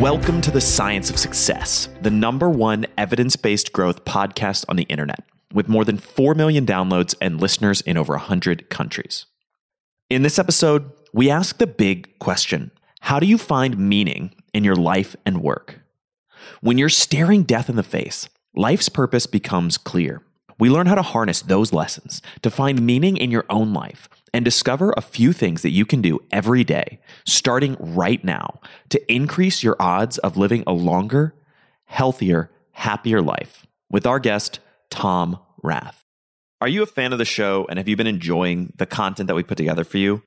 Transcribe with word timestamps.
Welcome 0.00 0.40
to 0.40 0.50
the 0.50 0.60
Science 0.60 1.08
of 1.08 1.20
Success, 1.20 1.88
the 2.02 2.10
number 2.10 2.50
one 2.50 2.84
evidence 2.98 3.36
based 3.36 3.72
growth 3.72 4.04
podcast 4.04 4.64
on 4.68 4.74
the 4.74 4.82
internet, 4.84 5.20
with 5.52 5.68
more 5.68 5.84
than 5.84 5.98
4 5.98 6.34
million 6.34 6.66
downloads 6.66 7.14
and 7.20 7.40
listeners 7.40 7.80
in 7.80 7.96
over 7.96 8.14
100 8.14 8.68
countries. 8.70 9.26
In 10.10 10.22
this 10.22 10.36
episode, 10.36 10.90
we 11.12 11.30
ask 11.30 11.58
the 11.58 11.68
big 11.68 12.18
question 12.18 12.72
How 13.02 13.20
do 13.20 13.26
you 13.26 13.38
find 13.38 13.78
meaning 13.78 14.34
in 14.52 14.64
your 14.64 14.74
life 14.74 15.14
and 15.24 15.40
work? 15.40 15.78
When 16.60 16.76
you're 16.76 16.88
staring 16.88 17.44
death 17.44 17.70
in 17.70 17.76
the 17.76 17.84
face, 17.84 18.28
life's 18.56 18.88
purpose 18.88 19.28
becomes 19.28 19.78
clear. 19.78 20.22
We 20.58 20.70
learn 20.70 20.86
how 20.86 20.96
to 20.96 21.02
harness 21.02 21.40
those 21.40 21.72
lessons 21.72 22.20
to 22.42 22.50
find 22.50 22.84
meaning 22.84 23.16
in 23.16 23.30
your 23.30 23.44
own 23.48 23.72
life 23.72 24.08
and 24.34 24.44
discover 24.44 24.92
a 24.96 25.00
few 25.00 25.32
things 25.32 25.62
that 25.62 25.70
you 25.70 25.86
can 25.86 26.02
do 26.02 26.18
every 26.32 26.64
day, 26.64 26.98
starting 27.24 27.76
right 27.78 28.22
now, 28.24 28.60
to 28.88 29.00
increase 29.12 29.62
your 29.62 29.76
odds 29.78 30.18
of 30.18 30.36
living 30.36 30.64
a 30.66 30.72
longer, 30.72 31.32
healthier, 31.84 32.50
happier 32.72 33.22
life 33.22 33.64
with 33.88 34.06
our 34.06 34.18
guest, 34.18 34.58
Tom 34.90 35.38
Rath. 35.62 36.02
Are 36.60 36.66
you 36.66 36.82
a 36.82 36.86
fan 36.86 37.12
of 37.12 37.18
the 37.18 37.24
show 37.24 37.64
and 37.68 37.78
have 37.78 37.86
you 37.86 37.94
been 37.94 38.08
enjoying 38.08 38.72
the 38.76 38.86
content 38.86 39.28
that 39.28 39.36
we 39.36 39.44
put 39.44 39.56
together 39.56 39.84
for 39.84 39.98
you? 39.98 40.24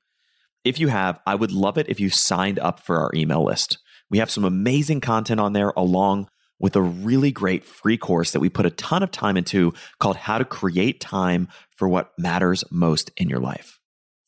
If 0.64 0.80
you 0.80 0.88
have, 0.88 1.20
I 1.26 1.34
would 1.34 1.52
love 1.52 1.76
it 1.76 1.90
if 1.90 2.00
you 2.00 2.08
signed 2.08 2.58
up 2.58 2.80
for 2.80 2.96
our 2.96 3.10
email 3.14 3.44
list. 3.44 3.76
We 4.10 4.18
have 4.18 4.30
some 4.30 4.44
amazing 4.44 5.02
content 5.02 5.38
on 5.38 5.52
there 5.52 5.74
along 5.76 6.30
with 6.58 6.76
a 6.76 6.82
really 6.82 7.30
great 7.30 7.64
free 7.64 7.98
course 7.98 8.32
that 8.32 8.40
we 8.40 8.48
put 8.48 8.66
a 8.66 8.70
ton 8.70 9.02
of 9.02 9.10
time 9.10 9.36
into 9.36 9.74
called 10.00 10.16
How 10.16 10.38
to 10.38 10.46
Create 10.46 10.98
Time 10.98 11.48
for 11.76 11.88
What 11.88 12.12
Matters 12.18 12.64
Most 12.70 13.10
in 13.18 13.28
Your 13.28 13.40
Life. 13.40 13.77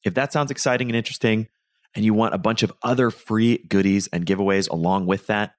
If 0.04 0.14
that 0.14 0.32
sounds 0.32 0.50
exciting 0.50 0.88
and 0.88 0.96
interesting, 0.96 1.48
and 1.94 2.04
you 2.04 2.14
want 2.14 2.34
a 2.34 2.38
bunch 2.38 2.62
of 2.62 2.72
other 2.82 3.10
free 3.10 3.58
goodies 3.68 4.06
and 4.08 4.26
giveaways 4.26 4.70
along 4.70 5.06
with 5.06 5.26
that, 5.26 5.54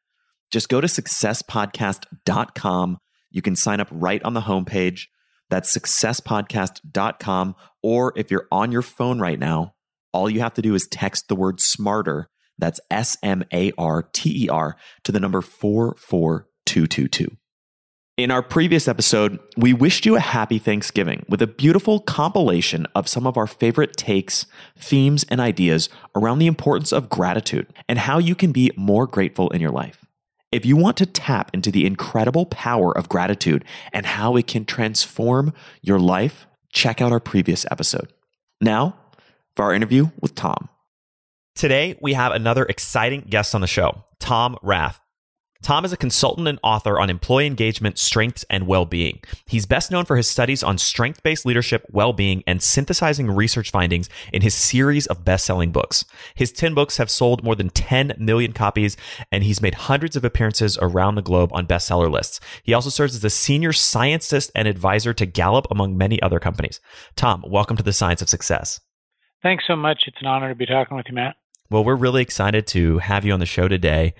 just 0.51 0.69
go 0.69 0.81
to 0.81 0.87
successpodcast.com. 0.87 2.97
You 3.29 3.41
can 3.41 3.55
sign 3.55 3.79
up 3.79 3.87
right 3.91 4.21
on 4.23 4.33
the 4.33 4.41
homepage. 4.41 5.03
That's 5.49 5.75
successpodcast.com. 5.75 7.55
Or 7.83 8.13
if 8.15 8.31
you're 8.31 8.47
on 8.51 8.71
your 8.71 8.81
phone 8.81 9.19
right 9.19 9.39
now, 9.39 9.75
all 10.13 10.29
you 10.29 10.41
have 10.41 10.53
to 10.55 10.61
do 10.61 10.75
is 10.75 10.87
text 10.87 11.27
the 11.27 11.35
word 11.35 11.59
smarter. 11.59 12.29
That's 12.57 12.79
S 12.89 13.17
M 13.23 13.43
A 13.53 13.71
R 13.77 14.03
T 14.13 14.45
E 14.45 14.49
R 14.49 14.75
to 15.03 15.11
the 15.11 15.19
number 15.19 15.41
44222. 15.41 17.37
In 18.21 18.29
our 18.29 18.43
previous 18.43 18.87
episode, 18.87 19.39
we 19.57 19.73
wished 19.73 20.05
you 20.05 20.15
a 20.15 20.19
happy 20.19 20.59
Thanksgiving 20.59 21.25
with 21.27 21.41
a 21.41 21.47
beautiful 21.47 21.99
compilation 21.99 22.85
of 22.93 23.07
some 23.07 23.25
of 23.25 23.35
our 23.35 23.47
favorite 23.47 23.97
takes, 23.97 24.45
themes, 24.77 25.25
and 25.29 25.41
ideas 25.41 25.89
around 26.15 26.37
the 26.37 26.45
importance 26.45 26.93
of 26.93 27.09
gratitude 27.09 27.65
and 27.89 27.97
how 27.97 28.19
you 28.19 28.35
can 28.35 28.51
be 28.51 28.69
more 28.75 29.07
grateful 29.07 29.49
in 29.49 29.59
your 29.59 29.71
life. 29.71 30.05
If 30.51 30.67
you 30.67 30.77
want 30.77 30.97
to 30.97 31.07
tap 31.07 31.49
into 31.51 31.71
the 31.71 31.87
incredible 31.87 32.45
power 32.45 32.95
of 32.95 33.09
gratitude 33.09 33.65
and 33.91 34.05
how 34.05 34.35
it 34.35 34.45
can 34.45 34.65
transform 34.65 35.51
your 35.81 35.99
life, 35.99 36.45
check 36.71 37.01
out 37.01 37.11
our 37.11 37.19
previous 37.19 37.65
episode. 37.71 38.13
Now, 38.61 38.99
for 39.55 39.65
our 39.65 39.73
interview 39.73 40.11
with 40.21 40.35
Tom. 40.35 40.69
Today, 41.55 41.97
we 41.99 42.13
have 42.13 42.33
another 42.33 42.65
exciting 42.65 43.25
guest 43.27 43.55
on 43.55 43.61
the 43.61 43.67
show, 43.67 44.03
Tom 44.19 44.57
Rath. 44.61 45.00
Tom 45.61 45.85
is 45.85 45.93
a 45.93 45.97
consultant 45.97 46.47
and 46.47 46.59
author 46.63 46.99
on 46.99 47.09
employee 47.11 47.45
engagement, 47.45 47.99
strengths, 47.99 48.43
and 48.49 48.65
well 48.65 48.85
being. 48.85 49.19
He's 49.45 49.67
best 49.67 49.91
known 49.91 50.05
for 50.05 50.17
his 50.17 50.27
studies 50.27 50.63
on 50.63 50.79
strength 50.79 51.21
based 51.21 51.45
leadership, 51.45 51.85
well 51.91 52.13
being, 52.13 52.43
and 52.47 52.63
synthesizing 52.63 53.29
research 53.29 53.69
findings 53.69 54.09
in 54.33 54.41
his 54.41 54.55
series 54.55 55.05
of 55.07 55.23
best 55.23 55.45
selling 55.45 55.71
books. 55.71 56.03
His 56.33 56.51
10 56.51 56.73
books 56.73 56.97
have 56.97 57.11
sold 57.11 57.43
more 57.43 57.55
than 57.55 57.69
10 57.69 58.13
million 58.17 58.53
copies, 58.53 58.97
and 59.31 59.43
he's 59.43 59.61
made 59.61 59.75
hundreds 59.75 60.15
of 60.15 60.25
appearances 60.25 60.79
around 60.81 61.15
the 61.15 61.21
globe 61.21 61.51
on 61.53 61.67
bestseller 61.67 62.11
lists. 62.11 62.39
He 62.63 62.73
also 62.73 62.89
serves 62.89 63.15
as 63.15 63.23
a 63.23 63.29
senior 63.29 63.71
scientist 63.71 64.51
and 64.55 64.67
advisor 64.67 65.13
to 65.13 65.25
Gallup, 65.27 65.67
among 65.69 65.95
many 65.95 66.19
other 66.23 66.39
companies. 66.39 66.79
Tom, 67.15 67.43
welcome 67.47 67.77
to 67.77 67.83
the 67.83 67.93
Science 67.93 68.21
of 68.21 68.29
Success. 68.29 68.79
Thanks 69.43 69.65
so 69.67 69.75
much. 69.75 70.03
It's 70.07 70.21
an 70.21 70.27
honor 70.27 70.49
to 70.49 70.55
be 70.55 70.65
talking 70.65 70.97
with 70.97 71.05
you, 71.07 71.15
Matt. 71.15 71.35
Well, 71.71 71.85
we're 71.85 71.95
really 71.95 72.21
excited 72.21 72.67
to 72.67 72.97
have 72.97 73.23
you 73.23 73.31
on 73.31 73.39
the 73.39 73.45
show 73.45 73.69
today. 73.69 74.13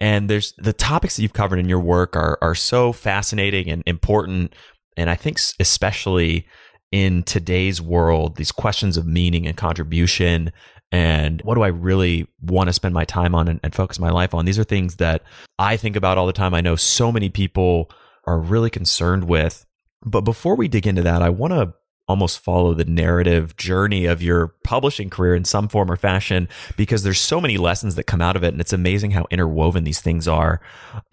And 0.00 0.30
there's 0.30 0.54
the 0.56 0.72
topics 0.72 1.16
that 1.16 1.22
you've 1.22 1.34
covered 1.34 1.58
in 1.58 1.68
your 1.68 1.80
work 1.80 2.16
are 2.16 2.38
are 2.40 2.54
so 2.54 2.92
fascinating 2.92 3.68
and 3.68 3.82
important. 3.86 4.54
And 4.96 5.10
I 5.10 5.14
think 5.14 5.38
especially 5.60 6.46
in 6.90 7.22
today's 7.22 7.82
world, 7.82 8.36
these 8.36 8.52
questions 8.52 8.96
of 8.96 9.06
meaning 9.06 9.46
and 9.46 9.56
contribution 9.56 10.50
and 10.90 11.42
what 11.42 11.56
do 11.56 11.62
I 11.62 11.68
really 11.68 12.26
want 12.40 12.68
to 12.68 12.72
spend 12.72 12.94
my 12.94 13.04
time 13.04 13.34
on 13.34 13.48
and, 13.48 13.60
and 13.62 13.74
focus 13.74 13.98
my 13.98 14.10
life 14.10 14.32
on? 14.32 14.46
These 14.46 14.58
are 14.58 14.64
things 14.64 14.96
that 14.96 15.22
I 15.58 15.76
think 15.76 15.96
about 15.96 16.16
all 16.16 16.26
the 16.26 16.32
time. 16.32 16.54
I 16.54 16.60
know 16.60 16.76
so 16.76 17.12
many 17.12 17.28
people 17.28 17.90
are 18.26 18.38
really 18.38 18.70
concerned 18.70 19.24
with. 19.24 19.66
But 20.06 20.22
before 20.22 20.56
we 20.56 20.68
dig 20.68 20.86
into 20.86 21.02
that, 21.02 21.20
I 21.20 21.30
want 21.30 21.52
to 21.52 21.74
almost 22.06 22.40
follow 22.40 22.74
the 22.74 22.84
narrative 22.84 23.56
journey 23.56 24.04
of 24.06 24.22
your 24.22 24.54
publishing 24.62 25.10
career 25.10 25.34
in 25.34 25.44
some 25.44 25.68
form 25.68 25.90
or 25.90 25.96
fashion 25.96 26.48
because 26.76 27.02
there's 27.02 27.20
so 27.20 27.40
many 27.40 27.56
lessons 27.56 27.94
that 27.94 28.04
come 28.04 28.20
out 28.20 28.36
of 28.36 28.44
it 28.44 28.52
and 28.52 28.60
it's 28.60 28.72
amazing 28.72 29.12
how 29.12 29.26
interwoven 29.30 29.84
these 29.84 30.00
things 30.00 30.28
are. 30.28 30.60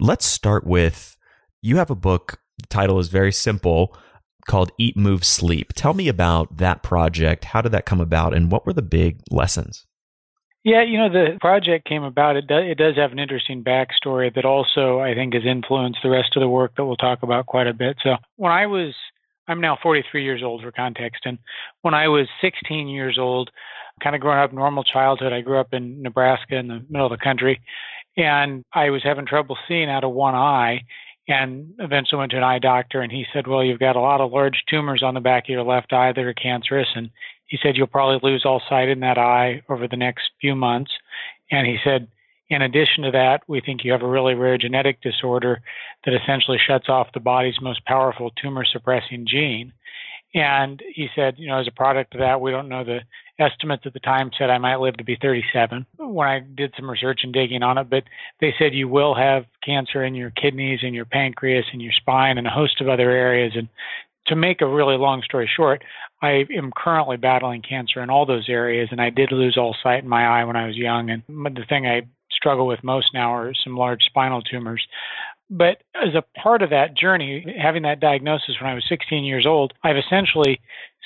Let's 0.00 0.26
start 0.26 0.66
with 0.66 1.16
you 1.62 1.76
have 1.76 1.90
a 1.90 1.94
book 1.94 2.40
the 2.58 2.66
title 2.68 2.98
is 2.98 3.08
very 3.08 3.32
simple 3.32 3.96
called 4.46 4.72
Eat 4.78 4.96
Move 4.96 5.24
Sleep. 5.24 5.72
Tell 5.74 5.94
me 5.94 6.08
about 6.08 6.56
that 6.58 6.82
project. 6.82 7.46
How 7.46 7.60
did 7.60 7.72
that 7.72 7.86
come 7.86 8.00
about 8.00 8.34
and 8.34 8.50
what 8.50 8.66
were 8.66 8.72
the 8.72 8.82
big 8.82 9.20
lessons? 9.30 9.86
Yeah, 10.64 10.82
you 10.82 10.96
know, 10.96 11.08
the 11.08 11.38
project 11.40 11.88
came 11.88 12.04
about. 12.04 12.36
It 12.36 12.46
does, 12.46 12.62
it 12.64 12.78
does 12.78 12.94
have 12.96 13.10
an 13.10 13.18
interesting 13.18 13.64
backstory 13.64 14.32
that 14.34 14.44
also, 14.44 15.00
I 15.00 15.12
think, 15.12 15.34
has 15.34 15.42
influenced 15.44 15.98
the 16.04 16.10
rest 16.10 16.36
of 16.36 16.40
the 16.40 16.48
work 16.48 16.76
that 16.76 16.84
we'll 16.84 16.96
talk 16.96 17.24
about 17.24 17.46
quite 17.46 17.66
a 17.66 17.74
bit. 17.74 17.96
So, 18.02 18.14
when 18.36 18.52
I 18.52 18.66
was, 18.66 18.94
I'm 19.48 19.60
now 19.60 19.78
43 19.82 20.24
years 20.24 20.42
old 20.42 20.62
for 20.62 20.72
context, 20.72 21.22
and 21.24 21.38
when 21.82 21.94
I 21.94 22.08
was 22.08 22.28
16 22.40 22.88
years 22.88 23.18
old, 23.18 23.50
kind 24.02 24.14
of 24.14 24.22
growing 24.22 24.38
up 24.38 24.52
normal 24.52 24.84
childhood, 24.84 25.32
I 25.32 25.40
grew 25.40 25.58
up 25.58 25.72
in 25.74 26.00
Nebraska 26.02 26.56
in 26.56 26.68
the 26.68 26.84
middle 26.88 27.06
of 27.06 27.18
the 27.18 27.22
country, 27.22 27.60
and 28.16 28.64
I 28.72 28.90
was 28.90 29.02
having 29.02 29.26
trouble 29.26 29.56
seeing 29.66 29.90
out 29.90 30.04
of 30.04 30.12
one 30.12 30.34
eye. 30.34 30.82
And 31.28 31.74
eventually 31.78 32.18
went 32.18 32.32
to 32.32 32.36
an 32.36 32.42
eye 32.42 32.58
doctor 32.58 33.00
and 33.00 33.12
he 33.12 33.24
said 33.32 33.46
well 33.46 33.62
you've 33.62 33.78
got 33.78 33.94
a 33.94 34.00
lot 34.00 34.20
of 34.20 34.32
large 34.32 34.64
tumors 34.68 35.04
on 35.04 35.14
the 35.14 35.20
back 35.20 35.44
of 35.44 35.50
your 35.50 35.62
left 35.62 35.92
eye 35.92 36.10
that 36.10 36.24
are 36.24 36.34
cancerous. 36.34 36.88
And 36.96 37.10
he 37.46 37.58
said 37.62 37.76
you'll 37.76 37.86
probably 37.86 38.18
lose 38.28 38.44
all 38.44 38.60
sight 38.68 38.88
in 38.88 38.98
that 39.00 39.18
eye 39.18 39.62
over 39.68 39.86
the 39.86 39.96
next 39.96 40.30
few 40.40 40.56
months. 40.56 40.90
And 41.52 41.64
he 41.64 41.78
said 41.84 42.08
in 42.52 42.62
addition 42.62 43.04
to 43.04 43.10
that 43.10 43.40
we 43.48 43.60
think 43.60 43.84
you 43.84 43.92
have 43.92 44.02
a 44.02 44.08
really 44.08 44.34
rare 44.34 44.58
genetic 44.58 45.00
disorder 45.02 45.60
that 46.04 46.14
essentially 46.14 46.58
shuts 46.64 46.88
off 46.88 47.08
the 47.14 47.20
body's 47.20 47.60
most 47.60 47.84
powerful 47.84 48.30
tumor 48.40 48.64
suppressing 48.64 49.26
gene 49.26 49.72
and 50.34 50.82
he 50.94 51.08
said 51.14 51.34
you 51.38 51.48
know 51.48 51.58
as 51.58 51.68
a 51.68 51.72
product 51.72 52.14
of 52.14 52.20
that 52.20 52.40
we 52.40 52.50
don't 52.50 52.68
know 52.68 52.84
the 52.84 53.00
estimates 53.38 53.82
at 53.86 53.92
the 53.92 54.00
time 54.00 54.30
said 54.36 54.50
I 54.50 54.58
might 54.58 54.76
live 54.76 54.96
to 54.96 55.04
be 55.04 55.16
37 55.20 55.86
when 55.98 56.28
I 56.28 56.40
did 56.40 56.72
some 56.76 56.90
research 56.90 57.20
and 57.22 57.32
digging 57.32 57.62
on 57.62 57.78
it, 57.78 57.90
but 57.90 58.04
they 58.40 58.54
said 58.58 58.74
you 58.74 58.88
will 58.88 59.14
have 59.14 59.44
cancer 59.64 60.04
in 60.04 60.14
your 60.14 60.30
kidneys 60.30 60.80
and 60.82 60.94
your 60.94 61.04
pancreas 61.04 61.66
and 61.72 61.82
your 61.82 61.92
spine 61.92 62.38
and 62.38 62.46
a 62.46 62.50
host 62.50 62.80
of 62.80 62.88
other 62.88 63.10
areas. 63.10 63.52
And 63.56 63.68
to 64.26 64.36
make 64.36 64.60
a 64.60 64.66
really 64.66 64.96
long 64.96 65.22
story 65.22 65.50
short, 65.54 65.82
I 66.20 66.44
am 66.56 66.72
currently 66.76 67.16
battling 67.16 67.62
cancer 67.62 68.02
in 68.02 68.10
all 68.10 68.24
those 68.24 68.48
areas, 68.48 68.88
and 68.92 69.00
I 69.00 69.10
did 69.10 69.32
lose 69.32 69.56
all 69.56 69.74
sight 69.82 70.04
in 70.04 70.08
my 70.08 70.24
eye 70.24 70.44
when 70.44 70.56
I 70.56 70.66
was 70.66 70.76
young. 70.76 71.10
And 71.10 71.22
the 71.28 71.64
thing 71.68 71.86
I 71.86 72.02
struggle 72.42 72.66
with 72.66 72.82
most 72.82 73.14
now 73.14 73.32
are 73.32 73.54
some 73.54 73.76
large 73.76 74.02
spinal 74.02 74.42
tumors. 74.42 74.84
But 75.48 75.82
as 75.94 76.14
a 76.14 76.24
part 76.40 76.62
of 76.62 76.70
that 76.70 76.96
journey, 76.96 77.44
having 77.62 77.82
that 77.82 78.00
diagnosis 78.00 78.56
when 78.60 78.70
I 78.70 78.74
was 78.74 78.84
16 78.88 79.22
years 79.22 79.46
old, 79.46 79.74
I've 79.84 79.96
essentially 79.96 80.60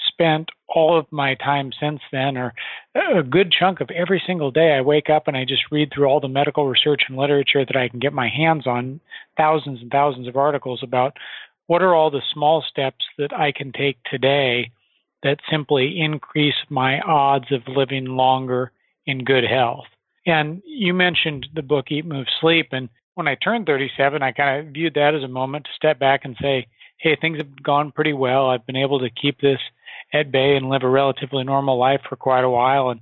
spent 0.08 0.48
all 0.68 0.98
of 0.98 1.06
my 1.10 1.34
time 1.34 1.72
since 1.78 2.00
then, 2.12 2.36
or 2.36 2.54
a 2.94 3.22
good 3.22 3.52
chunk 3.52 3.80
of 3.80 3.90
every 3.90 4.22
single 4.26 4.50
day, 4.50 4.74
I 4.74 4.80
wake 4.80 5.10
up 5.10 5.26
and 5.26 5.36
I 5.36 5.44
just 5.44 5.70
read 5.72 5.90
through 5.92 6.06
all 6.06 6.20
the 6.20 6.28
medical 6.28 6.66
research 6.66 7.02
and 7.08 7.18
literature 7.18 7.64
that 7.64 7.76
I 7.76 7.88
can 7.88 7.98
get 7.98 8.12
my 8.12 8.28
hands 8.28 8.66
on, 8.66 9.00
thousands 9.36 9.82
and 9.82 9.90
thousands 9.90 10.28
of 10.28 10.36
articles 10.36 10.80
about 10.82 11.16
what 11.66 11.82
are 11.82 11.94
all 11.94 12.10
the 12.10 12.22
small 12.32 12.62
steps 12.68 13.04
that 13.18 13.32
I 13.32 13.52
can 13.52 13.72
take 13.72 13.98
today 14.04 14.70
that 15.22 15.40
simply 15.50 15.98
increase 15.98 16.54
my 16.68 17.00
odds 17.00 17.50
of 17.50 17.62
living 17.66 18.04
longer 18.04 18.70
in 19.06 19.24
good 19.24 19.44
health. 19.44 19.86
And 20.26 20.60
you 20.66 20.92
mentioned 20.92 21.46
the 21.54 21.62
book 21.62 21.86
Eat, 21.90 22.04
Move, 22.04 22.26
Sleep. 22.40 22.68
And 22.72 22.88
when 23.14 23.28
I 23.28 23.36
turned 23.36 23.66
37, 23.66 24.22
I 24.22 24.32
kind 24.32 24.66
of 24.66 24.74
viewed 24.74 24.94
that 24.94 25.14
as 25.14 25.22
a 25.22 25.28
moment 25.28 25.64
to 25.64 25.70
step 25.74 25.98
back 25.98 26.24
and 26.24 26.36
say, 26.40 26.66
hey, 26.98 27.16
things 27.20 27.38
have 27.38 27.62
gone 27.62 27.92
pretty 27.92 28.12
well. 28.12 28.50
I've 28.50 28.66
been 28.66 28.76
able 28.76 28.98
to 29.00 29.10
keep 29.10 29.40
this 29.40 29.60
at 30.12 30.32
bay 30.32 30.56
and 30.56 30.68
live 30.68 30.82
a 30.82 30.88
relatively 30.88 31.44
normal 31.44 31.78
life 31.78 32.00
for 32.08 32.16
quite 32.16 32.44
a 32.44 32.50
while. 32.50 32.90
And 32.90 33.00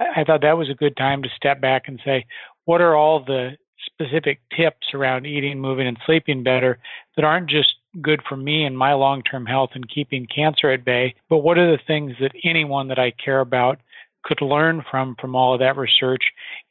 I 0.00 0.24
thought 0.24 0.42
that 0.42 0.58
was 0.58 0.70
a 0.70 0.74
good 0.74 0.96
time 0.96 1.22
to 1.22 1.28
step 1.36 1.60
back 1.60 1.84
and 1.86 2.00
say, 2.04 2.26
what 2.64 2.80
are 2.80 2.96
all 2.96 3.24
the 3.24 3.56
specific 3.86 4.40
tips 4.56 4.88
around 4.94 5.26
eating, 5.26 5.60
moving, 5.60 5.86
and 5.86 5.98
sleeping 6.06 6.42
better 6.42 6.78
that 7.16 7.24
aren't 7.24 7.50
just 7.50 7.74
good 8.00 8.20
for 8.28 8.36
me 8.36 8.64
and 8.64 8.76
my 8.76 8.92
long 8.94 9.22
term 9.22 9.46
health 9.46 9.70
and 9.74 9.88
keeping 9.88 10.26
cancer 10.26 10.70
at 10.70 10.84
bay, 10.84 11.14
but 11.28 11.38
what 11.38 11.58
are 11.58 11.70
the 11.70 11.82
things 11.86 12.12
that 12.20 12.32
anyone 12.42 12.88
that 12.88 12.98
I 12.98 13.12
care 13.12 13.40
about 13.40 13.78
could 14.24 14.40
learn 14.40 14.82
from 14.90 15.16
from 15.20 15.36
all 15.36 15.54
of 15.54 15.60
that 15.60 15.76
research 15.76 16.22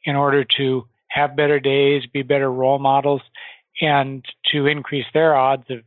in 0.04 0.16
order 0.16 0.44
to 0.56 0.86
have 1.08 1.36
better 1.36 1.60
days, 1.60 2.02
be 2.12 2.22
better 2.22 2.52
role 2.52 2.78
models, 2.78 3.22
and 3.80 4.24
to 4.52 4.66
increase 4.66 5.06
their 5.14 5.34
odds 5.34 5.64
of 5.70 5.80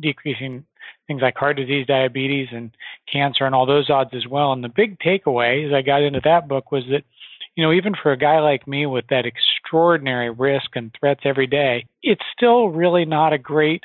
decreasing 0.00 0.64
things 1.06 1.22
like 1.22 1.36
heart 1.36 1.56
disease, 1.56 1.86
diabetes, 1.86 2.48
and 2.52 2.70
cancer, 3.10 3.44
and 3.44 3.54
all 3.54 3.66
those 3.66 3.90
odds 3.90 4.10
as 4.12 4.26
well. 4.26 4.52
And 4.52 4.62
the 4.62 4.68
big 4.68 4.98
takeaway 4.98 5.66
as 5.66 5.72
I 5.72 5.82
got 5.82 6.02
into 6.02 6.20
that 6.24 6.48
book 6.48 6.72
was 6.72 6.84
that, 6.90 7.04
you 7.54 7.64
know, 7.64 7.72
even 7.72 7.94
for 8.00 8.12
a 8.12 8.18
guy 8.18 8.40
like 8.40 8.66
me 8.66 8.86
with 8.86 9.06
that 9.08 9.24
extraordinary 9.24 10.30
risk 10.30 10.70
and 10.74 10.94
threats 10.98 11.22
every 11.24 11.46
day, 11.46 11.86
it's 12.02 12.24
still 12.36 12.68
really 12.68 13.04
not 13.04 13.32
a 13.32 13.38
great 13.38 13.84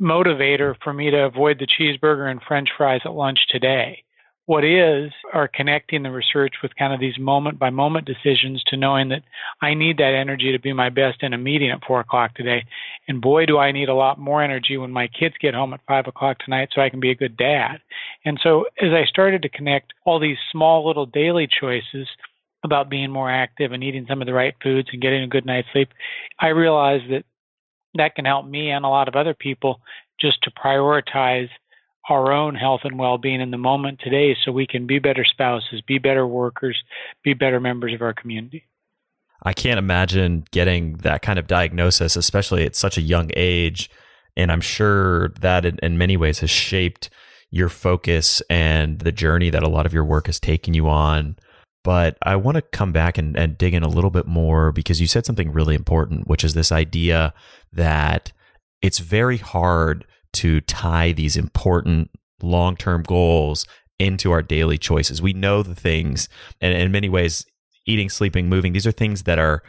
motivator 0.00 0.74
for 0.82 0.92
me 0.92 1.10
to 1.10 1.24
avoid 1.24 1.58
the 1.58 1.66
cheeseburger 1.66 2.30
and 2.30 2.40
french 2.42 2.70
fries 2.76 3.02
at 3.04 3.12
lunch 3.12 3.38
today 3.50 4.02
what 4.50 4.64
is 4.64 5.12
are 5.32 5.46
connecting 5.46 6.02
the 6.02 6.10
research 6.10 6.54
with 6.60 6.74
kind 6.74 6.92
of 6.92 6.98
these 6.98 7.16
moment 7.20 7.56
by 7.56 7.70
moment 7.70 8.04
decisions 8.04 8.60
to 8.66 8.76
knowing 8.76 9.08
that 9.08 9.22
I 9.62 9.74
need 9.74 9.98
that 9.98 10.12
energy 10.12 10.50
to 10.50 10.58
be 10.58 10.72
my 10.72 10.88
best 10.88 11.22
in 11.22 11.32
a 11.32 11.38
meeting 11.38 11.70
at 11.70 11.84
four 11.86 12.00
o'clock 12.00 12.34
today. 12.34 12.64
And 13.06 13.20
boy, 13.20 13.46
do 13.46 13.58
I 13.58 13.70
need 13.70 13.88
a 13.88 13.94
lot 13.94 14.18
more 14.18 14.42
energy 14.42 14.76
when 14.76 14.90
my 14.90 15.06
kids 15.06 15.36
get 15.40 15.54
home 15.54 15.72
at 15.72 15.86
five 15.86 16.08
o'clock 16.08 16.40
tonight 16.40 16.70
so 16.74 16.80
I 16.80 16.90
can 16.90 16.98
be 16.98 17.12
a 17.12 17.14
good 17.14 17.36
dad. 17.36 17.76
And 18.24 18.40
so 18.42 18.64
as 18.82 18.90
I 18.92 19.04
started 19.04 19.42
to 19.42 19.48
connect 19.48 19.92
all 20.04 20.18
these 20.18 20.36
small 20.50 20.84
little 20.84 21.06
daily 21.06 21.46
choices 21.46 22.08
about 22.64 22.90
being 22.90 23.12
more 23.12 23.30
active 23.30 23.70
and 23.70 23.84
eating 23.84 24.06
some 24.08 24.20
of 24.20 24.26
the 24.26 24.34
right 24.34 24.56
foods 24.60 24.88
and 24.92 25.00
getting 25.00 25.22
a 25.22 25.28
good 25.28 25.46
night's 25.46 25.68
sleep, 25.72 25.90
I 26.40 26.48
realized 26.48 27.04
that 27.12 27.22
that 27.94 28.16
can 28.16 28.24
help 28.24 28.46
me 28.46 28.72
and 28.72 28.84
a 28.84 28.88
lot 28.88 29.06
of 29.06 29.14
other 29.14 29.32
people 29.32 29.80
just 30.20 30.42
to 30.42 30.50
prioritize 30.50 31.50
our 32.10 32.32
own 32.32 32.54
health 32.54 32.80
and 32.84 32.98
well-being 32.98 33.40
in 33.40 33.50
the 33.50 33.58
moment 33.58 34.00
today 34.00 34.36
so 34.44 34.52
we 34.52 34.66
can 34.66 34.86
be 34.86 34.98
better 34.98 35.24
spouses, 35.24 35.82
be 35.86 35.98
better 35.98 36.26
workers, 36.26 36.82
be 37.22 37.34
better 37.34 37.60
members 37.60 37.94
of 37.94 38.02
our 38.02 38.14
community. 38.14 38.64
I 39.42 39.52
can't 39.52 39.78
imagine 39.78 40.44
getting 40.50 40.98
that 40.98 41.22
kind 41.22 41.38
of 41.38 41.46
diagnosis, 41.46 42.16
especially 42.16 42.64
at 42.64 42.76
such 42.76 42.98
a 42.98 43.02
young 43.02 43.30
age. 43.34 43.90
And 44.36 44.52
I'm 44.52 44.60
sure 44.60 45.28
that 45.40 45.64
in, 45.64 45.78
in 45.82 45.98
many 45.98 46.16
ways 46.16 46.40
has 46.40 46.50
shaped 46.50 47.10
your 47.50 47.68
focus 47.68 48.42
and 48.48 49.00
the 49.00 49.12
journey 49.12 49.50
that 49.50 49.62
a 49.62 49.68
lot 49.68 49.86
of 49.86 49.92
your 49.92 50.04
work 50.04 50.26
has 50.26 50.38
taken 50.38 50.74
you 50.74 50.88
on. 50.88 51.36
But 51.82 52.18
I 52.22 52.36
want 52.36 52.56
to 52.56 52.62
come 52.62 52.92
back 52.92 53.16
and, 53.16 53.36
and 53.36 53.56
dig 53.56 53.72
in 53.72 53.82
a 53.82 53.88
little 53.88 54.10
bit 54.10 54.26
more 54.26 54.70
because 54.70 55.00
you 55.00 55.06
said 55.06 55.24
something 55.24 55.52
really 55.52 55.74
important, 55.74 56.28
which 56.28 56.44
is 56.44 56.52
this 56.54 56.70
idea 56.70 57.32
that 57.72 58.32
it's 58.82 58.98
very 58.98 59.38
hard 59.38 60.06
to 60.34 60.60
tie 60.62 61.12
these 61.12 61.36
important 61.36 62.10
long 62.42 62.76
term 62.76 63.02
goals 63.02 63.66
into 63.98 64.32
our 64.32 64.42
daily 64.42 64.78
choices. 64.78 65.20
We 65.20 65.32
know 65.32 65.62
the 65.62 65.74
things, 65.74 66.28
and 66.60 66.72
in 66.72 66.90
many 66.90 67.08
ways, 67.08 67.44
eating, 67.86 68.08
sleeping, 68.08 68.48
moving, 68.48 68.72
these 68.72 68.86
are 68.86 68.92
things 68.92 69.24
that 69.24 69.38
are, 69.38 69.62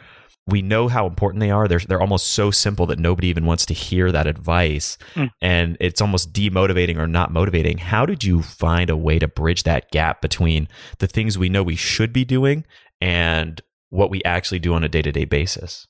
we 0.46 0.62
know 0.62 0.88
how 0.88 1.06
important 1.06 1.40
they 1.40 1.50
are. 1.50 1.68
They're, 1.68 1.80
they're 1.80 2.00
almost 2.00 2.28
so 2.28 2.50
simple 2.50 2.86
that 2.86 2.98
nobody 2.98 3.28
even 3.28 3.46
wants 3.46 3.66
to 3.66 3.74
hear 3.74 4.10
that 4.10 4.26
advice. 4.26 4.98
Mm. 5.14 5.30
And 5.40 5.76
it's 5.80 6.00
almost 6.00 6.32
demotivating 6.32 6.96
or 6.96 7.06
not 7.06 7.30
motivating. 7.30 7.78
How 7.78 8.06
did 8.06 8.24
you 8.24 8.42
find 8.42 8.90
a 8.90 8.96
way 8.96 9.18
to 9.18 9.28
bridge 9.28 9.62
that 9.64 9.90
gap 9.90 10.20
between 10.20 10.66
the 10.98 11.06
things 11.06 11.38
we 11.38 11.48
know 11.48 11.62
we 11.62 11.76
should 11.76 12.12
be 12.12 12.24
doing 12.24 12.64
and 13.00 13.60
what 13.90 14.10
we 14.10 14.22
actually 14.24 14.58
do 14.58 14.74
on 14.74 14.82
a 14.82 14.88
day 14.88 15.02
to 15.02 15.12
day 15.12 15.26
basis? 15.26 15.86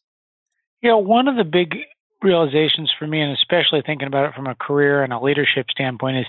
You 0.83 0.91
know, 0.91 0.99
one 0.99 1.29
of 1.29 1.37
the 1.37 1.45
big 1.45 1.77
realizations 2.23 2.93
for 2.99 3.07
me, 3.07 3.21
and 3.21 3.33
especially 3.33 3.83
thinking 3.85 4.07
about 4.07 4.27
it 4.29 4.35
from 4.35 4.47
a 4.47 4.55
career 4.55 5.03
and 5.03 5.13
a 5.13 5.21
leadership 5.21 5.67
standpoint, 5.71 6.19
is 6.19 6.27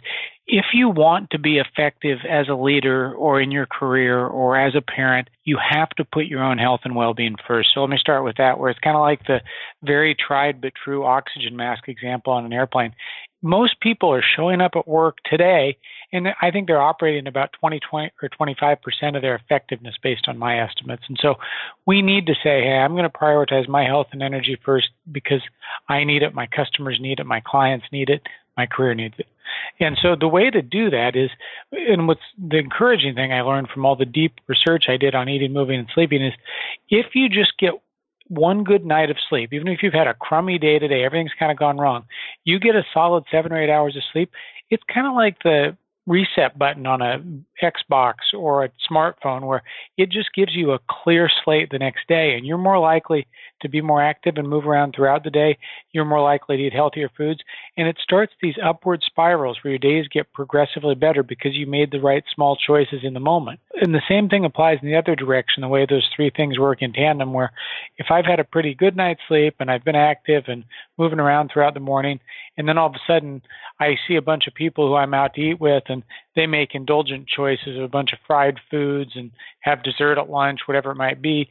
if 0.47 0.65
you 0.73 0.89
want 0.89 1.29
to 1.31 1.39
be 1.39 1.59
effective 1.59 2.19
as 2.29 2.47
a 2.49 2.55
leader 2.55 3.13
or 3.13 3.39
in 3.39 3.51
your 3.51 3.65
career 3.65 4.25
or 4.25 4.57
as 4.57 4.75
a 4.75 4.81
parent, 4.81 5.29
you 5.45 5.57
have 5.57 5.89
to 5.91 6.05
put 6.05 6.25
your 6.25 6.43
own 6.43 6.57
health 6.57 6.81
and 6.83 6.95
well 6.95 7.13
being 7.13 7.35
first. 7.47 7.69
So 7.73 7.81
let 7.81 7.89
me 7.89 7.97
start 7.97 8.23
with 8.23 8.37
that, 8.37 8.59
where 8.59 8.69
it's 8.69 8.79
kind 8.79 8.95
of 8.95 9.01
like 9.01 9.25
the 9.25 9.41
very 9.83 10.15
tried 10.15 10.61
but 10.61 10.73
true 10.75 11.05
oxygen 11.05 11.55
mask 11.55 11.87
example 11.87 12.33
on 12.33 12.45
an 12.45 12.53
airplane. 12.53 12.93
Most 13.41 13.79
people 13.81 14.13
are 14.13 14.23
showing 14.35 14.61
up 14.61 14.71
at 14.75 14.87
work 14.87 15.17
today 15.25 15.77
and 16.13 16.27
I 16.41 16.51
think 16.51 16.67
they're 16.67 16.81
operating 16.81 17.27
about 17.27 17.49
20, 17.59 17.79
20 17.89 18.11
or 18.21 18.29
25 18.29 18.81
percent 18.81 19.15
of 19.15 19.21
their 19.21 19.35
effectiveness 19.35 19.95
based 20.01 20.27
on 20.27 20.37
my 20.37 20.59
estimates. 20.59 21.03
And 21.09 21.17
so 21.19 21.35
we 21.85 22.01
need 22.01 22.27
to 22.27 22.35
say, 22.35 22.61
hey, 22.61 22.77
I'm 22.77 22.93
going 22.93 23.09
to 23.09 23.09
prioritize 23.09 23.67
my 23.67 23.83
health 23.83 24.07
and 24.13 24.21
energy 24.21 24.57
first 24.63 24.89
because 25.11 25.41
I 25.89 26.03
need 26.03 26.21
it, 26.21 26.33
my 26.33 26.47
customers 26.47 26.99
need 27.01 27.19
it, 27.19 27.25
my 27.25 27.41
clients 27.45 27.87
need 27.91 28.09
it, 28.09 28.21
my 28.55 28.67
career 28.67 28.93
needs 28.93 29.15
it. 29.17 29.25
And 29.79 29.97
so 30.01 30.15
the 30.17 30.27
way 30.27 30.49
to 30.49 30.61
do 30.61 30.89
that 30.91 31.15
is, 31.15 31.29
and 31.71 32.07
what's 32.07 32.21
the 32.37 32.57
encouraging 32.57 33.15
thing 33.15 33.33
I 33.33 33.41
learned 33.41 33.69
from 33.73 33.85
all 33.85 33.95
the 33.95 34.05
deep 34.05 34.35
research 34.47 34.85
I 34.87 34.97
did 34.97 35.15
on 35.15 35.29
eating, 35.29 35.51
moving, 35.51 35.79
and 35.79 35.89
sleeping 35.93 36.23
is 36.23 36.33
if 36.89 37.07
you 37.15 37.27
just 37.27 37.57
get 37.57 37.73
one 38.27 38.63
good 38.63 38.85
night 38.85 39.09
of 39.09 39.17
sleep, 39.29 39.51
even 39.51 39.67
if 39.67 39.79
you've 39.83 39.93
had 39.93 40.07
a 40.07 40.13
crummy 40.13 40.57
day 40.57 40.79
today, 40.79 41.03
everything's 41.03 41.33
kind 41.37 41.51
of 41.51 41.57
gone 41.57 41.77
wrong, 41.77 42.05
you 42.45 42.59
get 42.59 42.75
a 42.75 42.83
solid 42.93 43.23
seven 43.31 43.51
or 43.51 43.61
eight 43.61 43.69
hours 43.69 43.95
of 43.95 44.03
sleep, 44.11 44.31
it's 44.69 44.83
kind 44.91 45.07
of 45.07 45.13
like 45.13 45.37
the 45.43 45.75
reset 46.05 46.57
button 46.57 46.85
on 46.85 47.01
a 47.01 47.23
Xbox 47.61 48.15
or 48.37 48.63
a 48.63 48.69
smartphone 48.91 49.45
where 49.45 49.63
it 49.97 50.09
just 50.09 50.33
gives 50.33 50.55
you 50.55 50.71
a 50.71 50.79
clear 50.89 51.29
slate 51.43 51.69
the 51.71 51.79
next 51.79 52.07
day 52.07 52.35
and 52.35 52.45
you're 52.45 52.57
more 52.57 52.79
likely 52.79 53.27
to 53.61 53.69
be 53.69 53.81
more 53.81 54.01
active 54.01 54.35
and 54.37 54.49
move 54.49 54.65
around 54.65 54.93
throughout 54.93 55.23
the 55.23 55.29
day. 55.29 55.57
You're 55.91 56.05
more 56.05 56.21
likely 56.21 56.57
to 56.57 56.63
eat 56.63 56.73
healthier 56.73 57.09
foods 57.15 57.39
And 57.77 57.87
it 57.87 57.97
starts 58.01 58.33
these 58.41 58.55
upward 58.63 59.01
spirals 59.03 59.57
where 59.61 59.71
your 59.71 59.79
days 59.79 60.07
get 60.07 60.33
progressively 60.33 60.95
better 60.95 61.23
because 61.23 61.53
you 61.53 61.65
made 61.65 61.91
the 61.91 62.01
right 62.01 62.23
small 62.33 62.55
choices 62.55 62.99
in 63.03 63.13
the 63.13 63.19
moment. 63.19 63.59
And 63.81 63.93
the 63.93 64.01
same 64.07 64.29
thing 64.29 64.45
applies 64.45 64.79
in 64.81 64.89
the 64.89 64.97
other 64.97 65.15
direction, 65.15 65.61
the 65.61 65.67
way 65.67 65.85
those 65.85 66.07
three 66.15 66.31
things 66.35 66.59
work 66.59 66.81
in 66.81 66.93
tandem, 66.93 67.33
where 67.33 67.51
if 67.97 68.07
I've 68.11 68.25
had 68.25 68.39
a 68.39 68.43
pretty 68.43 68.73
good 68.73 68.95
night's 68.95 69.21
sleep 69.27 69.55
and 69.59 69.71
I've 69.71 69.83
been 69.83 69.95
active 69.95 70.43
and 70.47 70.63
moving 70.97 71.19
around 71.19 71.49
throughout 71.51 71.73
the 71.73 71.79
morning, 71.79 72.19
and 72.57 72.67
then 72.67 72.77
all 72.77 72.87
of 72.87 72.95
a 72.95 72.99
sudden 73.07 73.41
I 73.79 73.95
see 74.07 74.15
a 74.15 74.21
bunch 74.21 74.47
of 74.47 74.53
people 74.53 74.87
who 74.87 74.95
I'm 74.95 75.13
out 75.13 75.33
to 75.35 75.41
eat 75.41 75.59
with 75.59 75.83
and 75.87 76.03
they 76.35 76.47
make 76.47 76.73
indulgent 76.73 77.27
choices 77.27 77.77
of 77.77 77.83
a 77.83 77.87
bunch 77.87 78.13
of 78.13 78.19
fried 78.25 78.59
foods 78.71 79.11
and 79.15 79.31
have 79.61 79.83
dessert 79.83 80.17
at 80.17 80.29
lunch, 80.29 80.61
whatever 80.65 80.91
it 80.91 80.95
might 80.95 81.21
be 81.21 81.49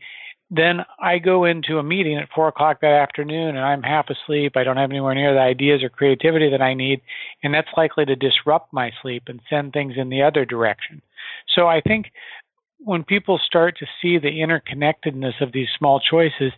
then 0.54 0.80
I 1.00 1.18
go 1.18 1.46
into 1.46 1.78
a 1.78 1.82
meeting 1.82 2.18
at 2.18 2.28
four 2.34 2.46
o'clock 2.48 2.82
that 2.82 2.92
afternoon 2.92 3.56
and 3.56 3.60
I'm 3.60 3.82
half 3.82 4.10
asleep. 4.10 4.52
I 4.54 4.64
don't 4.64 4.76
have 4.76 4.90
anywhere 4.90 5.14
near 5.14 5.32
the 5.32 5.40
ideas 5.40 5.82
or 5.82 5.88
creativity 5.88 6.50
that 6.50 6.60
I 6.60 6.74
need, 6.74 7.00
and 7.42 7.54
that's 7.54 7.70
likely 7.74 8.04
to 8.04 8.14
disrupt 8.14 8.70
my 8.70 8.90
sleep 9.00 9.24
and 9.28 9.40
send 9.48 9.72
things 9.72 9.94
in 9.96 10.10
the 10.10 10.22
other 10.22 10.44
direction. 10.44 11.00
So 11.54 11.68
I 11.68 11.80
think 11.80 12.12
when 12.80 13.02
people 13.02 13.40
start 13.42 13.78
to 13.78 13.86
see 14.02 14.18
the 14.18 14.28
interconnectedness 14.28 15.40
of 15.40 15.52
these 15.52 15.68
small 15.78 16.00
choices, 16.00 16.52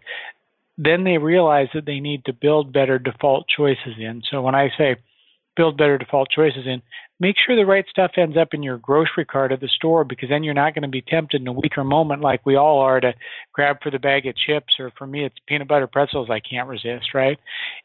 then 0.77 1.05
they 1.05 1.19
realize 1.19 1.69
that 1.73 1.87
they 1.87 2.01
need 2.01 2.25
to 2.25 2.33
build 2.33 2.73
better 2.73 2.99
default 2.99 3.47
choices 3.47 3.95
in. 3.97 4.23
So 4.29 4.43
when 4.43 4.57
I 4.57 4.71
say 4.77 4.97
build 5.57 5.77
better 5.77 5.99
default 5.99 6.31
choices 6.31 6.67
in, 6.67 6.83
make 7.21 7.37
sure 7.39 7.57
the 7.57 7.67
right 7.67 7.85
stuff 7.89 8.13
ends 8.17 8.37
up 8.37 8.55
in 8.55 8.63
your 8.63 8.79
grocery 8.79 9.25
cart 9.25 9.53
at 9.53 9.61
the 9.61 9.69
store 9.69 10.05
because 10.05 10.29
then 10.29 10.43
you're 10.43 10.55
not 10.55 10.75
going 10.75 10.83
to 10.83 10.89
be 10.89 11.03
tempted 11.03 11.41
in 11.41 11.47
a 11.47 11.53
weaker 11.53 11.85
moment 11.85 12.23
like 12.23 12.45
we 12.45 12.57
all 12.57 12.81
are 12.81 13.01
to 13.01 13.15
grab 13.53 13.77
for 13.83 13.91
the 13.91 13.99
bag 13.99 14.27
of 14.27 14.37
chips 14.37 14.75
or 14.79 14.91
for 14.99 15.07
me 15.07 15.25
it's 15.25 15.37
peanut 15.47 15.69
butter 15.69 15.87
pretzels 15.87 16.29
I 16.31 16.41
can't 16.41 16.69
resist, 16.69 17.15
right? 17.15 17.39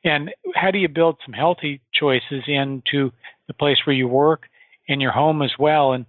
And 0.04 0.32
how 0.56 0.72
do 0.72 0.80
you 0.80 0.88
build 0.88 1.18
some 1.26 1.34
healthy 1.34 1.82
choices 1.94 2.44
into 2.48 3.12
the 3.48 3.54
place 3.54 3.78
where 3.86 3.96
you 3.96 4.08
work 4.08 4.44
and 4.88 5.02
your 5.02 5.12
home 5.12 5.42
as 5.42 5.52
well 5.60 5.94
and 5.94 6.06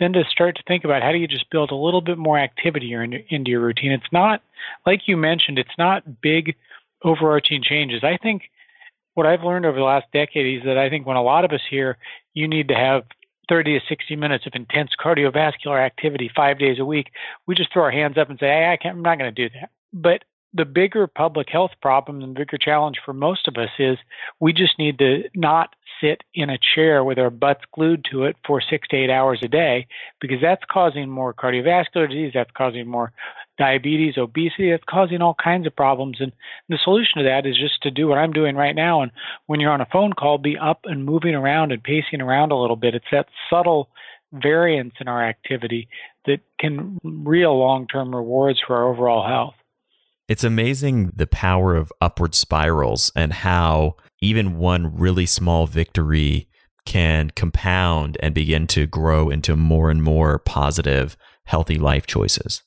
then 0.00 0.12
to 0.12 0.24
start 0.28 0.56
to 0.56 0.62
think 0.66 0.84
about 0.84 1.02
how 1.02 1.12
do 1.12 1.18
you 1.18 1.28
just 1.28 1.48
build 1.50 1.70
a 1.70 1.76
little 1.76 2.00
bit 2.00 2.18
more 2.18 2.36
activity 2.36 2.92
into 2.92 3.50
your 3.50 3.60
routine. 3.60 3.92
It's 3.92 4.12
not 4.12 4.42
like 4.84 5.02
you 5.06 5.16
mentioned, 5.16 5.58
it's 5.58 5.78
not 5.78 6.20
big 6.20 6.56
overarching 7.04 7.62
changes. 7.62 8.02
I 8.02 8.16
think 8.16 8.42
what 9.14 9.26
I've 9.26 9.42
learned 9.42 9.66
over 9.66 9.78
the 9.78 9.84
last 9.84 10.06
decade 10.12 10.58
is 10.58 10.64
that 10.64 10.78
I 10.78 10.90
think 10.90 11.06
when 11.06 11.16
a 11.16 11.22
lot 11.22 11.44
of 11.44 11.52
us 11.52 11.62
here, 11.68 11.96
you 12.34 12.46
need 12.48 12.68
to 12.68 12.74
have 12.74 13.04
30 13.48 13.78
to 13.78 13.86
60 13.88 14.16
minutes 14.16 14.46
of 14.46 14.52
intense 14.54 14.90
cardiovascular 15.02 15.84
activity 15.84 16.30
five 16.34 16.58
days 16.58 16.78
a 16.78 16.84
week. 16.84 17.10
We 17.46 17.54
just 17.54 17.72
throw 17.72 17.84
our 17.84 17.90
hands 17.90 18.18
up 18.18 18.30
and 18.30 18.38
say, 18.38 18.46
hey, 18.46 18.70
I 18.72 18.76
can't, 18.76 18.96
I'm 18.96 19.02
not 19.02 19.18
going 19.18 19.34
to 19.34 19.48
do 19.48 19.54
that. 19.60 19.70
But 19.92 20.24
the 20.54 20.64
bigger 20.64 21.06
public 21.08 21.48
health 21.50 21.72
problem 21.82 22.22
and 22.22 22.34
bigger 22.34 22.56
challenge 22.56 22.98
for 23.04 23.12
most 23.12 23.48
of 23.48 23.56
us 23.56 23.70
is 23.78 23.98
we 24.38 24.52
just 24.52 24.78
need 24.78 24.98
to 24.98 25.24
not 25.34 25.74
sit 26.00 26.22
in 26.32 26.48
a 26.48 26.58
chair 26.74 27.02
with 27.02 27.18
our 27.18 27.30
butts 27.30 27.62
glued 27.74 28.04
to 28.10 28.24
it 28.24 28.36
for 28.46 28.60
six 28.60 28.86
to 28.88 28.96
eight 28.96 29.10
hours 29.10 29.40
a 29.42 29.48
day 29.48 29.86
because 30.20 30.38
that's 30.40 30.62
causing 30.70 31.10
more 31.10 31.34
cardiovascular 31.34 32.08
disease, 32.08 32.32
that's 32.34 32.50
causing 32.56 32.86
more 32.86 33.12
diabetes, 33.58 34.18
obesity, 34.18 34.70
that's 34.70 34.84
causing 34.88 35.22
all 35.22 35.36
kinds 35.42 35.66
of 35.66 35.76
problems. 35.76 36.18
And 36.20 36.32
the 36.68 36.78
solution 36.82 37.18
to 37.18 37.24
that 37.24 37.46
is 37.46 37.58
just 37.58 37.82
to 37.82 37.90
do 37.90 38.08
what 38.08 38.18
I'm 38.18 38.32
doing 38.32 38.56
right 38.56 38.74
now. 38.74 39.02
And 39.02 39.12
when 39.46 39.60
you're 39.60 39.72
on 39.72 39.80
a 39.80 39.88
phone 39.92 40.12
call, 40.12 40.38
be 40.38 40.56
up 40.58 40.80
and 40.84 41.04
moving 41.04 41.34
around 41.34 41.72
and 41.72 41.82
pacing 41.82 42.20
around 42.20 42.52
a 42.52 42.58
little 42.58 42.76
bit. 42.76 42.94
It's 42.94 43.04
that 43.12 43.26
subtle 43.48 43.90
variance 44.32 44.94
in 45.00 45.08
our 45.08 45.24
activity 45.24 45.88
that 46.26 46.40
can 46.58 46.98
real 47.04 47.56
long 47.58 47.86
term 47.86 48.14
rewards 48.14 48.60
for 48.66 48.76
our 48.76 48.92
overall 48.92 49.26
health. 49.26 49.54
It's 50.26 50.44
amazing 50.44 51.12
the 51.14 51.26
power 51.26 51.76
of 51.76 51.92
upward 52.00 52.34
spirals 52.34 53.12
and 53.14 53.32
how 53.32 53.96
even 54.22 54.56
one 54.56 54.96
really 54.96 55.26
small 55.26 55.66
victory 55.66 56.48
can 56.86 57.30
compound 57.30 58.16
and 58.20 58.34
begin 58.34 58.66
to 58.68 58.86
grow 58.86 59.30
into 59.30 59.56
more 59.56 59.90
and 59.90 60.02
more 60.02 60.38
positive, 60.38 61.16
healthy 61.44 61.76
life 61.76 62.06
choices. 62.06 62.62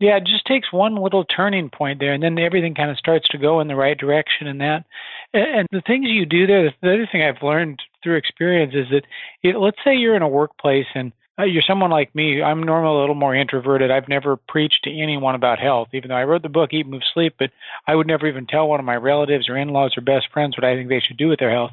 Yeah, 0.00 0.16
it 0.16 0.24
just 0.26 0.46
takes 0.46 0.72
one 0.72 0.96
little 0.96 1.24
turning 1.24 1.70
point 1.70 2.00
there, 2.00 2.12
and 2.12 2.22
then 2.22 2.36
everything 2.38 2.74
kind 2.74 2.90
of 2.90 2.98
starts 2.98 3.28
to 3.28 3.38
go 3.38 3.60
in 3.60 3.68
the 3.68 3.76
right 3.76 3.96
direction. 3.96 4.48
And 4.48 4.60
that, 4.60 4.84
and 5.32 5.68
the 5.70 5.82
things 5.86 6.08
you 6.08 6.26
do 6.26 6.46
there, 6.46 6.74
the 6.82 6.94
other 6.94 7.08
thing 7.10 7.22
I've 7.22 7.42
learned 7.42 7.80
through 8.02 8.16
experience 8.16 8.74
is 8.74 8.86
that, 8.90 9.04
it, 9.44 9.56
let's 9.56 9.78
say 9.84 9.94
you're 9.94 10.16
in 10.16 10.22
a 10.22 10.28
workplace 10.28 10.86
and 10.96 11.12
uh, 11.38 11.44
you're 11.44 11.62
someone 11.62 11.90
like 11.90 12.14
me. 12.14 12.42
I'm 12.42 12.62
normally 12.62 12.96
a 12.96 13.00
little 13.00 13.14
more 13.14 13.34
introverted. 13.34 13.90
I've 13.92 14.08
never 14.08 14.36
preached 14.36 14.80
to 14.84 14.90
anyone 14.90 15.34
about 15.36 15.58
health, 15.60 15.88
even 15.92 16.08
though 16.08 16.16
I 16.16 16.24
wrote 16.24 16.42
the 16.42 16.48
book 16.48 16.72
Eat, 16.72 16.86
Move, 16.86 17.02
Sleep. 17.14 17.36
But 17.38 17.50
I 17.86 17.94
would 17.94 18.06
never 18.06 18.26
even 18.26 18.46
tell 18.46 18.68
one 18.68 18.80
of 18.80 18.86
my 18.86 18.96
relatives 18.96 19.48
or 19.48 19.56
in-laws 19.56 19.96
or 19.96 20.02
best 20.02 20.26
friends 20.32 20.56
what 20.56 20.64
I 20.64 20.74
think 20.74 20.88
they 20.88 21.00
should 21.00 21.16
do 21.16 21.28
with 21.28 21.38
their 21.38 21.50
health. 21.50 21.70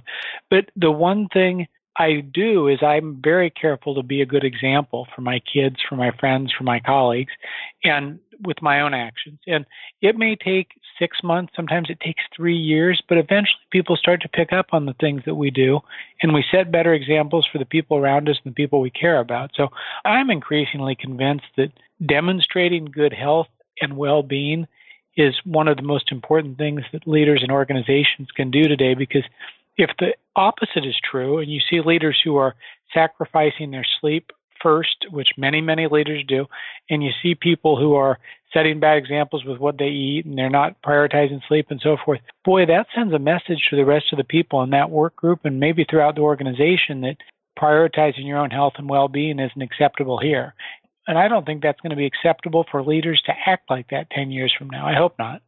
But 0.49 0.69
the 0.75 0.91
one 0.91 1.27
thing 1.33 1.67
I 1.99 2.21
do 2.21 2.69
is 2.69 2.79
I'm 2.81 3.19
very 3.21 3.49
careful 3.49 3.93
to 3.95 4.03
be 4.03 4.21
a 4.21 4.25
good 4.25 4.45
example 4.45 5.05
for 5.13 5.21
my 5.21 5.41
kids, 5.41 5.75
for 5.87 5.97
my 5.97 6.11
friends, 6.17 6.53
for 6.57 6.63
my 6.63 6.79
colleagues, 6.79 7.33
and 7.83 8.19
with 8.41 8.61
my 8.61 8.79
own 8.79 8.93
actions. 8.93 9.39
And 9.45 9.65
it 10.01 10.15
may 10.15 10.37
take 10.37 10.69
six 10.97 11.17
months, 11.21 11.51
sometimes 11.57 11.89
it 11.89 11.99
takes 11.99 12.23
three 12.33 12.55
years, 12.55 13.03
but 13.09 13.17
eventually 13.17 13.59
people 13.69 13.97
start 13.97 14.21
to 14.21 14.29
pick 14.29 14.53
up 14.53 14.67
on 14.71 14.85
the 14.85 14.95
things 15.01 15.23
that 15.25 15.35
we 15.35 15.51
do, 15.51 15.81
and 16.23 16.33
we 16.33 16.45
set 16.49 16.71
better 16.71 16.93
examples 16.93 17.45
for 17.51 17.57
the 17.57 17.65
people 17.65 17.97
around 17.97 18.29
us 18.29 18.37
and 18.45 18.53
the 18.53 18.55
people 18.55 18.79
we 18.79 18.89
care 18.91 19.19
about. 19.19 19.51
So 19.55 19.67
I'm 20.05 20.29
increasingly 20.29 20.95
convinced 20.95 21.47
that 21.57 21.73
demonstrating 22.05 22.85
good 22.85 23.13
health 23.13 23.47
and 23.81 23.97
well 23.97 24.23
being 24.23 24.67
is 25.17 25.35
one 25.43 25.67
of 25.67 25.75
the 25.75 25.83
most 25.83 26.13
important 26.13 26.57
things 26.57 26.81
that 26.93 27.05
leaders 27.05 27.41
and 27.43 27.51
organizations 27.51 28.29
can 28.33 28.51
do 28.51 28.69
today 28.69 28.93
because 28.93 29.23
if 29.79 29.91
the 29.97 30.13
opposite 30.35 30.85
is 30.85 30.99
true 31.09 31.39
and 31.39 31.49
you 31.49 31.61
see 31.69 31.79
leaders 31.79 32.19
who 32.21 32.35
are 32.35 32.55
sacrificing 32.93 33.71
their 33.71 33.85
sleep 34.01 34.31
first, 34.61 35.05
which 35.09 35.29
many, 35.37 35.61
many 35.61 35.87
leaders 35.87 36.21
do, 36.27 36.45
and 36.89 37.01
you 37.01 37.11
see 37.23 37.33
people 37.33 37.79
who 37.79 37.95
are 37.95 38.19
setting 38.53 38.81
bad 38.81 38.97
examples 38.97 39.45
with 39.45 39.57
what 39.57 39.77
they 39.77 39.87
eat 39.87 40.25
and 40.25 40.37
they're 40.37 40.49
not 40.49 40.81
prioritizing 40.81 41.39
sleep 41.47 41.67
and 41.69 41.79
so 41.81 41.95
forth, 42.03 42.19
boy, 42.43 42.65
that 42.65 42.87
sends 42.93 43.13
a 43.13 43.19
message 43.19 43.67
to 43.69 43.77
the 43.77 43.85
rest 43.85 44.07
of 44.11 44.17
the 44.17 44.23
people 44.25 44.61
in 44.63 44.71
that 44.71 44.89
work 44.89 45.15
group 45.15 45.39
and 45.45 45.61
maybe 45.61 45.85
throughout 45.89 46.15
the 46.15 46.21
organization 46.21 46.99
that 46.99 47.15
prioritizing 47.57 48.27
your 48.27 48.37
own 48.37 48.51
health 48.51 48.73
and 48.77 48.89
well 48.89 49.07
being 49.07 49.39
isn't 49.39 49.61
acceptable 49.61 50.19
here. 50.19 50.53
And 51.07 51.17
I 51.17 51.29
don't 51.29 51.45
think 51.45 51.63
that's 51.63 51.79
going 51.79 51.91
to 51.91 51.95
be 51.95 52.05
acceptable 52.05 52.65
for 52.69 52.83
leaders 52.83 53.21
to 53.27 53.33
act 53.45 53.69
like 53.69 53.91
that 53.91 54.09
10 54.11 54.29
years 54.29 54.53
from 54.57 54.69
now. 54.69 54.85
I 54.85 54.93
hope 54.93 55.15
not. 55.17 55.41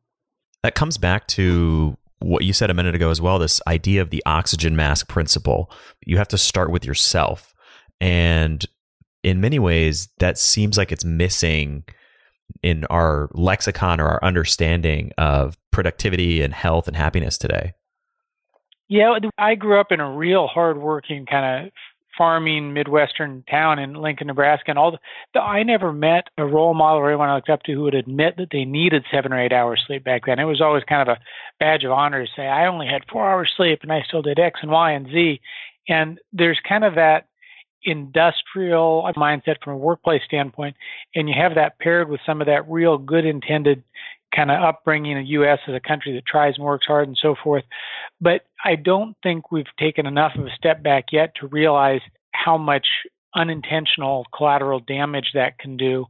That 0.63 0.73
comes 0.75 0.97
back 0.97 1.27
to 1.27 1.97
what 2.21 2.43
you 2.43 2.53
said 2.53 2.69
a 2.69 2.73
minute 2.73 2.95
ago 2.95 3.09
as 3.09 3.21
well 3.21 3.39
this 3.39 3.61
idea 3.67 4.01
of 4.01 4.09
the 4.09 4.23
oxygen 4.25 4.75
mask 4.75 5.07
principle. 5.07 5.71
You 6.05 6.17
have 6.17 6.27
to 6.29 6.37
start 6.37 6.71
with 6.71 6.85
yourself. 6.85 7.53
And 7.99 8.65
in 9.23 9.41
many 9.41 9.59
ways, 9.59 10.09
that 10.19 10.37
seems 10.37 10.77
like 10.77 10.91
it's 10.91 11.05
missing 11.05 11.83
in 12.63 12.85
our 12.85 13.29
lexicon 13.33 13.99
or 13.99 14.07
our 14.07 14.23
understanding 14.23 15.11
of 15.17 15.57
productivity 15.71 16.41
and 16.41 16.53
health 16.53 16.87
and 16.87 16.97
happiness 16.97 17.37
today. 17.37 17.73
Yeah, 18.87 19.17
I 19.37 19.55
grew 19.55 19.79
up 19.79 19.91
in 19.91 20.01
a 20.01 20.11
real 20.11 20.47
hardworking 20.47 21.25
kind 21.25 21.67
of 21.67 21.71
farming 22.17 22.73
Midwestern 22.73 23.43
town 23.49 23.79
in 23.79 23.93
Lincoln, 23.93 24.27
Nebraska, 24.27 24.71
and 24.71 24.79
all 24.79 24.91
the, 24.91 24.99
the, 25.33 25.39
I 25.39 25.63
never 25.63 25.93
met 25.93 26.27
a 26.37 26.45
role 26.45 26.73
model 26.73 26.99
or 26.99 27.09
anyone 27.09 27.29
I 27.29 27.35
looked 27.35 27.49
up 27.49 27.63
to 27.63 27.73
who 27.73 27.83
would 27.83 27.95
admit 27.95 28.35
that 28.37 28.49
they 28.51 28.65
needed 28.65 29.05
seven 29.11 29.33
or 29.33 29.39
eight 29.39 29.53
hours 29.53 29.83
sleep 29.85 30.03
back 30.03 30.23
then. 30.25 30.39
It 30.39 30.45
was 30.45 30.61
always 30.61 30.83
kind 30.83 31.07
of 31.07 31.17
a 31.17 31.21
badge 31.59 31.83
of 31.83 31.91
honor 31.91 32.25
to 32.25 32.31
say 32.35 32.47
I 32.47 32.67
only 32.67 32.87
had 32.87 33.03
four 33.11 33.29
hours 33.29 33.51
sleep 33.55 33.79
and 33.83 33.91
I 33.91 34.03
still 34.07 34.21
did 34.21 34.39
X 34.39 34.59
and 34.61 34.71
Y 34.71 34.91
and 34.91 35.07
Z. 35.07 35.41
And 35.87 36.19
there's 36.33 36.59
kind 36.67 36.83
of 36.83 36.95
that 36.95 37.27
industrial 37.83 39.09
mindset 39.17 39.55
from 39.63 39.73
a 39.73 39.77
workplace 39.77 40.21
standpoint, 40.25 40.75
and 41.15 41.27
you 41.27 41.35
have 41.35 41.55
that 41.55 41.79
paired 41.79 42.09
with 42.09 42.21
some 42.25 42.41
of 42.41 42.47
that 42.47 42.69
real 42.69 42.97
good 42.97 43.25
intended 43.25 43.83
kind 44.35 44.49
of 44.49 44.61
upbringing 44.63 45.17
in 45.17 45.23
the 45.23 45.29
U.S. 45.31 45.59
as 45.67 45.75
a 45.75 45.79
country 45.79 46.13
that 46.13 46.25
tries 46.25 46.55
and 46.55 46.63
works 46.63 46.85
hard 46.85 47.07
and 47.07 47.17
so 47.21 47.35
forth. 47.43 47.63
But 48.21 48.45
I 48.63 48.75
don't 48.75 49.15
think 49.23 49.51
we've 49.51 49.65
taken 49.79 50.05
enough 50.05 50.35
of 50.35 50.45
a 50.45 50.55
step 50.55 50.83
back 50.83 51.05
yet 51.11 51.33
to 51.35 51.47
realize 51.47 52.01
how 52.33 52.57
much 52.57 52.87
unintentional 53.35 54.25
collateral 54.35 54.79
damage 54.79 55.31
that 55.33 55.57
can 55.57 55.77
do 55.77 56.05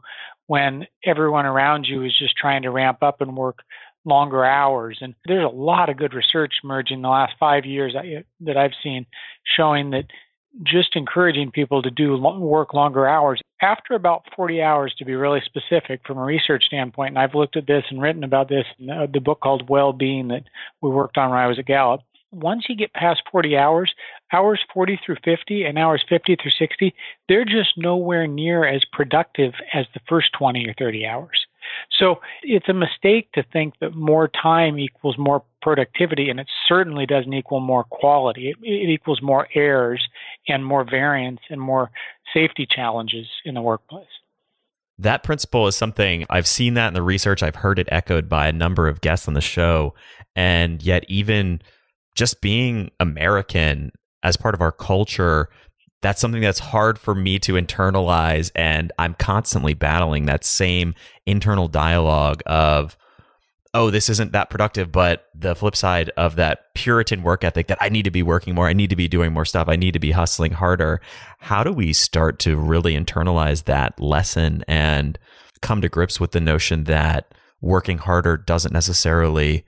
when 0.47 0.87
everyone 1.05 1.45
around 1.45 1.87
you 1.87 2.03
is 2.03 2.17
just 2.17 2.35
trying 2.35 2.63
to 2.63 2.71
ramp 2.71 3.03
up 3.03 3.21
and 3.21 3.37
work 3.37 3.59
longer 4.03 4.43
hours. 4.43 4.97
And 5.01 5.13
there's 5.25 5.45
a 5.45 5.55
lot 5.55 5.89
of 5.89 5.97
good 5.97 6.13
research 6.13 6.55
emerging 6.63 6.97
in 6.97 7.01
the 7.03 7.09
last 7.09 7.33
five 7.39 7.65
years 7.65 7.95
that 8.41 8.57
I've 8.57 8.73
seen 8.83 9.05
showing 9.43 9.91
that 9.91 10.05
just 10.63 10.95
encouraging 10.95 11.51
people 11.51 11.81
to 11.81 11.91
do 11.91 12.17
work 12.17 12.73
longer 12.73 13.07
hours 13.07 13.41
after 13.61 13.93
about 13.93 14.25
40 14.35 14.61
hours 14.61 14.93
to 14.97 15.05
be 15.05 15.15
really 15.15 15.41
specific 15.45 16.01
from 16.05 16.17
a 16.17 16.23
research 16.23 16.65
standpoint 16.65 17.09
and 17.11 17.19
i've 17.19 17.35
looked 17.35 17.55
at 17.55 17.67
this 17.67 17.85
and 17.89 18.01
written 18.01 18.25
about 18.25 18.49
this 18.49 18.65
in 18.77 18.87
the 18.87 19.21
book 19.21 19.39
called 19.39 19.69
well-being 19.69 20.27
that 20.27 20.43
we 20.81 20.89
worked 20.89 21.17
on 21.17 21.29
when 21.29 21.39
i 21.39 21.47
was 21.47 21.57
at 21.57 21.65
gallup 21.65 22.01
once 22.31 22.65
you 22.69 22.75
get 22.75 22.93
past 22.93 23.21
40 23.31 23.57
hours 23.57 23.93
hours 24.33 24.59
40 24.73 24.99
through 25.05 25.17
50 25.23 25.63
and 25.63 25.77
hours 25.77 26.03
50 26.07 26.37
through 26.41 26.51
60 26.51 26.93
they're 27.27 27.45
just 27.45 27.77
nowhere 27.77 28.27
near 28.27 28.65
as 28.65 28.83
productive 28.85 29.53
as 29.73 29.85
the 29.93 29.99
first 30.07 30.31
20 30.33 30.67
or 30.67 30.73
30 30.77 31.05
hours 31.05 31.45
so 31.97 32.21
it's 32.43 32.69
a 32.69 32.73
mistake 32.73 33.31
to 33.33 33.43
think 33.43 33.75
that 33.79 33.95
more 33.95 34.27
time 34.27 34.79
equals 34.79 35.17
more 35.17 35.43
productivity, 35.61 36.29
and 36.29 36.39
it 36.39 36.47
certainly 36.67 37.05
doesn't 37.05 37.33
equal 37.33 37.59
more 37.59 37.83
quality. 37.83 38.49
It, 38.49 38.57
it 38.61 38.89
equals 38.89 39.21
more 39.21 39.47
errors 39.53 40.07
and 40.47 40.65
more 40.65 40.83
variance 40.83 41.39
and 41.49 41.61
more 41.61 41.91
safety 42.33 42.67
challenges 42.69 43.27
in 43.45 43.53
the 43.53 43.61
workplace. 43.61 44.05
That 44.97 45.23
principle 45.23 45.67
is 45.67 45.75
something 45.75 46.25
I've 46.29 46.47
seen 46.47 46.75
that 46.75 46.89
in 46.89 46.93
the 46.93 47.01
research. 47.01 47.41
I've 47.41 47.55
heard 47.55 47.79
it 47.79 47.87
echoed 47.91 48.29
by 48.29 48.47
a 48.47 48.51
number 48.51 48.87
of 48.87 49.01
guests 49.01 49.27
on 49.27 49.33
the 49.33 49.41
show. 49.41 49.95
And 50.35 50.81
yet, 50.83 51.03
even 51.07 51.61
just 52.15 52.41
being 52.41 52.91
American 52.99 53.91
as 54.23 54.37
part 54.37 54.53
of 54.53 54.61
our 54.61 54.71
culture, 54.71 55.49
that's 56.01 56.19
something 56.19 56.41
that's 56.41 56.59
hard 56.59 56.97
for 56.97 57.13
me 57.13 57.39
to 57.39 57.53
internalize. 57.53 58.51
And 58.55 58.91
I'm 58.97 59.13
constantly 59.15 59.73
battling 59.73 60.25
that 60.25 60.43
same 60.43 60.95
internal 61.25 61.67
dialogue 61.67 62.41
of, 62.45 62.97
oh, 63.73 63.89
this 63.89 64.09
isn't 64.09 64.33
that 64.33 64.49
productive. 64.49 64.91
But 64.91 65.25
the 65.33 65.55
flip 65.55 65.75
side 65.75 66.11
of 66.17 66.35
that 66.35 66.73
Puritan 66.75 67.23
work 67.23 67.43
ethic 67.43 67.67
that 67.67 67.77
I 67.79 67.89
need 67.89 68.03
to 68.03 68.11
be 68.11 68.23
working 68.23 68.55
more, 68.55 68.67
I 68.67 68.73
need 68.73 68.89
to 68.89 68.95
be 68.95 69.07
doing 69.07 69.31
more 69.31 69.45
stuff, 69.45 69.69
I 69.69 69.75
need 69.75 69.93
to 69.93 69.99
be 69.99 70.11
hustling 70.11 70.53
harder. 70.53 71.01
How 71.39 71.63
do 71.63 71.71
we 71.71 71.93
start 71.93 72.39
to 72.39 72.57
really 72.57 72.95
internalize 72.95 73.65
that 73.65 73.99
lesson 73.99 74.63
and 74.67 75.17
come 75.61 75.81
to 75.81 75.89
grips 75.89 76.19
with 76.19 76.31
the 76.31 76.41
notion 76.41 76.85
that 76.85 77.33
working 77.61 77.99
harder 77.99 78.35
doesn't 78.37 78.73
necessarily 78.73 79.63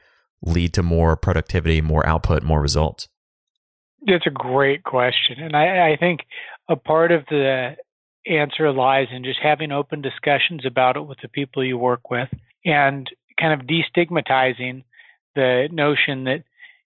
lead 0.45 0.73
to 0.73 0.83
more 0.83 1.15
productivity, 1.15 1.81
more 1.81 2.05
output, 2.05 2.43
more 2.43 2.61
results? 2.61 3.07
That's 4.05 4.27
a 4.27 4.31
great 4.31 4.83
question. 4.83 5.37
And 5.39 5.55
I, 5.55 5.93
I 5.93 5.97
think 5.97 6.21
a 6.69 6.75
part 6.75 7.11
of 7.11 7.23
the 7.29 7.75
answer 8.25 8.71
lies 8.71 9.07
in 9.11 9.23
just 9.23 9.39
having 9.41 9.71
open 9.71 10.01
discussions 10.01 10.65
about 10.65 10.97
it 10.97 11.05
with 11.05 11.19
the 11.21 11.27
people 11.27 11.63
you 11.63 11.77
work 11.77 12.09
with 12.09 12.29
and 12.65 13.09
kind 13.39 13.59
of 13.59 13.67
destigmatizing 13.67 14.83
the 15.35 15.67
notion 15.71 16.25
that, 16.25 16.43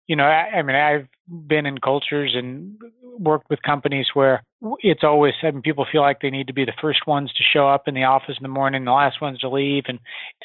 you 0.08 0.16
know, 0.16 0.24
I, 0.24 0.58
I 0.58 0.62
mean, 0.62 0.76
I've 0.76 1.08
been 1.28 1.66
in 1.66 1.80
cultures 1.80 2.34
and 2.36 2.78
worked 3.20 3.50
with 3.50 3.62
companies 3.62 4.08
where 4.14 4.44
it's 4.80 5.04
always 5.04 5.34
I 5.44 5.52
mean, 5.52 5.62
people 5.62 5.86
feel 5.92 6.02
like 6.02 6.22
they 6.22 6.30
need 6.30 6.48
to 6.48 6.54
be 6.54 6.66
the 6.66 6.74
first 6.82 7.08
ones 7.08 7.32
to 7.34 7.44
show 7.44 7.68
up 7.68 7.88
in 7.88 7.94
the 7.94 8.04
office 8.04 8.36
in 8.38 8.44
the 8.44 8.50
morning, 8.50 8.86
the 8.86 8.92
last 8.92 9.22
ones 9.22 9.40
to 9.40 9.50
leave. 9.50 9.84
And 9.88 10.00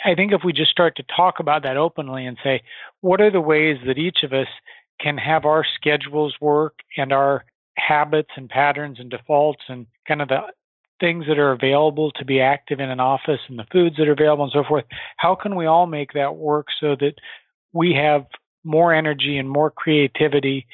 I 0.05 0.15
think 0.15 0.33
if 0.33 0.43
we 0.45 0.53
just 0.53 0.71
start 0.71 0.97
to 0.97 1.05
talk 1.17 1.41
about 1.41 1.63
that 1.63 1.77
openly 1.77 2.27
and 2.27 2.37
say, 2.43 2.63
what 3.01 3.21
are 3.21 3.31
the 3.31 3.41
ways 3.41 3.79
that 3.87 3.99
each 3.99 4.19
of 4.23 4.33
us 4.33 4.49
can 5.01 5.19
have 5.19 5.45
our 5.45 5.65
schedules 5.77 6.35
work 6.41 6.75
and 6.97 7.13
our 7.13 7.45
habits 7.77 8.31
and 8.37 8.49
patterns 8.49 8.99
and 9.01 9.11
defaults 9.11 9.63
and 9.69 9.87
kind 10.07 10.23
of 10.23 10.29
the 10.29 10.41
things 11.01 11.25
that 11.27 11.39
are 11.39 11.53
available 11.53 12.13
to 12.13 12.25
be 12.25 12.41
active 12.41 12.79
in 12.79 12.91
an 12.91 13.01
office 13.01 13.41
and 13.49 13.59
the 13.59 13.67
foods 13.73 13.97
that 13.97 14.07
are 14.07 14.13
available 14.13 14.45
and 14.45 14.53
so 14.53 14.63
forth. 14.63 14.85
How 15.17 15.35
can 15.35 15.57
we 15.57 15.67
all 15.67 15.87
make 15.87 16.13
that 16.13 16.37
work 16.37 16.67
so 16.81 16.95
that 17.01 17.15
we 17.73 17.95
have 17.95 18.27
more 18.63 18.95
energy 18.95 19.39
and 19.39 19.51
more 19.51 19.71
creativity 19.71 20.67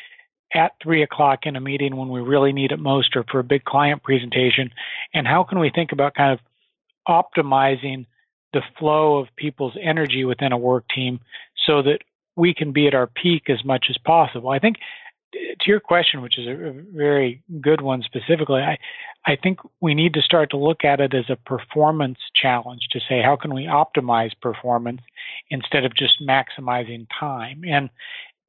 at 0.55 0.73
three 0.83 1.02
o'clock 1.02 1.40
in 1.45 1.57
a 1.57 1.61
meeting 1.61 1.97
when 1.97 2.09
we 2.09 2.21
really 2.21 2.52
need 2.52 2.73
it 2.73 2.78
most 2.78 3.17
or 3.17 3.25
for 3.31 3.40
a 3.40 3.45
big 3.45 3.64
client 3.64 4.02
presentation? 4.02 4.71
And 5.14 5.26
how 5.26 5.45
can 5.45 5.59
we 5.59 5.71
think 5.71 5.93
about 5.93 6.14
kind 6.14 6.33
of 6.33 6.40
optimizing 7.09 8.07
the 8.52 8.62
flow 8.78 9.19
of 9.19 9.28
people's 9.37 9.76
energy 9.81 10.25
within 10.25 10.52
a 10.52 10.59
work 10.59 10.85
team 10.95 11.21
so 11.67 11.83
that 11.83 11.99
we 12.37 12.55
can 12.55 12.73
be 12.73 12.87
at 12.87 12.95
our 12.95 13.07
peak 13.07 13.50
as 13.50 13.64
much 13.64 13.87
as 13.90 13.99
possible? 13.99 14.50
I 14.50 14.59
think 14.59 14.76
to 15.33 15.67
your 15.67 15.81
question, 15.81 16.23
which 16.23 16.38
is 16.38 16.47
a 16.47 16.73
very 16.95 17.43
good 17.61 17.81
one 17.81 18.02
specifically, 18.02 18.62
I, 18.62 18.78
I 19.26 19.37
think 19.37 19.59
we 19.81 19.95
need 19.95 20.14
to 20.14 20.23
start 20.23 20.50
to 20.50 20.57
look 20.57 20.85
at 20.85 21.00
it 21.00 21.12
as 21.12 21.26
a 21.28 21.37
performance 21.37 22.19
challenge 22.35 22.88
to 22.93 23.00
say, 23.00 23.21
how 23.23 23.37
can 23.37 23.52
we 23.52 23.64
optimize 23.64 24.31
performance 24.40 25.02
instead 25.50 25.85
of 25.85 25.95
just 25.95 26.23
maximizing 26.23 27.07
time? 27.19 27.62
And 27.67 27.90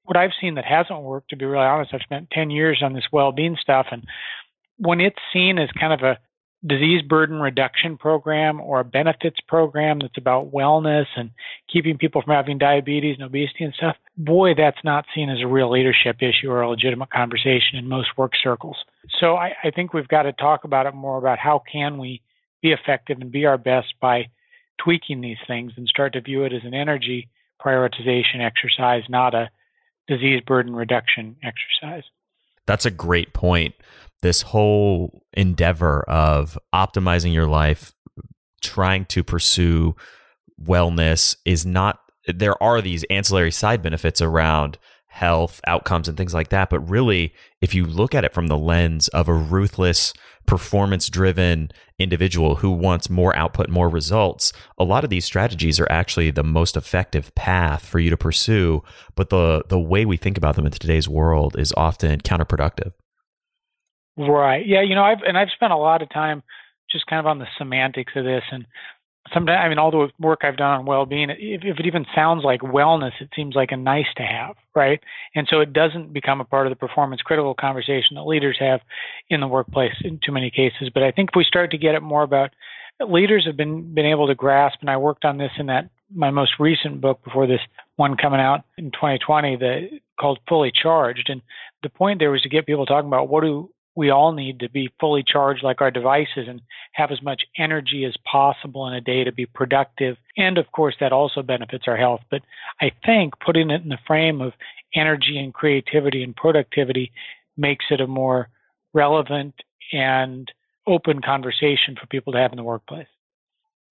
what 0.05 0.17
I've 0.17 0.31
seen 0.39 0.55
that 0.55 0.65
hasn't 0.65 1.01
worked, 1.01 1.29
to 1.29 1.35
be 1.35 1.45
really 1.45 1.65
honest, 1.65 1.93
I've 1.93 2.01
spent 2.01 2.31
10 2.31 2.49
years 2.49 2.81
on 2.83 2.93
this 2.93 3.07
well 3.11 3.31
being 3.31 3.57
stuff. 3.61 3.87
And 3.91 4.05
when 4.77 4.99
it's 4.99 5.19
seen 5.31 5.59
as 5.59 5.69
kind 5.79 5.93
of 5.93 6.01
a 6.01 6.17
disease 6.65 7.01
burden 7.01 7.39
reduction 7.39 7.97
program 7.97 8.59
or 8.59 8.81
a 8.81 8.85
benefits 8.85 9.39
program 9.47 9.99
that's 9.99 10.17
about 10.17 10.51
wellness 10.51 11.05
and 11.15 11.29
keeping 11.71 11.97
people 11.97 12.21
from 12.21 12.33
having 12.33 12.57
diabetes 12.57 13.15
and 13.17 13.25
obesity 13.25 13.63
and 13.63 13.73
stuff, 13.73 13.95
boy, 14.17 14.53
that's 14.53 14.83
not 14.83 15.05
seen 15.15 15.29
as 15.29 15.41
a 15.41 15.47
real 15.47 15.71
leadership 15.71 16.17
issue 16.21 16.49
or 16.49 16.61
a 16.61 16.69
legitimate 16.69 17.11
conversation 17.11 17.77
in 17.77 17.87
most 17.87 18.09
work 18.17 18.33
circles. 18.41 18.77
So 19.19 19.35
I, 19.35 19.53
I 19.63 19.71
think 19.71 19.93
we've 19.93 20.07
got 20.07 20.23
to 20.23 20.33
talk 20.33 20.63
about 20.65 20.85
it 20.85 20.93
more 20.93 21.17
about 21.17 21.39
how 21.39 21.63
can 21.71 21.97
we 21.97 22.21
be 22.61 22.73
effective 22.73 23.19
and 23.21 23.31
be 23.31 23.45
our 23.45 23.57
best 23.57 23.93
by 24.01 24.27
tweaking 24.83 25.21
these 25.21 25.37
things 25.47 25.73
and 25.77 25.87
start 25.87 26.13
to 26.13 26.21
view 26.21 26.43
it 26.43 26.53
as 26.53 26.63
an 26.65 26.73
energy 26.73 27.29
prioritization 27.61 28.39
exercise, 28.39 29.03
not 29.09 29.33
a 29.33 29.49
disease 30.09 30.41
burden 30.45 30.75
reduction 30.75 31.37
exercise. 31.43 32.03
That's 32.65 32.85
a 32.85 32.91
great 32.91 33.33
point. 33.33 33.75
This 34.21 34.41
whole 34.41 35.23
endeavor 35.31 36.03
of 36.09 36.57
optimizing 36.75 37.33
your 37.33 37.47
life, 37.47 37.93
trying 38.61 39.05
to 39.05 39.23
pursue 39.23 39.95
wellness 40.61 41.37
is 41.45 41.65
not, 41.65 41.99
there 42.27 42.61
are 42.61 42.81
these 42.81 43.05
ancillary 43.05 43.51
side 43.51 43.81
benefits 43.81 44.21
around 44.21 44.77
health 45.09 45.59
outcomes 45.67 46.07
and 46.07 46.17
things 46.17 46.33
like 46.33 46.49
that. 46.49 46.69
But 46.69 46.79
really, 46.81 47.33
if 47.61 47.73
you 47.73 47.85
look 47.85 48.15
at 48.15 48.23
it 48.23 48.33
from 48.33 48.47
the 48.47 48.57
lens 48.57 49.07
of 49.09 49.27
a 49.27 49.33
ruthless, 49.33 50.13
performance 50.45 51.09
driven 51.09 51.69
individual 51.99 52.55
who 52.55 52.71
wants 52.71 53.09
more 53.09 53.35
output, 53.35 53.69
more 53.69 53.89
results, 53.89 54.53
a 54.77 54.83
lot 54.83 55.03
of 55.03 55.09
these 55.09 55.25
strategies 55.25 55.79
are 55.79 55.91
actually 55.91 56.31
the 56.31 56.43
most 56.43 56.77
effective 56.77 57.33
path 57.35 57.85
for 57.85 57.99
you 57.99 58.09
to 58.09 58.17
pursue. 58.17 58.81
But 59.15 59.29
the, 59.29 59.63
the 59.67 59.79
way 59.79 60.05
we 60.05 60.17
think 60.17 60.37
about 60.37 60.55
them 60.55 60.65
in 60.65 60.71
today's 60.71 61.09
world 61.09 61.55
is 61.59 61.73
often 61.75 62.21
counterproductive. 62.21 62.93
Right. 64.17 64.65
Yeah. 64.65 64.81
You 64.81 64.95
know, 64.95 65.03
I've, 65.03 65.21
and 65.27 65.37
I've 65.37 65.49
spent 65.53 65.73
a 65.73 65.77
lot 65.77 66.01
of 66.01 66.09
time 66.09 66.43
just 66.91 67.05
kind 67.07 67.19
of 67.19 67.27
on 67.27 67.39
the 67.39 67.47
semantics 67.57 68.13
of 68.15 68.25
this 68.25 68.43
and 68.51 68.65
sometimes 69.33 69.59
I 69.63 69.69
mean 69.69 69.79
all 69.79 69.91
the 69.91 70.09
work 70.19 70.39
I've 70.43 70.57
done 70.57 70.79
on 70.79 70.85
well-being, 70.85 71.29
if, 71.29 71.61
if, 71.63 71.79
it 71.79 71.85
even 71.85 72.05
sounds 72.15 72.43
like 72.43 72.61
wellness, 72.61 73.11
it 73.19 73.29
seems 73.35 73.55
like 73.55 73.71
a 73.71 73.77
nice 73.77 74.07
to 74.17 74.23
have, 74.23 74.55
right? 74.75 74.99
And 75.35 75.47
so 75.49 75.59
it 75.59 75.73
doesn't 75.73 76.13
become 76.13 76.41
a 76.41 76.45
part 76.45 76.67
of 76.67 76.71
the 76.71 76.75
performance 76.75 77.21
critical 77.21 77.53
conversation 77.53 78.15
that 78.15 78.23
leaders 78.23 78.57
have 78.59 78.81
in 79.29 79.39
the 79.39 79.47
workplace 79.47 79.95
in 80.03 80.19
too 80.25 80.31
many 80.31 80.49
cases. 80.49 80.89
But 80.93 81.03
I 81.03 81.11
think 81.11 81.29
if 81.31 81.35
we 81.35 81.43
start 81.43 81.71
to 81.71 81.77
get 81.77 81.95
it 81.95 82.01
more 82.01 82.23
about 82.23 82.51
leaders 83.07 83.45
have 83.45 83.57
been 83.57 83.93
been 83.93 84.05
able 84.05 84.27
to 84.27 84.35
grasp, 84.35 84.79
and 84.81 84.89
I 84.89 84.97
worked 84.97 85.25
on 85.25 85.37
this 85.37 85.51
in 85.57 85.67
that 85.67 85.89
my 86.13 86.31
most 86.31 86.53
recent 86.59 87.01
book 87.01 87.23
before 87.23 87.47
this 87.47 87.61
one 87.95 88.17
coming 88.17 88.39
out 88.39 88.61
in 88.77 88.91
2020, 88.91 89.55
the 89.57 89.99
called 90.19 90.39
Fully 90.47 90.71
Charged, 90.71 91.29
and 91.29 91.41
the 91.83 91.89
point 91.89 92.19
there 92.19 92.31
was 92.31 92.41
to 92.41 92.49
get 92.49 92.65
people 92.65 92.85
talking 92.85 93.07
about 93.07 93.29
what 93.29 93.43
do 93.43 93.69
we 93.99 94.11
all 94.11 94.31
need 94.31 94.61
to 94.61 94.69
be 94.69 94.89
fully 94.97 95.21
charged 95.27 95.61
like 95.61 95.81
our 95.81 95.91
devices 95.91 96.47
and 96.47 96.61
have 96.93 97.11
as 97.11 97.21
much 97.21 97.41
energy 97.57 98.05
as 98.05 98.15
possible 98.23 98.87
in 98.87 98.93
a 98.93 99.01
day 99.01 99.25
to 99.25 99.31
be 99.33 99.45
productive. 99.45 100.15
And 100.37 100.57
of 100.57 100.71
course, 100.71 100.95
that 101.01 101.11
also 101.11 101.41
benefits 101.41 101.83
our 101.85 101.97
health. 101.97 102.21
But 102.31 102.41
I 102.79 102.91
think 103.05 103.33
putting 103.45 103.69
it 103.69 103.81
in 103.81 103.89
the 103.89 103.97
frame 104.07 104.39
of 104.39 104.53
energy 104.95 105.37
and 105.37 105.53
creativity 105.53 106.23
and 106.23 106.33
productivity 106.33 107.11
makes 107.57 107.83
it 107.91 107.99
a 107.99 108.07
more 108.07 108.47
relevant 108.93 109.55
and 109.91 110.49
open 110.87 111.21
conversation 111.21 111.97
for 111.99 112.07
people 112.07 112.31
to 112.31 112.39
have 112.39 112.53
in 112.53 112.57
the 112.57 112.63
workplace. 112.63 113.07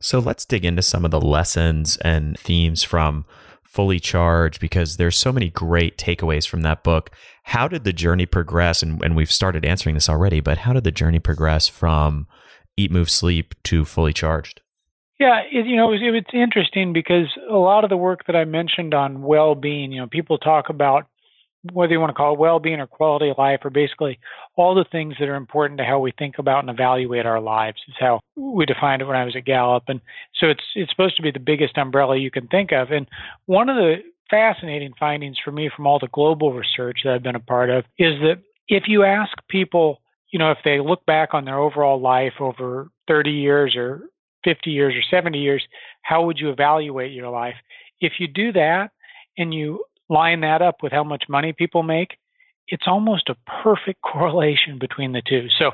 So 0.01 0.21
let's 0.21 0.47
dig 0.47 0.65
into 0.65 0.81
some 0.81 1.05
of 1.05 1.11
the 1.11 1.21
lessons 1.21 1.99
and 1.99 2.39
themes 2.39 2.83
from 2.83 3.27
fully 3.69 4.01
charged 4.01 4.61
because 4.61 4.97
there's 4.97 5.15
so 5.15 5.31
many 5.31 5.51
great 5.51 5.99
takeaways 5.99 6.49
from 6.49 6.63
that 6.63 6.83
book. 6.83 7.11
How 7.45 7.69
did 7.69 7.85
the 7.85 7.93
journey 7.93 8.25
progress? 8.25 8.83
And, 8.83 9.03
and 9.05 9.15
we've 9.15 9.31
started 9.31 9.65
answering 9.65 9.95
this 9.95 10.09
already, 10.09 10.41
but 10.41 10.59
how 10.59 10.73
did 10.73 10.85
the 10.85 10.91
journey 10.91 11.19
progress 11.19 11.69
from 11.69 12.27
eat, 12.79 12.91
move, 12.91 13.11
sleep 13.11 13.55
to 13.65 13.85
fully 13.85 14.15
charged? 14.15 14.63
Yeah, 15.21 15.41
it, 15.53 15.67
you 15.67 15.77
know, 15.77 15.89
it 15.93 16.01
was, 16.01 16.01
it's 16.03 16.31
interesting 16.33 16.95
because 16.95 17.27
a 17.51 17.57
lot 17.57 17.85
of 17.85 17.91
the 17.91 17.97
work 17.97 18.25
that 18.27 18.37
I 18.37 18.47
mentioned 18.47 18.95
on 18.95 19.21
well-being, 19.21 19.93
you 19.93 20.01
know, 20.01 20.07
people 20.07 20.39
talk 20.39 20.71
about 20.71 21.07
whether 21.73 21.93
you 21.93 22.01
want 22.01 22.11
to 22.11 22.15
call 22.15 22.35
it 22.35 22.39
well-being 22.39 22.81
or 22.81 22.87
quality 22.87 23.31
of 23.31 23.39
life, 23.39 23.61
or 23.65 23.71
basically 23.71 24.19
all 24.57 24.75
the 24.75 24.85
things 24.91 25.15
that 25.19 25.29
are 25.29 25.35
important 25.35 25.79
to 25.79 25.85
how 25.85 25.99
we 25.99 26.13
think 26.19 26.39
about 26.39 26.61
and 26.61 26.71
evaluate 26.71 27.27
our 27.27 27.41
lives 27.41 27.81
is 27.89 27.95
how 27.99 28.21
we 28.37 28.65
defined 28.65 29.03
it 29.03 29.07
when 29.07 29.17
I 29.17 29.25
was 29.25 29.37
at 29.37 29.45
Gallup. 29.45 29.85
And 29.89 30.01
so 30.35 30.49
it's 30.49 30.63
it's 30.75 30.91
supposed 30.91 31.17
to 31.17 31.23
be 31.23 31.31
the 31.31 31.41
biggest 31.41 31.77
umbrella 31.77 32.17
you 32.17 32.31
can 32.31 32.47
think 32.49 32.73
of. 32.73 32.91
And 32.91 33.09
one 33.47 33.69
of 33.69 33.77
the 33.77 33.97
fascinating 34.31 34.93
findings 34.99 35.39
for 35.43 35.53
me 35.53 35.71
from 35.75 35.87
all 35.87 35.99
the 35.99 36.09
global 36.09 36.53
research 36.53 37.01
that 37.05 37.15
I've 37.15 37.23
been 37.23 37.35
a 37.35 37.41
part 37.41 37.71
of 37.71 37.85
is 37.99 38.21
that 38.21 38.43
if 38.69 38.85
you 38.87 39.03
ask 39.03 39.33
people, 39.49 40.01
you 40.31 40.39
know, 40.39 40.51
if 40.51 40.59
they 40.65 40.81
look 40.81 41.05
back 41.07 41.33
on 41.33 41.45
their 41.45 41.59
overall 41.59 42.01
life 42.01 42.35
over 42.39 42.91
30 43.09 43.31
years 43.31 43.75
or 43.75 44.03
50 44.45 44.71
years 44.71 44.95
or 44.95 45.03
70 45.11 45.39
years, 45.39 45.65
how 46.03 46.25
would 46.25 46.39
you 46.39 46.51
evaluate 46.51 47.13
your 47.13 47.31
life? 47.31 47.57
If 48.01 48.15
you 48.19 48.29
do 48.29 48.53
that 48.53 48.91
and 49.37 49.53
you 49.53 49.85
line 50.09 50.41
that 50.41 50.63
up 50.63 50.77
with 50.83 50.93
how 50.93 51.05
much 51.05 51.25
money 51.29 51.53
people 51.53 51.83
make, 51.83 52.17
it's 52.69 52.87
almost 52.87 53.29
a 53.29 53.37
perfect 53.63 54.01
correlation 54.13 54.79
between 54.79 55.13
the 55.13 55.23
two. 55.27 55.47
So 55.59 55.73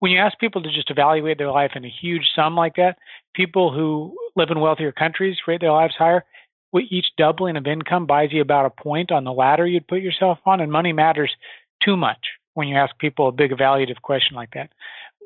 when 0.00 0.12
you 0.12 0.18
ask 0.18 0.38
people 0.38 0.62
to 0.62 0.72
just 0.72 0.90
evaluate 0.90 1.38
their 1.38 1.50
life 1.50 1.72
in 1.74 1.84
a 1.84 1.92
huge 2.00 2.28
sum 2.34 2.56
like 2.56 2.76
that, 2.76 2.98
people 3.34 3.72
who 3.72 4.16
live 4.36 4.50
in 4.50 4.60
wealthier 4.60 4.92
countries 4.92 5.36
rate 5.46 5.60
their 5.60 5.72
lives 5.72 5.94
higher. 5.98 6.24
each 6.90 7.06
doubling 7.16 7.56
of 7.56 7.66
income 7.66 8.06
buys 8.06 8.32
you 8.32 8.42
about 8.42 8.66
a 8.66 8.82
point 8.82 9.10
on 9.10 9.24
the 9.24 9.32
ladder 9.32 9.66
you'd 9.66 9.88
put 9.88 10.02
yourself 10.02 10.38
on, 10.44 10.60
and 10.60 10.70
money 10.70 10.92
matters 10.92 11.34
too 11.82 11.96
much 11.96 12.18
when 12.54 12.68
you 12.68 12.76
ask 12.76 12.96
people 12.98 13.28
a 13.28 13.32
big 13.32 13.50
evaluative 13.50 14.00
question 14.02 14.36
like 14.36 14.50
that. 14.54 14.70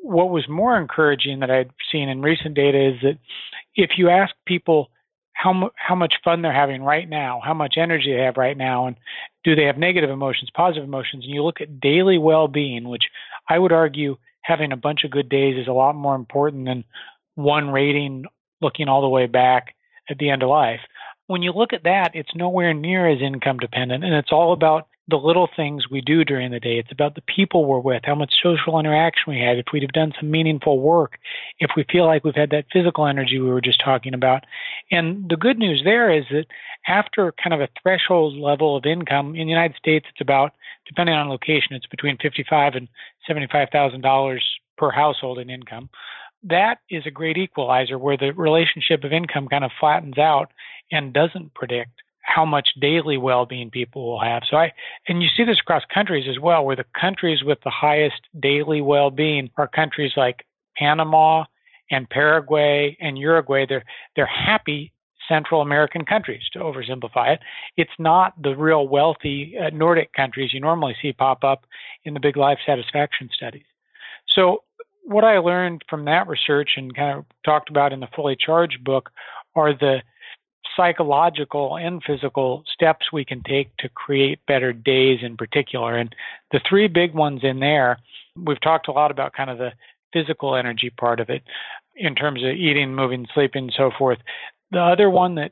What 0.01 0.29
was 0.29 0.47
more 0.49 0.77
encouraging 0.77 1.39
that 1.39 1.51
I'd 1.51 1.69
seen 1.91 2.09
in 2.09 2.21
recent 2.21 2.55
data 2.55 2.93
is 2.93 3.01
that 3.03 3.17
if 3.75 3.91
you 3.97 4.09
ask 4.09 4.33
people 4.45 4.89
how 5.33 5.71
how 5.75 5.95
much 5.95 6.15
fun 6.23 6.41
they're 6.41 6.53
having 6.53 6.83
right 6.83 7.07
now, 7.07 7.41
how 7.43 7.53
much 7.53 7.75
energy 7.77 8.13
they 8.13 8.23
have 8.23 8.37
right 8.37 8.57
now, 8.57 8.87
and 8.87 8.95
do 9.43 9.55
they 9.55 9.65
have 9.65 9.77
negative 9.77 10.09
emotions, 10.09 10.49
positive 10.53 10.83
emotions, 10.83 11.23
and 11.25 11.33
you 11.33 11.43
look 11.43 11.61
at 11.61 11.79
daily 11.79 12.17
well-being, 12.17 12.87
which 12.87 13.05
I 13.49 13.57
would 13.57 13.71
argue 13.71 14.17
having 14.43 14.71
a 14.71 14.77
bunch 14.77 15.03
of 15.03 15.11
good 15.11 15.29
days 15.29 15.57
is 15.57 15.67
a 15.67 15.73
lot 15.73 15.95
more 15.95 16.15
important 16.15 16.65
than 16.65 16.83
one 17.35 17.69
rating 17.69 18.25
looking 18.61 18.87
all 18.87 19.01
the 19.01 19.07
way 19.07 19.25
back 19.25 19.75
at 20.09 20.17
the 20.17 20.29
end 20.29 20.43
of 20.43 20.49
life. 20.49 20.81
When 21.27 21.41
you 21.41 21.53
look 21.53 21.73
at 21.73 21.83
that, 21.83 22.11
it's 22.13 22.35
nowhere 22.35 22.73
near 22.73 23.07
as 23.07 23.21
income 23.21 23.57
dependent, 23.57 24.03
and 24.03 24.13
it's 24.13 24.31
all 24.31 24.53
about 24.53 24.87
the 25.07 25.17
little 25.17 25.49
things 25.55 25.89
we 25.89 25.99
do 25.99 26.23
during 26.23 26.51
the 26.51 26.59
day. 26.59 26.77
It's 26.77 26.91
about 26.91 27.15
the 27.15 27.23
people 27.23 27.65
we're 27.65 27.79
with, 27.79 28.03
how 28.05 28.15
much 28.15 28.33
social 28.41 28.79
interaction 28.79 29.33
we 29.33 29.39
had, 29.39 29.57
if 29.57 29.65
we'd 29.73 29.81
have 29.81 29.91
done 29.91 30.13
some 30.17 30.31
meaningful 30.31 30.79
work, 30.79 31.17
if 31.59 31.71
we 31.75 31.85
feel 31.91 32.05
like 32.05 32.23
we've 32.23 32.35
had 32.35 32.51
that 32.51 32.67
physical 32.71 33.07
energy 33.07 33.39
we 33.39 33.49
were 33.49 33.61
just 33.61 33.83
talking 33.83 34.13
about. 34.13 34.45
And 34.91 35.27
the 35.27 35.37
good 35.37 35.57
news 35.57 35.81
there 35.83 36.11
is 36.11 36.25
that 36.31 36.45
after 36.87 37.33
kind 37.43 37.53
of 37.53 37.61
a 37.61 37.69
threshold 37.81 38.37
level 38.37 38.77
of 38.77 38.85
income 38.85 39.35
in 39.35 39.47
the 39.47 39.51
United 39.51 39.75
States, 39.75 40.05
it's 40.09 40.21
about, 40.21 40.53
depending 40.87 41.15
on 41.15 41.29
location, 41.29 41.75
it's 41.75 41.87
between 41.87 42.17
fifty-five 42.17 42.75
and 42.75 42.87
seventy-five 43.27 43.69
thousand 43.71 44.01
dollars 44.01 44.43
per 44.77 44.91
household 44.91 45.39
in 45.39 45.49
income. 45.49 45.89
That 46.43 46.79
is 46.89 47.05
a 47.05 47.11
great 47.11 47.37
equalizer 47.37 47.99
where 47.99 48.17
the 48.17 48.31
relationship 48.31 49.03
of 49.03 49.13
income 49.13 49.47
kind 49.47 49.63
of 49.63 49.71
flattens 49.79 50.17
out 50.17 50.51
and 50.91 51.13
doesn't 51.13 51.53
predict 51.53 51.91
how 52.21 52.45
much 52.45 52.69
daily 52.79 53.17
well-being 53.17 53.69
people 53.69 54.05
will 54.05 54.21
have. 54.21 54.43
So 54.49 54.57
I 54.57 54.71
and 55.07 55.21
you 55.21 55.29
see 55.35 55.43
this 55.43 55.59
across 55.59 55.83
countries 55.93 56.27
as 56.29 56.39
well 56.39 56.65
where 56.65 56.75
the 56.75 56.85
countries 56.99 57.43
with 57.43 57.59
the 57.63 57.71
highest 57.71 58.21
daily 58.39 58.81
well-being 58.81 59.49
are 59.57 59.67
countries 59.67 60.13
like 60.15 60.45
Panama 60.77 61.45
and 61.89 62.09
Paraguay 62.09 62.97
and 62.99 63.17
Uruguay. 63.17 63.65
They're 63.67 63.85
they're 64.15 64.25
happy 64.25 64.93
Central 65.27 65.61
American 65.61 66.03
countries 66.03 66.43
to 66.53 66.59
oversimplify 66.59 67.33
it. 67.33 67.39
It's 67.77 67.91
not 67.99 68.33
the 68.41 68.55
real 68.55 68.87
wealthy 68.87 69.55
uh, 69.57 69.69
Nordic 69.69 70.13
countries 70.13 70.53
you 70.53 70.59
normally 70.59 70.95
see 71.01 71.13
pop 71.13 71.43
up 71.43 71.65
in 72.03 72.13
the 72.13 72.19
big 72.19 72.37
life 72.37 72.59
satisfaction 72.65 73.29
studies. 73.33 73.63
So 74.27 74.63
what 75.03 75.23
I 75.23 75.37
learned 75.39 75.83
from 75.89 76.05
that 76.05 76.27
research 76.27 76.71
and 76.77 76.95
kind 76.95 77.19
of 77.19 77.25
talked 77.45 77.69
about 77.69 77.93
in 77.93 77.99
the 77.99 78.09
fully 78.15 78.35
charged 78.35 78.83
book 78.83 79.09
are 79.55 79.73
the 79.73 80.01
psychological 80.75 81.77
and 81.77 82.01
physical 82.03 82.63
steps 82.73 83.11
we 83.11 83.25
can 83.25 83.41
take 83.43 83.75
to 83.77 83.89
create 83.89 84.39
better 84.47 84.73
days 84.73 85.19
in 85.21 85.37
particular. 85.37 85.97
And 85.97 86.13
the 86.51 86.61
three 86.67 86.87
big 86.87 87.13
ones 87.13 87.41
in 87.43 87.59
there, 87.59 87.99
we've 88.35 88.61
talked 88.61 88.87
a 88.87 88.91
lot 88.91 89.11
about 89.11 89.33
kind 89.33 89.49
of 89.49 89.57
the 89.57 89.71
physical 90.13 90.55
energy 90.55 90.89
part 90.89 91.19
of 91.19 91.29
it 91.29 91.43
in 91.95 92.15
terms 92.15 92.43
of 92.43 92.49
eating, 92.49 92.95
moving, 92.95 93.27
sleeping, 93.33 93.65
and 93.65 93.73
so 93.75 93.91
forth. 93.97 94.19
The 94.71 94.79
other 94.79 95.09
one 95.09 95.35
that 95.35 95.51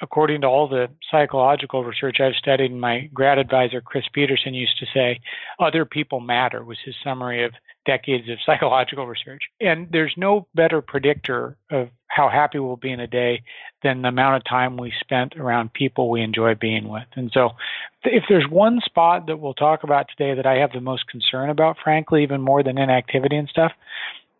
according 0.00 0.42
to 0.42 0.46
all 0.46 0.68
the 0.68 0.88
psychological 1.10 1.84
research 1.84 2.18
I've 2.20 2.34
studied, 2.34 2.72
my 2.72 3.10
grad 3.12 3.38
advisor 3.38 3.80
Chris 3.80 4.04
Peterson 4.12 4.54
used 4.54 4.78
to 4.78 4.86
say, 4.94 5.20
other 5.58 5.84
people 5.84 6.20
matter 6.20 6.64
was 6.64 6.78
his 6.84 6.94
summary 7.02 7.44
of 7.44 7.52
decades 7.88 8.28
of 8.28 8.38
psychological 8.46 9.06
research. 9.06 9.42
And 9.60 9.88
there's 9.90 10.14
no 10.16 10.46
better 10.54 10.80
predictor 10.80 11.56
of 11.70 11.88
how 12.06 12.28
happy 12.28 12.58
we'll 12.58 12.76
be 12.76 12.92
in 12.92 13.00
a 13.00 13.06
day 13.06 13.42
than 13.82 14.02
the 14.02 14.08
amount 14.08 14.36
of 14.36 14.44
time 14.44 14.76
we 14.76 14.92
spent 15.00 15.36
around 15.36 15.72
people 15.72 16.10
we 16.10 16.20
enjoy 16.22 16.54
being 16.54 16.88
with. 16.88 17.06
And 17.14 17.30
so, 17.32 17.50
if 18.04 18.24
there's 18.28 18.46
one 18.48 18.80
spot 18.84 19.26
that 19.26 19.38
we'll 19.38 19.54
talk 19.54 19.82
about 19.82 20.06
today 20.08 20.34
that 20.34 20.46
I 20.46 20.58
have 20.58 20.72
the 20.72 20.80
most 20.80 21.06
concern 21.08 21.50
about, 21.50 21.76
frankly, 21.82 22.22
even 22.22 22.40
more 22.40 22.62
than 22.62 22.78
inactivity 22.78 23.36
and 23.36 23.48
stuff, 23.48 23.72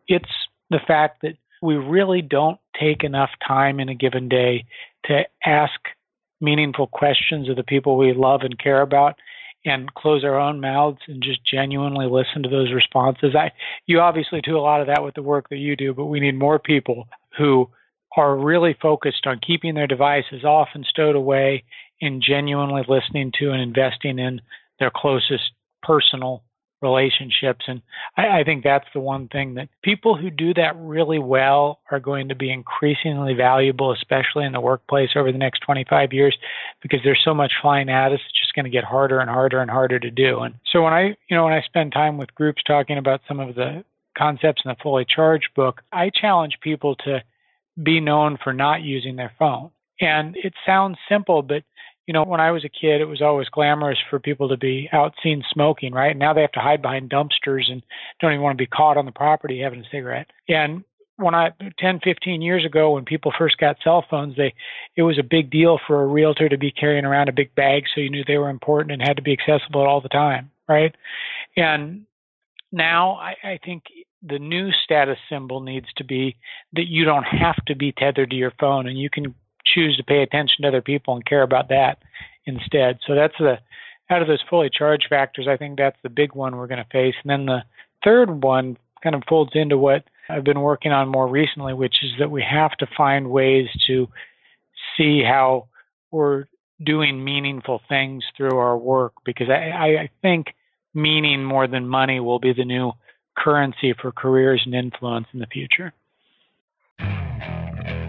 it's 0.07 0.31
the 0.71 0.81
fact 0.87 1.23
that 1.23 1.35
we 1.63 1.77
really 1.77 2.23
don't 2.23 2.59
take 2.79 3.03
enough 3.03 3.31
time 3.47 3.81
in 3.81 3.89
a 3.89 3.95
given 3.95 4.29
day 4.29 4.65
to 5.07 5.23
ask 5.45 5.81
meaningful 6.41 6.87
questions 6.87 7.49
of 7.49 7.57
the 7.57 7.65
people 7.65 7.97
we 7.97 8.13
love 8.13 8.43
and 8.43 8.59
care 8.59 8.81
about 8.81 9.17
and 9.64 9.92
close 9.94 10.25
our 10.25 10.38
own 10.38 10.61
mouths 10.61 11.01
and 11.09 11.23
just 11.23 11.44
genuinely 11.44 12.07
listen 12.07 12.42
to 12.42 12.49
those 12.49 12.73
responses. 12.73 13.35
I 13.35 13.53
you 13.87 14.01
obviously 14.01 14.40
do 14.40 14.57
a 14.57 14.61
lot 14.61 14.81
of 14.81 14.87
that 14.87 15.03
with 15.03 15.14
the 15.14 15.23
work 15.23 15.49
that 15.51 15.57
you 15.57 15.77
do, 15.77 15.92
but 15.94 16.07
we 16.07 16.21
need 16.21 16.38
more 16.38 16.59
people 16.59 17.09
who 17.37 17.68
are 18.16 18.37
really 18.37 18.77
focused 18.81 19.27
on 19.27 19.40
keeping 19.47 19.75
their 19.75 19.87
devices 19.87 20.44
off 20.44 20.68
and 20.75 20.85
stowed 20.87 21.16
away 21.16 21.64
and 22.01 22.23
genuinely 22.23 22.83
listening 22.88 23.33
to 23.38 23.51
and 23.51 23.61
investing 23.61 24.18
in 24.18 24.40
their 24.79 24.90
closest 24.94 25.53
personal 25.83 26.42
relationships. 26.81 27.64
And 27.67 27.83
I, 28.17 28.41
I, 28.41 28.45
think 28.45 28.62
that's 28.62 28.87
the 28.95 29.01
one 29.01 29.29
thing 29.29 29.55
that 29.55 29.69
people 29.83 30.17
who 30.17 30.31
do 30.31 30.55
that 30.55 30.77
really 30.79 31.19
well 31.19 31.81
are 31.91 32.01
going 32.01 32.29
to 32.29 32.35
be 32.35 32.53
increasingly 32.53 33.35
valuable, 33.35 33.93
especially 33.93 34.45
in 34.45 34.53
the 34.53 34.61
workplace 34.61 35.11
over 35.17 35.33
the 35.33 35.38
next 35.38 35.61
25 35.61 36.12
years, 36.12 36.37
because 36.83 37.01
there's 37.03 37.21
so 37.25 37.35
much 37.35 37.53
flying 37.61 37.88
at 37.88 38.12
us. 38.12 38.21
It's 38.25 38.41
just 38.41 38.55
going 38.55 38.64
to 38.64 38.71
get 38.71 38.85
harder 38.85 39.19
and 39.19 39.29
harder 39.29 39.61
and 39.61 39.71
harder 39.71 39.99
to 39.99 40.11
do. 40.11 40.41
And 40.41 40.55
so 40.73 40.83
when 40.83 40.93
I, 40.93 41.17
you 41.29 41.37
know, 41.37 41.45
when 41.45 41.53
I 41.53 41.62
spend 41.62 41.93
time 41.93 42.17
with 42.17 42.35
groups 42.35 42.62
talking 42.67 42.99
about 42.99 43.23
some 43.27 43.41
of 43.41 43.55
the 43.55 43.85
concepts 44.17 44.62
in 44.64 44.69
the 44.69 44.77
fully 44.83 45.05
charged 45.05 45.49
book, 45.55 45.83
I 45.93 46.11
challenge 46.11 46.59
people 46.61 46.95
to 46.97 47.23
be 47.83 48.01
known 48.01 48.38
for 48.43 48.53
not 48.53 48.83
using 48.83 49.17
their 49.17 49.33
phone. 49.38 49.71
And 50.01 50.37
it 50.37 50.55
sounds 50.64 50.97
simple, 51.09 51.43
but 51.43 51.64
you 52.09 52.14
know, 52.14 52.25
when 52.25 52.40
I 52.40 52.53
was 52.53 52.64
a 52.64 52.71
kid, 52.71 53.03
it 53.03 53.05
was 53.05 53.21
always 53.21 53.51
glamorous 53.51 53.99
for 54.09 54.18
people 54.18 54.49
to 54.49 54.57
be 54.57 54.88
out 54.94 55.12
seen 55.23 55.44
smoking, 55.53 55.92
right? 55.92 56.12
And 56.12 56.18
Now 56.18 56.33
they 56.33 56.40
have 56.40 56.53
to 56.53 56.61
hide 56.61 56.81
behind 56.81 57.11
dumpsters 57.11 57.71
and 57.71 57.83
don't 58.18 58.33
even 58.33 58.42
want 58.42 58.57
to 58.57 58.62
be 58.62 58.66
caught 58.66 58.97
on 58.97 59.05
the 59.05 59.12
property 59.12 59.61
having 59.61 59.81
a 59.81 59.90
cigarette. 59.92 60.29
And 60.49 60.85
when 61.16 61.35
I 61.35 61.51
10, 61.79 62.01
15 62.03 62.40
years 62.40 62.64
ago, 62.64 62.92
when 62.92 63.05
people 63.05 63.31
first 63.37 63.59
got 63.59 63.77
cell 63.85 64.07
phones, 64.09 64.37
they 64.37 64.55
it 64.97 65.03
was 65.03 65.18
a 65.18 65.23
big 65.23 65.51
deal 65.51 65.79
for 65.87 66.03
a 66.03 66.07
realtor 66.07 66.49
to 66.49 66.57
be 66.57 66.71
carrying 66.71 67.05
around 67.05 67.29
a 67.29 67.33
big 67.33 67.55
bag, 67.55 67.83
so 67.94 68.01
you 68.01 68.09
knew 68.09 68.25
they 68.27 68.38
were 68.38 68.49
important 68.49 68.92
and 68.92 69.03
had 69.03 69.18
to 69.18 69.23
be 69.23 69.35
accessible 69.35 69.83
all 69.83 70.01
the 70.01 70.09
time, 70.09 70.51
right? 70.66 70.94
And 71.59 72.07
now 72.73 73.16
I, 73.16 73.37
I 73.44 73.59
think 73.62 73.83
the 74.23 74.38
new 74.38 74.71
status 74.85 75.18
symbol 75.29 75.61
needs 75.61 75.88
to 75.97 76.05
be 76.05 76.37
that 76.73 76.87
you 76.87 77.05
don't 77.05 77.25
have 77.25 77.62
to 77.66 77.77
be 77.77 77.92
tethered 77.92 78.31
to 78.31 78.37
your 78.37 78.55
phone 78.59 78.88
and 78.88 78.99
you 78.99 79.11
can 79.11 79.35
choose 79.74 79.96
to 79.96 80.04
pay 80.04 80.22
attention 80.22 80.62
to 80.62 80.68
other 80.68 80.83
people 80.83 81.14
and 81.14 81.24
care 81.24 81.42
about 81.42 81.68
that 81.68 81.98
instead. 82.46 82.98
So 83.07 83.14
that's 83.14 83.37
the 83.38 83.59
out 84.11 84.22
of 84.22 84.28
those 84.28 84.42
fully 84.48 84.70
charged 84.70 85.07
factors, 85.09 85.46
I 85.48 85.57
think 85.57 85.76
that's 85.76 85.98
the 86.02 86.09
big 86.09 86.35
one 86.35 86.57
we're 86.57 86.66
going 86.66 86.83
to 86.83 86.90
face. 86.90 87.14
And 87.22 87.31
then 87.31 87.46
the 87.46 87.62
third 88.02 88.42
one 88.42 88.78
kind 89.02 89.14
of 89.14 89.22
folds 89.28 89.52
into 89.54 89.76
what 89.76 90.04
I've 90.31 90.44
been 90.44 90.61
working 90.61 90.92
on 90.92 91.09
more 91.09 91.28
recently, 91.28 91.74
which 91.74 91.96
is 92.02 92.12
that 92.18 92.31
we 92.31 92.42
have 92.42 92.72
to 92.78 92.88
find 92.96 93.31
ways 93.31 93.68
to 93.87 94.09
see 94.96 95.22
how 95.22 95.68
we're 96.11 96.46
doing 96.83 97.22
meaningful 97.22 97.81
things 97.88 98.24
through 98.37 98.57
our 98.57 98.76
work 98.76 99.12
because 99.24 99.48
I, 99.50 99.96
I 99.96 100.11
think 100.22 100.54
meaning 100.94 101.44
more 101.44 101.66
than 101.66 101.88
money 101.88 102.20
will 102.20 102.38
be 102.38 102.52
the 102.52 102.64
new 102.64 102.92
currency 103.37 103.94
for 104.00 104.12
careers 104.12 104.62
and 104.64 104.74
influence 104.74 105.26
in 105.33 105.40
the 105.40 105.46
future. 105.46 105.92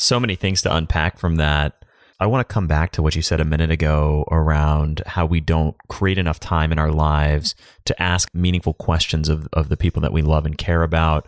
So 0.00 0.18
many 0.18 0.34
things 0.34 0.62
to 0.62 0.74
unpack 0.74 1.18
from 1.18 1.36
that. 1.36 1.84
I 2.18 2.26
want 2.26 2.48
to 2.48 2.52
come 2.52 2.66
back 2.66 2.90
to 2.92 3.02
what 3.02 3.14
you 3.14 3.20
said 3.20 3.38
a 3.38 3.44
minute 3.44 3.70
ago 3.70 4.24
around 4.30 5.02
how 5.04 5.26
we 5.26 5.40
don't 5.40 5.76
create 5.88 6.16
enough 6.16 6.40
time 6.40 6.72
in 6.72 6.78
our 6.78 6.90
lives 6.90 7.54
to 7.84 8.02
ask 8.02 8.34
meaningful 8.34 8.72
questions 8.72 9.28
of, 9.28 9.46
of 9.52 9.68
the 9.68 9.76
people 9.76 10.00
that 10.00 10.12
we 10.12 10.22
love 10.22 10.46
and 10.46 10.56
care 10.56 10.82
about. 10.82 11.26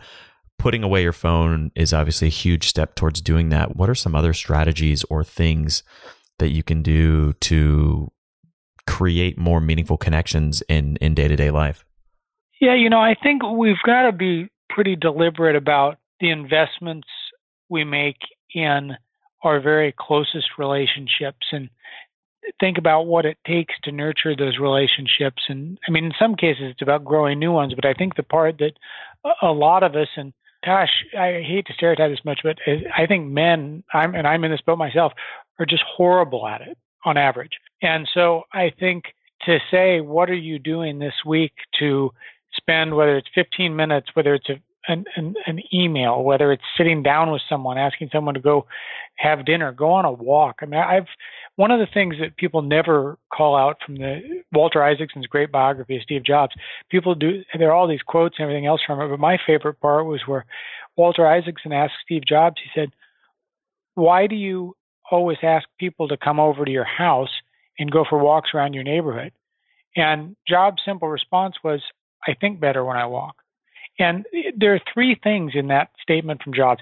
Putting 0.57 0.83
away 0.83 1.03
your 1.03 1.13
phone 1.13 1.71
is 1.75 1.93
obviously 1.93 2.29
a 2.29 2.31
huge 2.31 2.67
step 2.67 2.95
towards 2.95 3.21
doing 3.21 3.49
that. 3.49 3.75
What 3.75 3.91
are 3.91 3.95
some 3.95 4.15
other 4.15 4.33
strategies 4.33 5.03
or 5.03 5.23
things 5.23 5.83
that 6.39 6.49
you 6.49 6.63
can 6.63 6.81
do 6.81 7.33
to 7.33 8.11
create 8.87 9.37
more 9.37 9.61
meaningful 9.61 9.97
connections 9.97 10.63
in 10.67 10.97
in 10.97 11.13
day-to-day 11.13 11.51
life? 11.51 11.85
Yeah, 12.59 12.73
you 12.73 12.89
know, 12.89 13.01
I 13.01 13.13
think 13.21 13.43
we've 13.43 13.75
got 13.85 14.03
to 14.03 14.11
be 14.11 14.49
pretty 14.69 14.95
deliberate 14.95 15.55
about 15.55 15.99
the 16.19 16.31
investments 16.31 17.07
we 17.69 17.83
make 17.83 18.17
in 18.53 18.95
our 19.43 19.59
very 19.59 19.93
closest 19.97 20.57
relationships 20.57 21.47
and 21.51 21.69
think 22.59 22.77
about 22.77 23.07
what 23.07 23.25
it 23.25 23.37
takes 23.47 23.73
to 23.83 23.91
nurture 23.91 24.35
those 24.35 24.57
relationships 24.59 25.43
and 25.47 25.77
i 25.87 25.91
mean 25.91 26.05
in 26.05 26.13
some 26.19 26.35
cases 26.35 26.63
it's 26.69 26.81
about 26.81 27.05
growing 27.05 27.39
new 27.39 27.51
ones 27.51 27.73
but 27.73 27.85
i 27.85 27.93
think 27.93 28.15
the 28.15 28.23
part 28.23 28.57
that 28.57 28.73
a 29.41 29.51
lot 29.51 29.83
of 29.83 29.95
us 29.95 30.09
and 30.17 30.33
gosh 30.65 31.05
i 31.17 31.41
hate 31.45 31.65
to 31.65 31.73
stereotype 31.73 32.11
this 32.11 32.25
much 32.25 32.41
but 32.43 32.57
i 32.97 33.05
think 33.05 33.29
men 33.29 33.83
i'm 33.93 34.13
and 34.13 34.27
i'm 34.27 34.43
in 34.43 34.51
this 34.51 34.61
boat 34.61 34.77
myself 34.77 35.13
are 35.59 35.65
just 35.65 35.83
horrible 35.83 36.47
at 36.47 36.61
it 36.61 36.77
on 37.05 37.17
average. 37.17 37.59
And 37.81 38.07
so 38.13 38.43
i 38.53 38.71
think 38.79 39.05
to 39.45 39.59
say 39.71 40.01
what 40.01 40.29
are 40.29 40.35
you 40.35 40.59
doing 40.59 40.99
this 40.99 41.13
week 41.25 41.53
to 41.79 42.11
spend 42.53 42.95
whether 42.95 43.17
it's 43.17 43.27
15 43.35 43.75
minutes 43.75 44.09
whether 44.13 44.33
it's 44.33 44.49
a 44.49 44.59
an, 44.87 45.05
an, 45.15 45.35
an 45.45 45.61
email, 45.73 46.23
whether 46.23 46.51
it's 46.51 46.63
sitting 46.77 47.03
down 47.03 47.31
with 47.31 47.41
someone, 47.47 47.77
asking 47.77 48.09
someone 48.11 48.33
to 48.33 48.41
go 48.41 48.65
have 49.15 49.45
dinner, 49.45 49.71
go 49.71 49.91
on 49.91 50.05
a 50.05 50.11
walk. 50.11 50.57
I 50.61 50.65
mean, 50.65 50.79
I've 50.79 51.07
one 51.55 51.71
of 51.71 51.79
the 51.79 51.87
things 51.93 52.15
that 52.19 52.35
people 52.35 52.61
never 52.61 53.17
call 53.31 53.55
out 53.55 53.77
from 53.85 53.95
the 53.95 54.43
Walter 54.51 54.83
Isaacson's 54.83 55.27
great 55.27 55.51
biography 55.51 55.97
of 55.97 56.03
Steve 56.03 56.23
Jobs. 56.23 56.53
People 56.89 57.15
do 57.15 57.43
there 57.57 57.69
are 57.69 57.73
all 57.73 57.87
these 57.87 58.01
quotes 58.01 58.35
and 58.37 58.43
everything 58.43 58.65
else 58.65 58.81
from 58.85 58.99
it, 58.99 59.07
but 59.07 59.19
my 59.19 59.37
favorite 59.45 59.79
part 59.79 60.05
was 60.05 60.21
where 60.25 60.45
Walter 60.97 61.27
Isaacson 61.27 61.71
asked 61.71 61.93
Steve 62.03 62.23
Jobs. 62.27 62.57
He 62.61 62.69
said, 62.79 62.89
"Why 63.95 64.27
do 64.27 64.35
you 64.35 64.75
always 65.11 65.37
ask 65.43 65.67
people 65.79 66.07
to 66.07 66.17
come 66.17 66.39
over 66.39 66.65
to 66.65 66.71
your 66.71 66.83
house 66.83 67.31
and 67.79 67.91
go 67.91 68.03
for 68.09 68.17
walks 68.17 68.51
around 68.53 68.73
your 68.73 68.83
neighborhood?" 68.83 69.31
And 69.95 70.35
Jobs' 70.47 70.81
simple 70.83 71.07
response 71.07 71.55
was, 71.63 71.81
"I 72.27 72.33
think 72.33 72.59
better 72.59 72.83
when 72.83 72.97
I 72.97 73.05
walk." 73.05 73.42
And 73.99 74.25
there 74.57 74.73
are 74.73 74.81
three 74.93 75.19
things 75.21 75.51
in 75.55 75.67
that 75.67 75.89
statement 76.01 76.41
from 76.43 76.53
Jobs. 76.53 76.81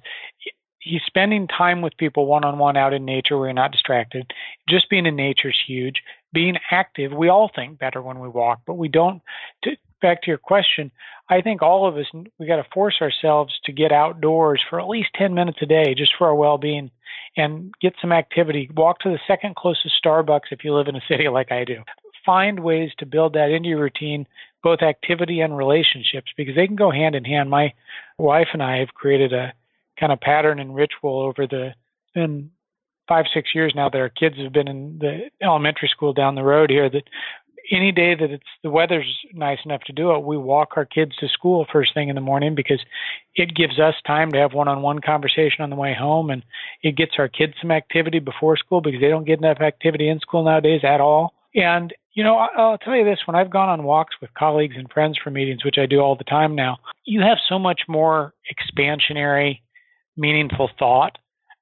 He's 0.80 1.02
spending 1.06 1.48
time 1.48 1.82
with 1.82 1.98
people 1.98 2.26
one 2.26 2.44
on 2.44 2.58
one 2.58 2.78
out 2.78 2.94
in 2.94 3.06
nature 3.06 3.38
where 3.38 3.48
you're 3.48 3.54
not 3.54 3.72
distracted. 3.72 4.32
Just 4.68 4.90
being 4.90 5.06
in 5.06 5.16
nature 5.16 5.50
is 5.50 5.60
huge. 5.68 6.02
Being 6.34 6.56
active, 6.72 7.12
we 7.12 7.30
all 7.30 7.52
think 7.54 7.78
better 7.78 8.02
when 8.02 8.20
we 8.20 8.30
walk, 8.30 8.62
but 8.66 8.76
we 8.76 8.88
don't. 8.88 9.22
To, 9.64 9.72
back 10.02 10.24
to 10.24 10.32
your 10.32 10.38
question, 10.38 10.92
I 11.30 11.42
think 11.42 11.62
all 11.62 11.88
of 11.88 11.98
us 11.98 12.08
we 12.40 12.48
got 12.48 12.56
to 12.56 12.66
force 12.74 12.96
ourselves 13.02 13.54
to 13.66 13.72
get 13.72 13.92
outdoors 13.92 14.62
for 14.70 14.80
at 14.80 14.88
least 14.88 15.10
10 15.16 15.34
minutes 15.34 15.60
a 15.62 15.66
day 15.66 15.94
just 15.96 16.14
for 16.18 16.28
our 16.28 16.36
well-being 16.36 16.90
and 17.38 17.74
get 17.82 17.94
some 18.02 18.12
activity. 18.12 18.70
Walk 18.76 19.00
to 19.00 19.10
the 19.10 19.20
second 19.28 19.56
closest 19.56 19.94
Starbucks 20.04 20.52
if 20.52 20.64
you 20.64 20.74
live 20.74 20.88
in 20.88 20.96
a 20.96 21.02
city 21.08 21.30
like 21.30 21.52
I 21.52 21.64
do. 21.64 21.84
Find 22.26 22.60
ways 22.60 22.92
to 22.98 23.06
build 23.06 23.34
that 23.34 23.52
into 23.52 23.70
your 23.70 23.82
routine 23.82 24.28
both 24.64 24.82
activity 24.82 25.42
and 25.42 25.58
relationships 25.58 26.32
because 26.38 26.56
they 26.56 26.68
can 26.68 26.76
go 26.76 26.92
hand 26.92 27.16
in 27.16 27.26
hand. 27.26 27.50
My 27.50 27.74
wife 28.18 28.50
and 28.54 28.62
I 28.62 28.78
have 28.78 28.94
created 28.94 29.34
a 29.34 29.54
kind 30.00 30.12
of 30.12 30.20
pattern 30.20 30.60
and 30.60 30.76
ritual 30.76 31.20
over 31.20 31.48
the 31.48 31.74
been 32.14 32.52
five 33.08 33.26
six 33.34 33.56
years 33.56 33.74
now 33.76 33.90
that 33.90 34.00
our 34.00 34.10
kids 34.10 34.38
have 34.38 34.54
been 34.54 34.68
in 34.68 35.00
the 35.00 35.30
elementary 35.42 35.88
school 35.88 36.14
down 36.14 36.36
the 36.36 36.44
road 36.44 36.70
here 36.70 36.90
that 36.90 37.04
any 37.72 37.92
day 37.92 38.16
that 38.16 38.32
it's 38.32 38.44
the 38.64 38.70
weather's 38.70 39.20
nice 39.34 39.60
enough 39.66 39.82
to 39.82 39.94
do 39.94 40.12
it, 40.12 40.24
we 40.24 40.38
walk 40.38 40.74
our 40.76 40.86
kids 40.86 41.16
to 41.18 41.28
school 41.28 41.66
first 41.72 41.94
thing 41.94 42.10
in 42.10 42.16
the 42.16 42.22
morning 42.22 42.56
because 42.56 42.80
it 43.36 43.56
gives 43.56 43.80
us 43.80 43.96
time 44.06 44.32
to 44.32 44.40
have 44.40 44.54
one-on-one 44.54 45.00
conversation 45.00 45.62
on 45.62 45.70
the 45.70 45.76
way 45.76 45.96
home, 45.98 46.30
and 46.30 46.44
it 46.82 46.98
gets 46.98 47.14
our 47.18 47.28
kids 47.28 47.54
some 47.62 47.72
activity 47.72 48.20
before 48.20 48.58
school 48.58 48.82
because 48.82 49.00
they 49.00 49.10
don't 49.10 49.26
get 49.26 49.40
enough 49.40 49.62
activity 49.62 50.10
in 50.10 50.20
school 50.20 50.44
nowadays 50.44 50.82
at 50.84 51.00
all. 51.00 51.34
And 51.56 51.94
you 52.14 52.24
know, 52.24 52.36
I'll 52.36 52.78
tell 52.78 52.96
you 52.96 53.06
this 53.06 53.20
when 53.26 53.36
I've 53.36 53.50
gone 53.50 53.70
on 53.70 53.84
walks 53.84 54.16
with 54.22 54.34
colleagues 54.34 54.76
and 54.78 54.92
friends 54.92 55.18
for 55.22 55.32
meetings, 55.32 55.64
which 55.64 55.78
I 55.78 55.86
do 55.86 56.00
all 56.00 56.16
the 56.16 56.24
time 56.26 56.56
now, 56.56 56.78
you 57.06 57.22
have 57.22 57.38
so 57.48 57.58
much 57.58 57.82
more 57.88 58.34
expansionary, 58.52 59.62
meaningful 60.18 60.70
thought 60.78 61.18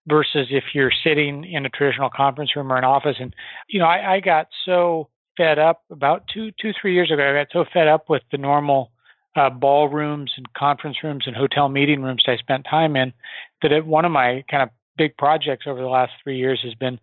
versus 0.08 0.48
if 0.50 0.64
you're 0.74 0.92
sitting 1.04 1.46
in 1.46 1.66
a 1.66 1.70
traditional 1.70 2.10
conference 2.10 2.56
room 2.56 2.72
or 2.72 2.78
an 2.78 2.84
office. 2.84 3.18
And, 3.20 3.36
you 3.68 3.80
know, 3.80 3.86
I, 3.86 4.16
I 4.16 4.20
got 4.20 4.48
so 4.66 5.10
fed 5.38 5.60
up 5.60 5.84
about 5.92 6.24
two, 6.34 6.52
two, 6.60 6.72
three 6.80 6.96
years 6.96 7.12
ago, 7.12 7.30
I 7.30 7.44
got 7.44 7.48
so 7.52 7.66
fed 7.72 7.88
up 7.88 8.10
with 8.10 8.24
the 8.32 8.38
normal 8.38 8.92
uh, 9.36 9.52
ballrooms 9.52 10.32
and 10.36 10.52
conference 10.54 10.98
rooms 11.04 11.26
and 11.28 11.36
hotel 11.36 11.70
meeting 11.70 12.02
rooms 12.02 12.24
that 12.26 12.34
I 12.34 12.38
spent 12.38 12.66
time 12.70 12.96
in 12.96 13.14
that 13.62 13.72
it, 13.72 13.86
one 13.86 14.04
of 14.04 14.12
my 14.12 14.44
kind 14.50 14.64
of 14.64 14.70
big 14.98 15.16
projects 15.18 15.66
over 15.68 15.80
the 15.80 15.88
last 15.88 16.12
three 16.24 16.38
years 16.38 16.60
has 16.64 16.74
been 16.74 17.00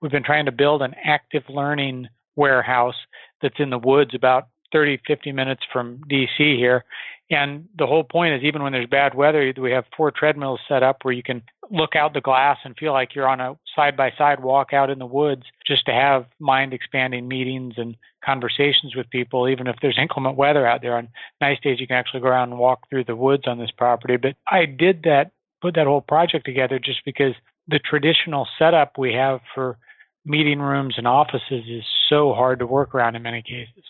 we've 0.00 0.12
been 0.12 0.22
trying 0.22 0.44
to 0.44 0.52
build 0.52 0.82
an 0.82 0.94
active 1.02 1.42
learning 1.48 2.08
warehouse 2.36 2.96
that's 3.42 3.58
in 3.58 3.70
the 3.70 3.78
woods 3.78 4.14
about 4.14 4.48
30, 4.72 5.00
50 5.06 5.32
minutes 5.32 5.62
from 5.72 5.98
DC 6.10 6.38
here. 6.38 6.84
And 7.30 7.68
the 7.78 7.86
whole 7.86 8.02
point 8.02 8.34
is, 8.34 8.42
even 8.42 8.62
when 8.62 8.72
there's 8.72 8.88
bad 8.88 9.14
weather, 9.14 9.52
we 9.60 9.70
have 9.70 9.84
four 9.96 10.10
treadmills 10.10 10.60
set 10.68 10.82
up 10.82 10.98
where 11.02 11.14
you 11.14 11.22
can 11.22 11.42
look 11.70 11.94
out 11.94 12.12
the 12.12 12.20
glass 12.20 12.58
and 12.64 12.76
feel 12.76 12.92
like 12.92 13.14
you're 13.14 13.28
on 13.28 13.40
a 13.40 13.56
side 13.76 13.96
by 13.96 14.10
side 14.18 14.42
walk 14.42 14.72
out 14.72 14.90
in 14.90 14.98
the 14.98 15.06
woods 15.06 15.44
just 15.64 15.86
to 15.86 15.92
have 15.92 16.26
mind 16.40 16.74
expanding 16.74 17.28
meetings 17.28 17.74
and 17.76 17.96
conversations 18.24 18.96
with 18.96 19.08
people, 19.10 19.48
even 19.48 19.68
if 19.68 19.76
there's 19.80 19.98
inclement 20.00 20.36
weather 20.36 20.66
out 20.66 20.82
there. 20.82 20.96
On 20.96 21.08
nice 21.40 21.60
days, 21.60 21.78
you 21.78 21.86
can 21.86 21.96
actually 21.96 22.20
go 22.20 22.26
around 22.26 22.50
and 22.50 22.58
walk 22.58 22.88
through 22.90 23.04
the 23.04 23.16
woods 23.16 23.44
on 23.46 23.58
this 23.58 23.70
property. 23.70 24.16
But 24.16 24.34
I 24.50 24.66
did 24.66 25.04
that, 25.04 25.30
put 25.62 25.76
that 25.76 25.86
whole 25.86 26.00
project 26.00 26.44
together 26.44 26.80
just 26.80 27.04
because 27.04 27.34
the 27.68 27.78
traditional 27.78 28.48
setup 28.58 28.98
we 28.98 29.12
have 29.14 29.40
for 29.54 29.78
meeting 30.24 30.60
rooms 30.60 30.94
and 30.96 31.06
offices 31.06 31.64
is 31.68 31.84
so 32.08 32.32
hard 32.32 32.58
to 32.58 32.66
work 32.66 32.94
around 32.94 33.16
in 33.16 33.22
many 33.22 33.42
cases. 33.42 33.84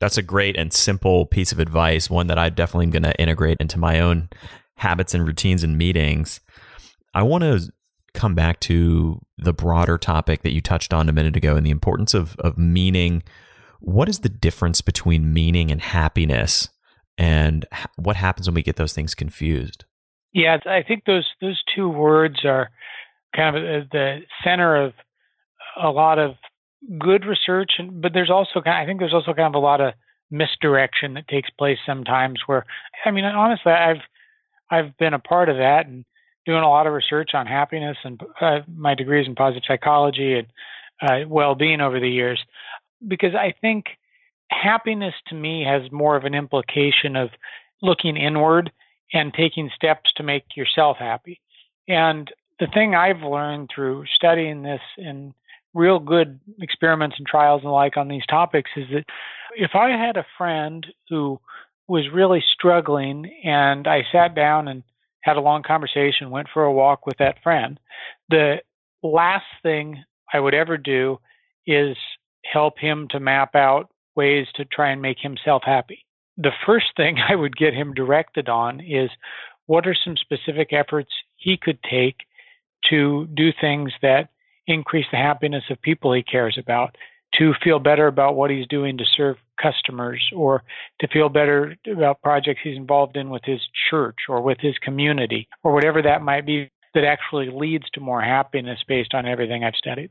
That's 0.00 0.18
a 0.18 0.22
great 0.22 0.56
and 0.56 0.72
simple 0.72 1.26
piece 1.26 1.52
of 1.52 1.58
advice, 1.58 2.10
one 2.10 2.26
that 2.26 2.38
I 2.38 2.50
definitely 2.50 2.86
am 2.86 2.90
going 2.90 3.02
to 3.04 3.20
integrate 3.20 3.58
into 3.60 3.78
my 3.78 4.00
own 4.00 4.28
habits 4.76 5.14
and 5.14 5.26
routines 5.26 5.62
and 5.62 5.78
meetings. 5.78 6.40
I 7.14 7.22
want 7.22 7.44
to 7.44 7.72
come 8.12 8.34
back 8.34 8.60
to 8.60 9.20
the 9.38 9.52
broader 9.52 9.98
topic 9.98 10.42
that 10.42 10.52
you 10.52 10.60
touched 10.60 10.92
on 10.92 11.08
a 11.08 11.12
minute 11.12 11.36
ago 11.36 11.56
and 11.56 11.64
the 11.64 11.70
importance 11.70 12.14
of, 12.14 12.36
of 12.36 12.58
meaning. 12.58 13.22
What 13.80 14.08
is 14.08 14.20
the 14.20 14.28
difference 14.28 14.80
between 14.80 15.32
meaning 15.32 15.70
and 15.70 15.80
happiness? 15.80 16.68
And 17.18 17.64
what 17.96 18.16
happens 18.16 18.48
when 18.48 18.54
we 18.54 18.62
get 18.62 18.76
those 18.76 18.92
things 18.92 19.14
confused? 19.14 19.84
Yeah, 20.32 20.58
I 20.66 20.82
think 20.82 21.04
those 21.06 21.26
those 21.40 21.62
two 21.74 21.88
words 21.88 22.44
are 22.44 22.68
kind 23.34 23.56
of 23.56 23.62
uh, 23.62 23.86
the 23.90 24.18
center 24.44 24.76
of 24.76 24.92
a 25.80 25.90
lot 25.90 26.18
of 26.18 26.34
good 26.98 27.24
research, 27.24 27.72
and 27.78 28.00
but 28.00 28.12
there's 28.12 28.30
also 28.30 28.60
kind 28.60 28.78
of, 28.78 28.82
I 28.82 28.86
think 28.86 29.00
there's 29.00 29.14
also 29.14 29.34
kind 29.34 29.54
of 29.54 29.54
a 29.54 29.64
lot 29.64 29.80
of 29.80 29.94
misdirection 30.30 31.14
that 31.14 31.28
takes 31.28 31.50
place 31.50 31.78
sometimes. 31.86 32.40
Where 32.46 32.64
I 33.04 33.10
mean, 33.10 33.24
honestly, 33.24 33.72
I've 33.72 34.02
I've 34.70 34.96
been 34.98 35.14
a 35.14 35.18
part 35.18 35.48
of 35.48 35.56
that 35.56 35.86
and 35.86 36.04
doing 36.44 36.62
a 36.62 36.68
lot 36.68 36.86
of 36.86 36.92
research 36.92 37.30
on 37.34 37.46
happiness 37.46 37.96
and 38.04 38.20
uh, 38.40 38.60
my 38.72 38.94
degrees 38.94 39.26
in 39.26 39.34
positive 39.34 39.64
psychology 39.66 40.34
and 40.38 40.46
uh, 41.02 41.28
well-being 41.28 41.80
over 41.80 41.98
the 41.98 42.08
years, 42.08 42.40
because 43.06 43.34
I 43.34 43.52
think 43.60 43.86
happiness 44.50 45.14
to 45.26 45.34
me 45.34 45.64
has 45.64 45.90
more 45.90 46.16
of 46.16 46.24
an 46.24 46.34
implication 46.34 47.16
of 47.16 47.30
looking 47.82 48.16
inward 48.16 48.70
and 49.12 49.34
taking 49.34 49.70
steps 49.74 50.12
to 50.16 50.22
make 50.22 50.56
yourself 50.56 50.96
happy. 50.98 51.40
And 51.88 52.32
the 52.60 52.68
thing 52.68 52.94
I've 52.94 53.22
learned 53.22 53.70
through 53.74 54.06
studying 54.14 54.62
this 54.62 54.80
and 54.96 55.34
real 55.76 55.98
good 55.98 56.40
experiments 56.60 57.16
and 57.18 57.26
trials 57.26 57.60
and 57.62 57.70
like 57.70 57.98
on 57.98 58.08
these 58.08 58.24
topics 58.28 58.70
is 58.76 58.86
that 58.92 59.04
if 59.56 59.72
I 59.74 59.90
had 59.90 60.16
a 60.16 60.26
friend 60.38 60.86
who 61.10 61.38
was 61.86 62.04
really 62.12 62.42
struggling 62.54 63.30
and 63.44 63.86
I 63.86 64.02
sat 64.10 64.34
down 64.34 64.68
and 64.68 64.82
had 65.20 65.36
a 65.36 65.40
long 65.40 65.62
conversation, 65.62 66.30
went 66.30 66.48
for 66.52 66.64
a 66.64 66.72
walk 66.72 67.06
with 67.06 67.18
that 67.18 67.42
friend, 67.42 67.78
the 68.30 68.56
last 69.02 69.44
thing 69.62 70.02
I 70.32 70.40
would 70.40 70.54
ever 70.54 70.78
do 70.78 71.18
is 71.66 71.96
help 72.50 72.78
him 72.78 73.06
to 73.10 73.20
map 73.20 73.54
out 73.54 73.90
ways 74.14 74.46
to 74.54 74.64
try 74.64 74.90
and 74.90 75.02
make 75.02 75.18
himself 75.20 75.62
happy. 75.64 76.06
The 76.38 76.52
first 76.64 76.86
thing 76.96 77.18
I 77.28 77.34
would 77.34 77.56
get 77.56 77.74
him 77.74 77.92
directed 77.92 78.48
on 78.48 78.80
is 78.80 79.10
what 79.66 79.86
are 79.86 79.96
some 80.04 80.16
specific 80.16 80.72
efforts 80.72 81.10
he 81.36 81.58
could 81.60 81.78
take 81.82 82.16
to 82.88 83.26
do 83.34 83.50
things 83.60 83.92
that 84.00 84.28
increase 84.66 85.06
the 85.10 85.18
happiness 85.18 85.64
of 85.70 85.80
people 85.80 86.12
he 86.12 86.22
cares 86.22 86.58
about, 86.58 86.96
to 87.38 87.52
feel 87.62 87.78
better 87.78 88.06
about 88.06 88.36
what 88.36 88.50
he's 88.50 88.66
doing 88.66 88.98
to 88.98 89.04
serve 89.04 89.36
customers, 89.60 90.22
or 90.34 90.62
to 91.00 91.08
feel 91.08 91.28
better 91.28 91.76
about 91.90 92.22
projects 92.22 92.60
he's 92.62 92.76
involved 92.76 93.16
in 93.16 93.30
with 93.30 93.42
his 93.44 93.60
church 93.90 94.16
or 94.28 94.40
with 94.40 94.58
his 94.60 94.76
community, 94.78 95.48
or 95.62 95.72
whatever 95.72 96.02
that 96.02 96.22
might 96.22 96.46
be. 96.46 96.70
that 96.94 97.04
actually 97.04 97.50
leads 97.50 97.84
to 97.90 98.00
more 98.00 98.22
happiness 98.22 98.78
based 98.88 99.12
on 99.12 99.26
everything 99.26 99.62
I've 99.62 99.74
studied. 99.74 100.10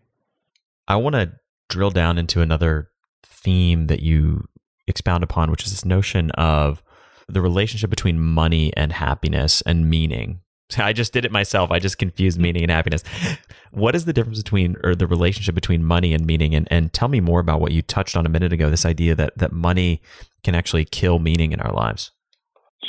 I 0.88 0.98
want 0.98 1.16
to 1.16 1.32
drill 1.68 1.90
down 1.90 2.20
into 2.20 2.42
another 2.42 2.92
theme 3.24 3.88
that 3.88 4.02
you 4.02 4.48
expound 4.88 5.24
upon, 5.24 5.50
which 5.50 5.66
is 5.66 5.72
this 5.72 5.84
notion 5.84 6.30
of 6.32 6.84
the 7.28 7.42
relationship 7.42 7.90
between 7.90 8.20
money 8.20 8.72
and 8.78 8.92
happiness 8.94 9.64
and 9.66 9.90
meaning. 9.90 10.42
I 10.78 10.94
just 10.94 11.14
did 11.14 11.26
it 11.26 11.32
myself. 11.32 11.72
I 11.72 11.80
just 11.80 11.98
confused 11.98 12.40
meaning 12.40 12.64
and 12.64 12.72
happiness. 12.72 13.04
What 13.72 13.96
is 13.96 14.06
the 14.06 14.14
difference 14.14 14.42
between 14.42 14.76
or 14.84 14.96
the 14.96 15.08
relationship 15.08 15.54
between 15.56 15.84
money 15.84 16.14
and 16.14 16.26
meaning? 16.26 16.56
And 16.56 16.68
and 16.72 16.92
tell 16.92 17.08
me 17.08 17.20
more 17.20 17.40
about 17.40 17.62
what 17.62 17.72
you 17.72 17.82
touched 17.82 18.18
on 18.18 18.26
a 18.26 18.30
minute 18.30 18.52
ago, 18.52 18.70
this 18.70 18.86
idea 18.86 19.16
that 19.16 19.38
that 19.38 19.52
money 19.52 20.02
can 20.44 20.56
actually 20.56 20.86
kill 20.86 21.20
meaning 21.20 21.52
in 21.52 21.60
our 21.60 21.74
lives. 21.74 22.12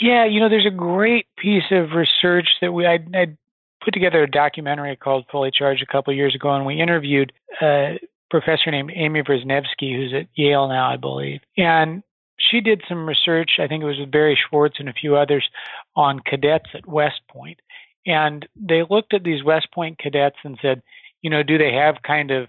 Yeah, 0.00 0.26
you 0.26 0.40
know, 0.40 0.48
there's 0.48 0.66
a 0.66 0.70
great 0.70 1.26
piece 1.38 1.70
of 1.70 1.92
research 1.92 2.48
that 2.60 2.72
we 2.72 2.86
I, 2.86 2.98
I 3.14 3.36
put 3.84 3.94
together 3.94 4.22
a 4.22 4.30
documentary 4.30 4.96
called 4.96 5.26
Fully 5.30 5.50
Charged 5.50 5.82
a 5.82 5.86
couple 5.86 6.12
years 6.12 6.34
ago, 6.34 6.50
and 6.54 6.66
we 6.66 6.80
interviewed 6.80 7.32
a 7.62 7.98
professor 8.30 8.70
named 8.70 8.92
Amy 8.94 9.22
Wrzesniewski, 9.22 9.94
who's 9.94 10.12
at 10.14 10.28
Yale 10.34 10.68
now, 10.68 10.90
I 10.90 10.96
believe. 10.96 11.40
And 11.56 12.02
she 12.38 12.60
did 12.60 12.82
some 12.88 13.08
research, 13.08 13.52
I 13.58 13.66
think 13.66 13.82
it 13.82 13.86
was 13.86 13.98
with 13.98 14.10
Barry 14.10 14.38
Schwartz 14.48 14.76
and 14.78 14.88
a 14.88 14.92
few 14.92 15.16
others, 15.16 15.48
on 15.94 16.20
cadets 16.20 16.68
at 16.74 16.86
West 16.86 17.20
Point. 17.30 17.60
And 18.07 18.49
they 18.55 18.83
looked 18.88 19.12
at 19.14 19.25
these 19.25 19.45
West 19.45 19.69
Point 19.75 19.99
cadets 19.99 20.37
and 20.45 20.59
said, 20.62 20.83
you 21.23 21.31
know, 21.31 21.42
do 21.42 21.59
they 21.59 21.73
have 21.73 21.97
kind 22.07 22.31
of 22.31 22.49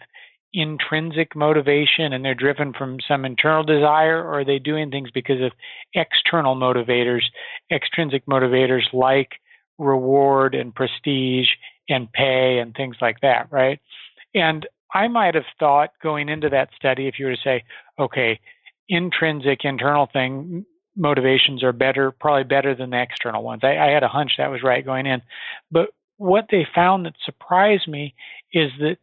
intrinsic 0.53 1.35
motivation 1.35 2.13
and 2.13 2.23
they're 2.23 2.35
driven 2.35 2.73
from 2.73 2.99
some 3.07 3.25
internal 3.25 3.63
desire, 3.63 4.23
or 4.23 4.39
are 4.39 4.45
they 4.45 4.59
doing 4.59 4.89
things 4.89 5.09
because 5.11 5.41
of 5.41 5.51
external 5.93 6.55
motivators, 6.55 7.23
extrinsic 7.71 8.25
motivators 8.27 8.83
like 8.93 9.33
reward 9.77 10.55
and 10.55 10.73
prestige 10.73 11.47
and 11.89 12.11
pay 12.11 12.59
and 12.59 12.75
things 12.75 12.95
like 13.01 13.19
that, 13.21 13.47
right? 13.51 13.79
And 14.33 14.65
I 14.93 15.07
might 15.07 15.35
have 15.35 15.45
thought 15.59 15.91
going 16.01 16.29
into 16.29 16.49
that 16.49 16.69
study, 16.75 17.07
if 17.07 17.19
you 17.19 17.25
were 17.25 17.35
to 17.35 17.41
say, 17.43 17.63
okay, 17.99 18.39
intrinsic 18.89 19.65
internal 19.65 20.07
thing 20.11 20.65
motivations 20.97 21.63
are 21.63 21.71
better, 21.71 22.11
probably 22.11 22.43
better 22.43 22.75
than 22.75 22.89
the 22.89 23.01
external 23.01 23.43
ones. 23.43 23.61
I, 23.63 23.77
I 23.77 23.91
had 23.91 24.03
a 24.03 24.07
hunch 24.07 24.33
that 24.37 24.51
was 24.51 24.63
right 24.63 24.85
going 24.85 25.05
in. 25.05 25.21
But 25.71 25.89
what 26.17 26.47
they 26.51 26.67
found 26.73 27.05
that 27.05 27.13
surprised 27.23 27.87
me 27.87 28.15
is 28.51 28.71
that 28.79 28.97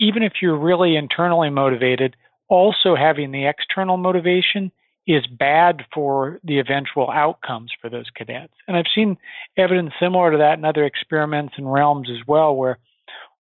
even 0.00 0.22
if 0.22 0.34
you're 0.42 0.58
really 0.58 0.96
internally 0.96 1.50
motivated, 1.50 2.16
also 2.48 2.94
having 2.96 3.32
the 3.32 3.46
external 3.46 3.96
motivation 3.96 4.70
is 5.06 5.26
bad 5.26 5.84
for 5.94 6.40
the 6.42 6.58
eventual 6.58 7.10
outcomes 7.10 7.70
for 7.80 7.88
those 7.88 8.10
cadets. 8.14 8.52
And 8.66 8.76
I've 8.76 8.86
seen 8.92 9.16
evidence 9.56 9.92
similar 10.00 10.32
to 10.32 10.38
that 10.38 10.58
in 10.58 10.64
other 10.64 10.84
experiments 10.84 11.54
and 11.56 11.72
realms 11.72 12.10
as 12.10 12.26
well, 12.26 12.56
where 12.56 12.78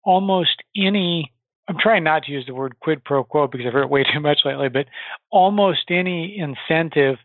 almost 0.04 0.62
any 0.76 1.32
I'm 1.68 1.76
trying 1.78 2.02
not 2.02 2.22
to 2.24 2.32
use 2.32 2.46
the 2.46 2.54
word 2.54 2.80
quid 2.80 3.04
pro 3.04 3.24
quo 3.24 3.46
because 3.46 3.66
I've 3.66 3.74
heard 3.74 3.84
it 3.84 3.90
way 3.90 4.02
too 4.02 4.20
much 4.20 4.38
lately, 4.44 4.70
but 4.70 4.87
almost 5.30 5.90
any 5.90 6.38
incentive 6.38 7.16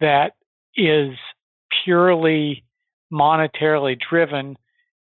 that 0.00 0.32
is 0.76 1.16
purely 1.84 2.64
monetarily 3.12 3.98
driven 3.98 4.56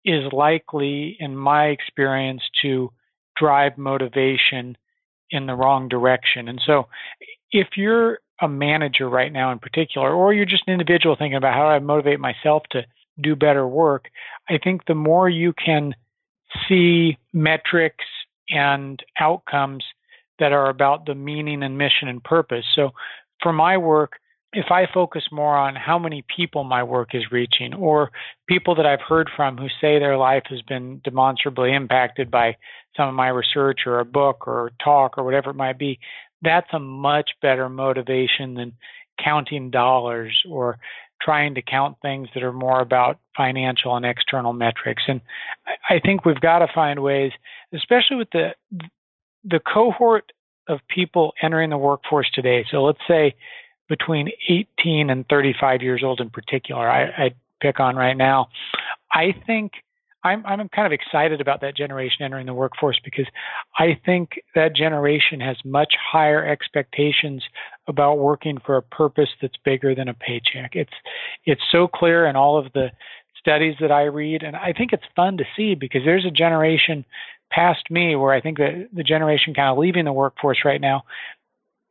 is 0.04 0.32
likely, 0.32 1.15
in 1.20 1.36
my 1.36 1.67
experience, 1.67 2.41
to 2.62 2.91
drive 3.38 3.78
motivation 3.78 4.76
in 5.30 5.46
the 5.46 5.54
wrong 5.56 5.88
direction. 5.88 6.48
And 6.48 6.62
so, 6.65 6.88
if 7.52 7.67
you're 7.76 8.20
a 8.41 8.48
manager 8.48 9.08
right 9.08 9.32
now 9.32 9.52
in 9.52 9.60
particular, 9.60 10.12
or 10.12 10.34
you're 10.34 10.46
just 10.46 10.63
an 10.67 10.74
individual 10.74 11.15
thinking 11.15 11.38
about 11.38 11.54
how 11.54 11.62
do 11.62 11.67
I 11.67 11.80
motivate 11.80 12.20
myself 12.20 12.63
to 12.72 12.84
do 13.22 13.36
better 13.36 13.67
work, 13.67 14.10
I 14.50 14.58
think 14.58 14.86
the 14.86 14.96
more 14.96 15.30
you 15.30 15.54
can 15.54 15.94
see 16.67 17.17
metrics 17.34 18.06
and 18.50 19.02
outcomes 19.20 19.84
that 20.39 20.52
are 20.52 20.70
about 20.70 21.06
the 21.06 21.15
meaning 21.15 21.62
and 21.62 21.78
mission 21.78 22.08
and 22.08 22.24
purpose. 22.24 22.65
So 22.76 22.91
for 23.41 23.54
my 23.54 23.78
work, 23.78 24.13
if 24.54 24.66
I 24.70 24.86
focus 24.94 25.24
more 25.32 25.56
on 25.56 25.76
how 25.76 25.98
many 25.98 26.24
people 26.36 26.64
my 26.64 26.84
work 26.84 27.10
is 27.14 27.32
reaching, 27.32 27.74
or 27.74 28.12
people 28.48 28.76
that 28.76 28.86
I've 28.86 29.02
heard 29.08 29.30
from 29.36 29.58
who 29.58 29.68
say 29.80 29.98
their 29.98 30.18
life 30.18 30.44
has 30.50 30.62
been 30.62 31.00
demonstrably 31.04 31.74
impacted 31.74 32.30
by 32.30 32.58
some 32.98 33.08
of 33.08 33.16
my 33.16 33.30
research 33.30 33.82
or 33.86 34.00
a 34.00 34.06
book 34.06 34.48
or 34.48 34.72
talk 34.84 35.18
or 35.18 35.24
whatever 35.24 35.52
it 35.52 35.56
might 35.56 35.80
be, 35.80 36.00
that's 36.42 36.68
a 36.74 36.80
much 36.80 37.32
better 37.42 37.70
motivation 37.70 38.56
than 38.56 38.74
counting 39.24 39.70
dollars 39.70 40.44
or 40.50 40.78
trying 41.22 41.56
to 41.56 41.62
count 41.62 41.96
things 42.02 42.28
that 42.34 42.44
are 42.44 42.52
more 42.52 42.82
about 42.82 43.20
financial 43.38 43.96
and 43.96 44.06
external 44.06 44.54
metrics. 44.54 45.04
And 45.08 45.22
I 45.90 46.00
think 46.00 46.26
we've 46.26 46.42
got 46.42 46.60
to 46.60 46.68
find 46.74 47.02
ways, 47.02 47.32
especially 47.74 48.18
with 48.18 48.30
the 48.32 48.50
the 49.44 49.60
cohort 49.60 50.32
of 50.68 50.80
people 50.88 51.34
entering 51.42 51.70
the 51.70 51.78
workforce 51.78 52.30
today. 52.34 52.66
So 52.70 52.84
let's 52.84 53.00
say 53.08 53.36
between 53.89 54.30
18 54.50 55.10
and 55.10 55.28
35 55.28 55.82
years 55.82 56.02
old 56.04 56.22
in 56.22 56.30
particular, 56.30 56.89
I, 56.89 57.04
I 57.04 57.36
pick 57.62 57.80
on 57.80 57.96
right 57.96 58.17
now. 58.17 58.48
I 59.12 59.34
think 59.46 59.74
I'm 60.24 60.46
I'm 60.46 60.70
kind 60.70 60.86
of 60.86 60.91
excited 60.91 61.41
about 61.41 61.62
that 61.62 61.76
generation 61.76 62.24
entering 62.24 62.46
the 62.46 62.54
workforce 62.54 63.00
because 63.04 63.26
I 63.78 64.00
think 64.06 64.41
that 64.56 64.76
generation 64.76 65.39
has 65.39 65.58
much 65.65 65.94
higher 66.12 66.46
expectations 66.46 67.44
about 67.88 68.20
working 68.20 68.60
for 68.63 68.78
a 68.78 68.82
purpose 68.82 69.30
that's 69.41 69.58
bigger 69.65 69.96
than 69.96 70.08
a 70.08 70.13
paycheck. 70.13 70.76
It's 70.76 70.94
it's 71.46 71.62
so 71.72 71.88
clear 71.88 72.28
in 72.28 72.36
all 72.36 72.58
of 72.58 72.72
the 72.74 72.91
studies 73.39 73.76
that 73.82 73.91
I 73.91 74.04
read 74.04 74.44
and 74.44 74.56
I 74.56 74.74
think 74.74 74.94
it's 74.94 75.04
fun 75.15 75.38
to 75.38 75.44
see 75.56 75.74
because 75.74 76.02
there's 76.06 76.26
a 76.26 76.32
generation 76.32 77.04
past 77.50 77.89
me 77.89 78.15
where 78.15 78.34
I 78.34 78.39
think 78.39 78.60
that 78.60 78.89
the 78.94 79.04
generation 79.04 79.56
kind 79.56 79.70
of 79.70 79.80
leaving 79.80 80.06
the 80.06 80.13
workforce 80.13 80.60
right 80.63 80.80
now 80.80 81.04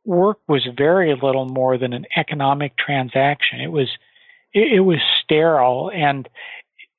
work 0.05 0.39
was 0.47 0.67
very 0.77 1.13
little 1.21 1.45
more 1.45 1.77
than 1.77 1.93
an 1.93 2.05
economic 2.15 2.77
transaction. 2.77 3.59
It 3.59 3.71
was 3.71 3.89
it, 4.53 4.73
it 4.73 4.79
was 4.81 4.99
sterile 5.23 5.91
and 5.93 6.27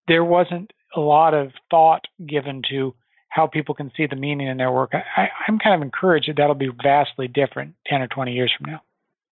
there 0.08 0.24
wasn't 0.24 0.72
a 0.94 1.00
lot 1.00 1.34
of 1.34 1.52
thought 1.70 2.04
given 2.26 2.62
to 2.70 2.94
how 3.28 3.46
people 3.46 3.74
can 3.74 3.90
see 3.96 4.06
the 4.06 4.16
meaning 4.16 4.46
in 4.46 4.58
their 4.58 4.70
work. 4.70 4.92
I, 4.94 5.28
I'm 5.48 5.58
kind 5.58 5.74
of 5.74 5.82
encouraged 5.82 6.28
that 6.28 6.36
that'll 6.36 6.54
be 6.54 6.70
vastly 6.82 7.28
different 7.28 7.74
10 7.86 8.02
or 8.02 8.06
20 8.08 8.32
years 8.32 8.52
from 8.56 8.70
now. 8.70 8.82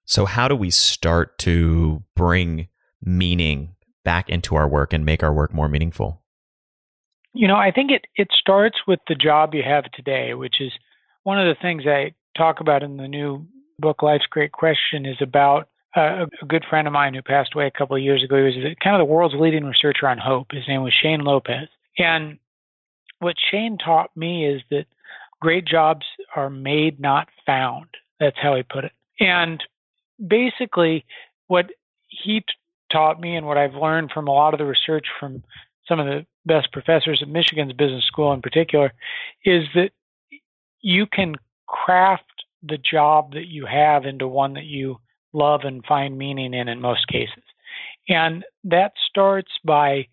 So, 0.07 0.25
how 0.25 0.49
do 0.49 0.57
we 0.57 0.71
start 0.71 1.39
to 1.41 2.03
bring 2.17 2.69
meaning 3.03 3.77
back 4.05 4.29
into 4.31 4.57
our 4.57 4.67
work 4.67 4.93
and 4.93 5.05
make 5.05 5.23
our 5.23 5.33
work 5.33 5.53
more 5.53 5.69
meaningful? 5.69 6.23
You 7.33 7.47
know, 7.47 7.57
I 7.57 7.71
think 7.71 7.91
it, 7.91 8.07
it 8.17 8.29
starts 8.33 8.79
with 8.89 9.01
the 9.07 9.15
job 9.15 9.55
you 9.55 9.63
have 9.63 9.85
today, 9.93 10.35
which 10.35 10.61
is 10.61 10.73
one 11.23 11.39
of 11.39 11.47
the 11.47 11.61
things 11.61 11.85
I 11.87 12.15
talk 12.37 12.61
about 12.61 12.83
in 12.83 12.97
the 12.97 13.07
new 13.07 13.47
book, 13.81 14.03
Life's 14.03 14.27
Great 14.27 14.53
Question, 14.53 15.07
is 15.07 15.17
about 15.21 15.69
uh, 15.97 16.27
a 16.41 16.47
good 16.47 16.65
friend 16.69 16.87
of 16.87 16.93
mine 16.93 17.15
who 17.15 17.23
passed 17.23 17.55
away 17.55 17.67
a 17.67 17.79
couple 17.79 17.97
of 17.97 18.03
years 18.03 18.23
ago. 18.23 18.37
He 18.37 18.43
was 18.43 18.77
kind 18.83 18.95
of 18.95 19.01
the 19.01 19.13
world's 19.13 19.35
leading 19.35 19.65
researcher 19.65 20.09
on 20.09 20.19
hope. 20.19 20.49
His 20.53 20.69
name 20.69 20.83
was 20.83 20.93
Shane 20.93 21.21
Lopez. 21.21 21.69
And 21.99 22.39
what 23.19 23.37
Shane 23.51 23.77
taught 23.79 24.17
me 24.17 24.47
is 24.47 24.63
that 24.71 24.87
great 25.41 25.67
jobs 25.67 26.07
are 26.37 26.51
made, 26.51 27.01
not 27.01 27.29
found. 27.45 27.87
That's 28.19 28.37
how 28.41 28.55
he 28.55 28.63
put 28.63 28.85
it. 28.85 28.93
And 29.19 29.63
basically, 30.25 31.05
what 31.49 31.67
he 32.09 32.41
t- 32.41 32.47
taught 32.93 33.21
me 33.21 33.37
and 33.37 33.47
what 33.47 33.59
I've 33.59 33.75
learned 33.75 34.11
from 34.13 34.29
a 34.29 34.33
lot 34.33 34.55
of 34.55 34.59
the 34.59 34.67
research 34.67 35.07
from 35.19 35.43
some 35.89 35.99
of 35.99 36.07
the 36.07 36.27
best 36.47 36.73
professors 36.73 37.21
at 37.23 37.29
Michigan's 37.29 37.73
business 37.73 38.05
school 38.05 38.33
in 38.33 38.43
particular 38.43 38.93
is 39.45 39.65
that 39.75 39.91
you 40.81 41.07
can 41.07 41.35
craft 41.67 42.25
the 42.63 42.79
job 42.79 43.33
that 43.33 43.47
you 43.47 43.67
have 43.67 44.05
into 44.05 44.29
one 44.29 44.55
that 44.55 44.65
you 44.65 44.99
love 45.33 45.63
and 45.65 45.85
find 45.85 46.19
meaning 46.19 46.55
in 46.55 46.69
in 46.69 46.81
most 46.81 47.07
cases. 47.09 47.43
And 48.09 48.45
that 48.65 48.93
starts 49.09 49.51
by 49.65 50.07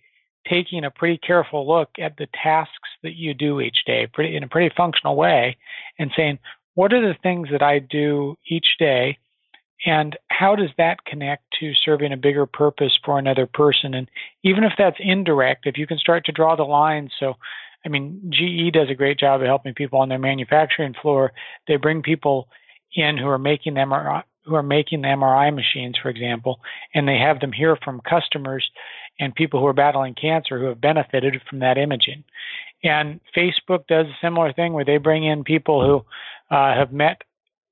taking 0.48 0.86
a 0.86 0.92
pretty 0.92 1.18
careful 1.18 1.68
look 1.68 1.90
at 2.00 2.16
the 2.18 2.28
tasks 2.42 2.90
that 3.04 3.16
you 3.16 3.34
do 3.34 3.60
each 3.60 3.80
day 3.86 4.08
pretty, 4.14 4.36
in 4.36 4.44
a 4.44 4.48
pretty 4.48 4.74
functional 4.76 5.16
way 5.16 5.58
and 6.00 6.12
saying, 6.16 6.40
what 6.76 6.94
are 6.94 7.02
the 7.02 7.18
things 7.22 7.50
that 7.52 7.64
I 7.64 7.80
do 7.80 8.38
each 8.48 8.78
day? 8.80 9.18
And 9.86 10.18
how 10.30 10.56
does 10.56 10.70
that 10.78 11.04
connect 11.06 11.44
to 11.60 11.74
serving 11.74 12.14
a 12.14 12.18
bigger 12.18 12.46
purpose 12.46 12.98
for 13.04 13.20
another 13.20 13.48
person? 13.48 13.94
And 13.94 14.10
even 14.44 14.64
if 14.64 14.74
that's 14.78 14.98
indirect, 15.00 15.66
if 15.66 15.78
you 15.78 15.88
can 15.88 15.98
start 15.98 16.26
to 16.26 16.32
draw 16.32 16.56
the 16.56 16.64
lines. 16.64 17.12
So, 17.20 17.36
I 17.86 17.90
mean, 17.90 18.32
GE 18.32 18.74
does 18.74 18.90
a 18.90 18.96
great 18.96 19.20
job 19.20 19.42
of 19.42 19.48
helping 19.48 19.74
people 19.74 20.00
on 20.00 20.10
their 20.10 20.20
manufacturing 20.20 20.94
floor. 21.02 21.32
They 21.68 21.78
bring 21.78 22.02
people 22.02 22.50
in 22.94 23.18
who 23.18 23.28
are 23.28 23.38
making 23.38 23.76
them 23.76 23.92
who 24.46 24.56
are 24.56 24.64
making 24.64 25.02
the 25.02 25.10
MRI 25.10 25.54
machines, 25.54 25.98
for 26.02 26.10
example, 26.10 26.60
and 26.94 27.08
they 27.08 27.18
have 27.18 27.40
them 27.40 27.52
hear 27.52 27.78
from 27.84 28.02
customers 28.02 28.70
and 29.20 29.36
people 29.36 29.60
who 29.60 29.68
are 29.68 29.74
battling 29.74 30.16
cancer 30.16 30.58
who 30.58 30.66
have 30.66 30.80
benefited 30.80 31.42
from 31.50 31.60
that 31.60 31.78
imaging. 31.78 32.24
And 32.84 33.20
Facebook 33.36 33.88
does 33.88 34.06
a 34.06 34.18
similar 34.22 34.54
thing 34.54 34.74
where 34.74 34.86
they 34.86 34.98
bring 34.98 35.26
in 35.26 35.44
people 35.44 35.86
who 35.86 36.56
uh, 36.56 36.74
have 36.76 36.94
met 36.94 37.22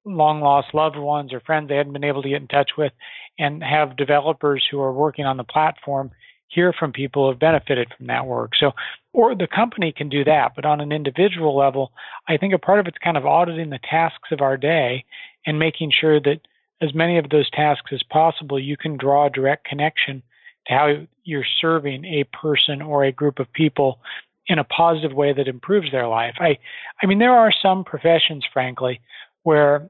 long 0.06 0.42
lost 0.42 0.74
loved 0.74 0.98
ones 0.98 1.34
or 1.34 1.40
friends 1.40 1.68
they 1.68 1.76
hadn't 1.76 1.94
been 1.94 2.04
able 2.04 2.22
to 2.22 2.30
get 2.30 2.42
in 2.42 2.48
touch 2.48 2.72
with 2.78 2.92
and 3.40 3.64
have 3.64 3.98
developers 3.98 4.64
who 4.70 4.80
are 4.80 4.94
working 4.94 5.26
on 5.26 5.38
the 5.38 5.44
platform 5.44 6.12
hear 6.48 6.74
from 6.74 6.92
people 6.92 7.24
who 7.24 7.30
have 7.32 7.40
benefited 7.40 7.88
from 7.96 8.08
that 8.08 8.26
work. 8.26 8.52
So, 8.60 8.72
or 9.14 9.36
the 9.36 9.48
company 9.48 9.94
can 9.96 10.10
do 10.10 10.24
that, 10.26 10.54
but 10.56 10.66
on 10.66 10.82
an 10.82 10.92
individual 10.92 11.56
level, 11.56 11.92
I 12.28 12.38
think 12.38 12.54
a 12.54 12.60
part 12.60 12.80
of 12.80 12.88
it's 12.88 12.98
kind 13.04 13.18
of 13.18 13.26
auditing 13.26 13.70
the 13.70 13.80
tasks 13.90 14.30
of 14.32 14.42
our 14.42 14.58
day 14.58 15.06
and 15.46 15.60
making 15.60 15.92
sure 15.92 16.20
that 16.20 16.42
as 16.82 16.94
many 16.94 17.18
of 17.18 17.30
those 17.30 17.50
tasks 17.52 17.92
as 17.94 18.04
possible, 18.04 18.60
you 18.60 18.78
can 18.78 18.98
draw 18.98 19.28
a 19.28 19.30
direct 19.30 19.66
connection 19.66 20.22
to 20.68 20.74
how 20.74 20.94
you're 21.24 21.46
serving 21.62 22.06
a 22.06 22.26
person 22.36 22.82
or 22.82 23.04
a 23.04 23.12
group 23.12 23.40
of 23.40 23.52
people 23.54 24.00
in 24.48 24.60
a 24.60 24.64
positive 24.64 25.14
way 25.14 25.34
that 25.34 25.48
improves 25.48 25.92
their 25.92 26.08
life. 26.08 26.36
I, 26.40 26.58
I 27.02 27.08
mean, 27.08 27.20
there 27.20 27.36
are 27.36 27.52
some 27.62 27.84
professions, 27.84 28.46
frankly, 28.52 29.02
where, 29.44 29.90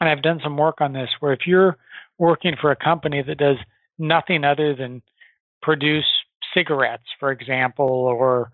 and 0.00 0.10
I've 0.10 0.22
done 0.22 0.40
some 0.42 0.56
work 0.56 0.80
on 0.80 0.92
this, 0.92 1.08
where 1.20 1.32
if 1.32 1.46
you're 1.46 1.76
working 2.18 2.56
for 2.60 2.70
a 2.70 2.76
company 2.76 3.22
that 3.22 3.38
does 3.38 3.56
nothing 3.98 4.44
other 4.44 4.74
than 4.74 5.02
produce 5.62 6.06
cigarettes, 6.54 7.04
for 7.18 7.30
example, 7.30 7.86
or 7.86 8.50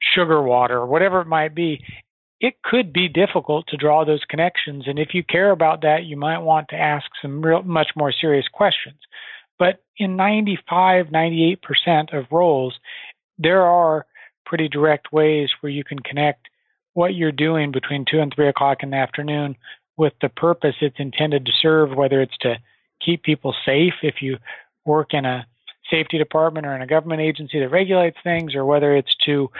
sugar 0.00 0.42
water, 0.42 0.84
whatever 0.84 1.20
it 1.20 1.26
might 1.26 1.54
be, 1.54 1.82
it 2.40 2.54
could 2.62 2.92
be 2.92 3.08
difficult 3.08 3.66
to 3.68 3.76
draw 3.76 4.04
those 4.04 4.24
connections. 4.28 4.84
And 4.86 4.98
if 4.98 5.14
you 5.14 5.22
care 5.22 5.50
about 5.50 5.82
that, 5.82 6.04
you 6.04 6.16
might 6.16 6.38
want 6.38 6.68
to 6.68 6.76
ask 6.76 7.06
some 7.20 7.40
real, 7.40 7.62
much 7.62 7.90
more 7.94 8.12
serious 8.12 8.48
questions. 8.48 8.98
But 9.58 9.82
in 9.96 10.16
95, 10.16 11.06
98% 11.06 12.12
of 12.12 12.26
roles, 12.32 12.74
there 13.38 13.62
are 13.62 14.06
pretty 14.44 14.68
direct 14.68 15.12
ways 15.12 15.50
where 15.60 15.70
you 15.70 15.84
can 15.84 16.00
connect 16.00 16.48
what 16.94 17.14
you're 17.14 17.32
doing 17.32 17.70
between 17.70 18.04
two 18.04 18.20
and 18.20 18.32
three 18.34 18.48
o'clock 18.48 18.82
in 18.82 18.90
the 18.90 18.96
afternoon 18.96 19.56
with 19.96 20.12
the 20.20 20.28
purpose 20.28 20.74
it's 20.80 20.98
intended 20.98 21.46
to 21.46 21.52
serve, 21.52 21.94
whether 21.94 22.20
it's 22.20 22.36
to 22.38 22.56
keep 23.04 23.22
people 23.22 23.54
safe 23.64 23.94
if 24.02 24.16
you 24.20 24.36
work 24.84 25.14
in 25.14 25.24
a 25.24 25.46
safety 25.92 26.18
department 26.18 26.66
or 26.66 26.74
in 26.74 26.82
a 26.82 26.86
government 26.86 27.20
agency 27.20 27.60
that 27.60 27.68
regulates 27.68 28.16
things, 28.24 28.54
or 28.56 28.64
whether 28.64 28.96
it's 28.96 29.14
to 29.26 29.50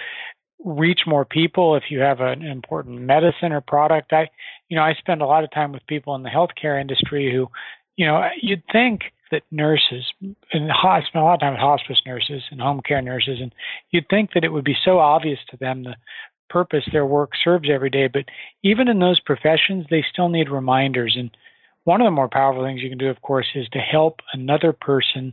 reach 0.65 1.01
more 1.07 1.25
people 1.25 1.77
if 1.77 1.85
you 1.91 2.01
have 2.01 2.21
an 2.21 2.43
important 2.43 3.01
medicine 3.01 3.53
or 3.53 3.61
product. 3.61 4.13
I, 4.13 4.31
you 4.69 4.77
know, 4.77 4.83
I 4.83 4.95
spend 4.95 5.21
a 5.21 5.27
lot 5.27 5.45
of 5.45 5.51
time 5.51 5.73
with 5.73 5.87
people 5.87 6.15
in 6.15 6.23
the 6.23 6.31
healthcare 6.31 6.81
industry 6.81 7.33
who, 7.33 7.49
you 7.97 8.07
know, 8.07 8.27
you'd 8.41 8.63
think 8.73 9.03
that 9.33 9.43
nurses, 9.51 10.05
and 10.53 10.71
I 10.71 11.01
spend 11.07 11.23
a 11.23 11.25
lot 11.25 11.35
of 11.35 11.41
time 11.41 11.55
with 11.55 11.61
hospice 11.61 12.01
nurses 12.07 12.43
and 12.51 12.61
home 12.61 12.81
care 12.87 13.03
nurses, 13.03 13.39
and 13.41 13.53
you'd 13.91 14.09
think 14.09 14.31
that 14.35 14.45
it 14.45 14.53
would 14.53 14.65
be 14.65 14.77
so 14.85 14.99
obvious 14.99 15.39
to 15.51 15.57
them 15.57 15.83
the 15.83 15.97
purpose 16.49 16.85
their 16.93 17.07
work 17.07 17.33
serves 17.43 17.69
every 17.73 17.91
day. 17.91 18.09
But 18.09 18.27
even 18.63 18.89
in 18.89 18.99
those 18.99 19.21
professions, 19.21 19.87
they 19.89 20.05
still 20.13 20.29
need 20.29 20.51
reminders. 20.51 21.17
And 21.19 21.31
one 21.85 22.01
of 22.01 22.07
the 22.07 22.11
more 22.11 22.29
powerful 22.29 22.63
things 22.63 22.83
you 22.83 22.91
can 22.91 22.99
do, 22.99 23.09
of 23.09 23.23
course, 23.23 23.47
is 23.55 23.67
to 23.73 23.79
help 23.79 24.21
another 24.35 24.73
person 24.73 25.33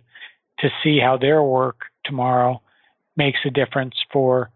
to 0.62 0.70
see 0.84 0.99
how 0.99 1.18
their 1.18 1.41
work 1.41 1.82
tomorrow 2.05 2.62
makes 3.16 3.39
a 3.45 3.49
difference 3.49 3.95
for 4.12 4.49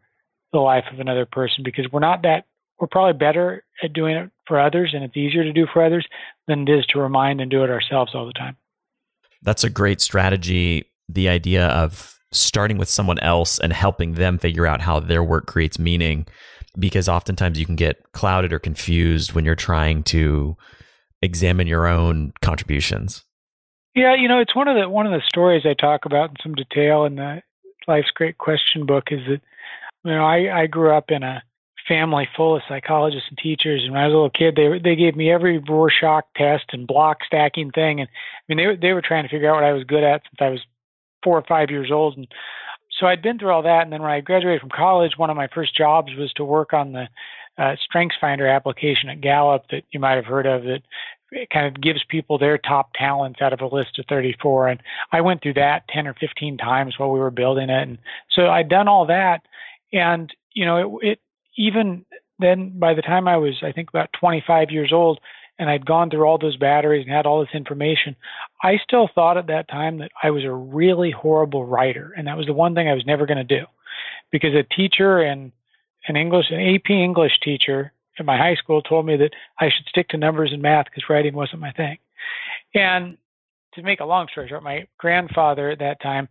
the 0.51 0.60
life 0.60 0.86
of 0.91 0.99
another 0.99 1.26
person 1.26 1.64
because 1.64 1.86
we're 1.91 1.99
not 1.99 2.22
that 2.24 2.45
we're 2.80 2.88
probably 2.88 3.18
better 3.18 3.64
at 3.82 3.93
doing 3.93 4.16
it 4.16 4.30
for 4.47 4.60
others 4.60 4.91
and 4.93 5.04
it's 5.04 5.16
easier 5.16 5.43
to 5.43 5.54
do 5.54 5.66
for 5.72 5.84
others 5.84 6.06
than 6.47 6.68
it 6.68 6.70
is 6.70 6.86
to 6.88 6.99
remind 6.99 7.39
and 7.39 7.49
do 7.49 7.64
it 7.64 7.70
ourselves 7.70 8.12
all 8.14 8.26
the 8.26 8.34
time. 8.34 8.58
That's 9.41 9.64
a 9.64 9.70
great 9.70 10.01
strategy. 10.01 10.86
The 11.08 11.30
idea 11.30 11.68
of 11.68 12.20
starting 12.32 12.78
with 12.78 12.89
someone 12.89 13.20
else 13.20 13.60
and 13.60 13.72
helping 13.72 14.16
them 14.16 14.38
figure 14.38 14.66
out 14.66 14.82
how 14.82 14.99
their 14.99 15.24
work 15.24 15.45
creates 15.45 15.80
meaning 15.80 16.26
because 16.78 17.08
oftentimes 17.08 17.60
you 17.60 17.66
can 17.66 17.76
get 17.76 18.12
clouded 18.14 18.51
or 18.51 18.60
confused 18.60 19.34
when 19.34 19.45
you're 19.45 19.56
trying 19.56 20.04
to 20.04 20.58
examine 21.22 21.68
your 21.68 21.88
own 21.88 22.34
contributions. 22.41 23.24
Yeah, 23.96 24.16
you 24.16 24.28
know, 24.28 24.39
it's 24.39 24.56
one 24.56 24.68
of 24.68 24.76
the 24.76 24.89
one 24.89 25.06
of 25.06 25.12
the 25.12 25.22
stories 25.28 25.64
I 25.66 25.74
talk 25.74 26.06
about 26.06 26.32
in 26.32 26.36
some 26.41 26.56
detail 26.56 27.06
in 27.06 27.16
the 27.16 27.41
Life's 27.88 28.12
Great 28.12 28.38
Question 28.38 28.86
book 28.86 29.06
is 29.12 29.20
that 29.28 29.41
you 30.04 30.12
know, 30.12 30.26
I 30.26 30.64
I 30.64 30.68
grew 30.68 30.96
up 30.96 31.12
in 31.12 31.22
a 31.22 31.44
family 31.88 32.28
full 32.36 32.56
of 32.56 32.64
psychologists 32.68 33.28
and 33.30 33.38
teachers 33.38 33.82
and 33.84 33.91
when 33.91 34.02
I 34.02 34.08
was 34.08 34.14
a 34.14 34.16
little 34.16 34.30
kid 34.30 34.56
they 34.56 34.80
they 34.80 34.96
gave 34.96 35.16
me 35.16 35.32
every 35.32 35.58
Rorschach 35.58 36.24
test 36.36 36.66
and 36.72 36.88
block 36.88 37.18
stacking 37.26 37.72
thing 37.72 38.00
and 38.00 38.08
I 38.10 38.41
mean 38.48 38.58
they 38.58 38.68
were 38.68 38.78
they 38.78 38.94
were 38.94 39.02
trying 39.02 39.24
to 39.24 39.30
figure 39.30 39.50
out 39.50 39.56
what 39.56 39.66
I 39.66 39.74
was 39.74 39.84
good 39.84 40.04
at 40.04 40.22
since 40.24 40.39
I 40.39 40.50
was 40.50 40.62
4 41.24 41.38
or 41.38 41.44
5 41.44 41.70
years 41.70 41.91
old 41.91 42.18
and 42.18 42.28
so 43.00 43.08
I'd 43.08 43.22
been 43.22 43.38
through 43.38 43.52
all 43.52 43.64
that 43.64 43.84
and 43.84 43.91
then 43.91 44.02
when 44.02 44.12
I 44.12 44.22
graduated 44.22 44.62
from 44.62 44.70
college 44.70 45.18
one 45.18 45.30
of 45.30 45.36
my 45.36 45.50
first 45.54 45.76
jobs 45.76 46.16
was 46.18 46.32
to 46.34 46.46
work 46.46 46.74
on 46.74 46.94
the 46.94 47.10
uh, 47.58 47.76
Strengths 47.84 48.16
Finder 48.20 48.48
application 48.48 49.10
at 49.10 49.22
Gallup 49.22 49.66
that 49.72 49.84
you 49.91 50.00
might 50.00 50.16
have 50.16 50.26
heard 50.26 50.46
of 50.46 50.64
that 50.64 50.82
it 51.34 51.49
kind 51.49 51.67
of 51.67 51.81
gives 51.81 52.03
people 52.07 52.38
their 52.38 52.57
top 52.57 52.91
talents 52.95 53.41
out 53.41 53.53
of 53.53 53.61
a 53.61 53.75
list 53.75 53.99
of 53.99 54.05
34 54.07 54.69
and 54.69 54.84
I 55.11 55.21
went 55.21 55.41
through 55.41 55.55
that 55.55 55.88
10 55.89 56.07
or 56.07 56.13
15 56.13 56.57
times 56.57 56.95
while 56.97 57.11
we 57.11 57.19
were 57.19 57.31
building 57.31 57.69
it. 57.69 57.88
And 57.88 57.97
so 58.31 58.47
I'd 58.47 58.69
done 58.69 58.88
all 58.88 59.05
that. 59.07 59.41
And 59.91 60.34
you 60.53 60.65
know 60.65 60.99
it, 61.01 61.07
it 61.07 61.19
even 61.57 62.05
then 62.39 62.77
by 62.77 62.93
the 62.93 63.01
time 63.01 63.27
I 63.27 63.38
was 63.38 63.61
I 63.63 63.71
think 63.71 63.89
about 63.89 64.13
25 64.19 64.71
years 64.71 64.91
old 64.91 65.19
and 65.59 65.69
I'd 65.69 65.86
gone 65.86 66.09
through 66.09 66.25
all 66.25 66.38
those 66.38 66.57
batteries 66.57 67.05
and 67.05 67.13
had 67.13 67.25
all 67.25 67.41
this 67.41 67.53
information, 67.53 68.15
I 68.63 68.77
still 68.84 69.07
thought 69.13 69.38
at 69.38 69.47
that 69.47 69.67
time 69.67 69.99
that 69.99 70.11
I 70.21 70.31
was 70.31 70.43
a 70.43 70.51
really 70.51 71.11
horrible 71.11 71.65
writer. 71.65 72.13
And 72.17 72.27
that 72.27 72.38
was 72.38 72.47
the 72.47 72.53
one 72.53 72.73
thing 72.73 72.89
I 72.89 72.93
was 72.93 73.05
never 73.05 73.25
going 73.25 73.38
to 73.38 73.59
do. 73.59 73.65
Because 74.31 74.55
a 74.55 74.63
teacher 74.63 75.19
and 75.19 75.51
an 76.07 76.17
English 76.17 76.47
an 76.49 76.59
AP 76.59 76.89
English 76.89 77.39
teacher 77.41 77.93
at 78.20 78.26
my 78.26 78.38
high 78.38 78.55
school 78.55 78.82
told 78.82 79.05
me 79.05 79.18
that 79.18 79.32
I 79.59 79.66
should 79.66 79.88
stick 79.88 80.09
to 80.09 80.18
numbers 80.18 80.51
and 80.53 80.61
math 80.61 80.86
because 80.86 81.09
writing 81.09 81.34
wasn't 81.34 81.61
my 81.61 81.72
thing. 81.72 81.97
And 82.74 83.18
to 83.74 83.82
make 83.82 83.99
a 83.99 84.05
long 84.05 84.28
story 84.32 84.47
short, 84.47 84.64
my 84.64 84.88
grandfather 84.99 85.70
at 85.70 85.80
that 85.80 86.01
time 86.01 86.30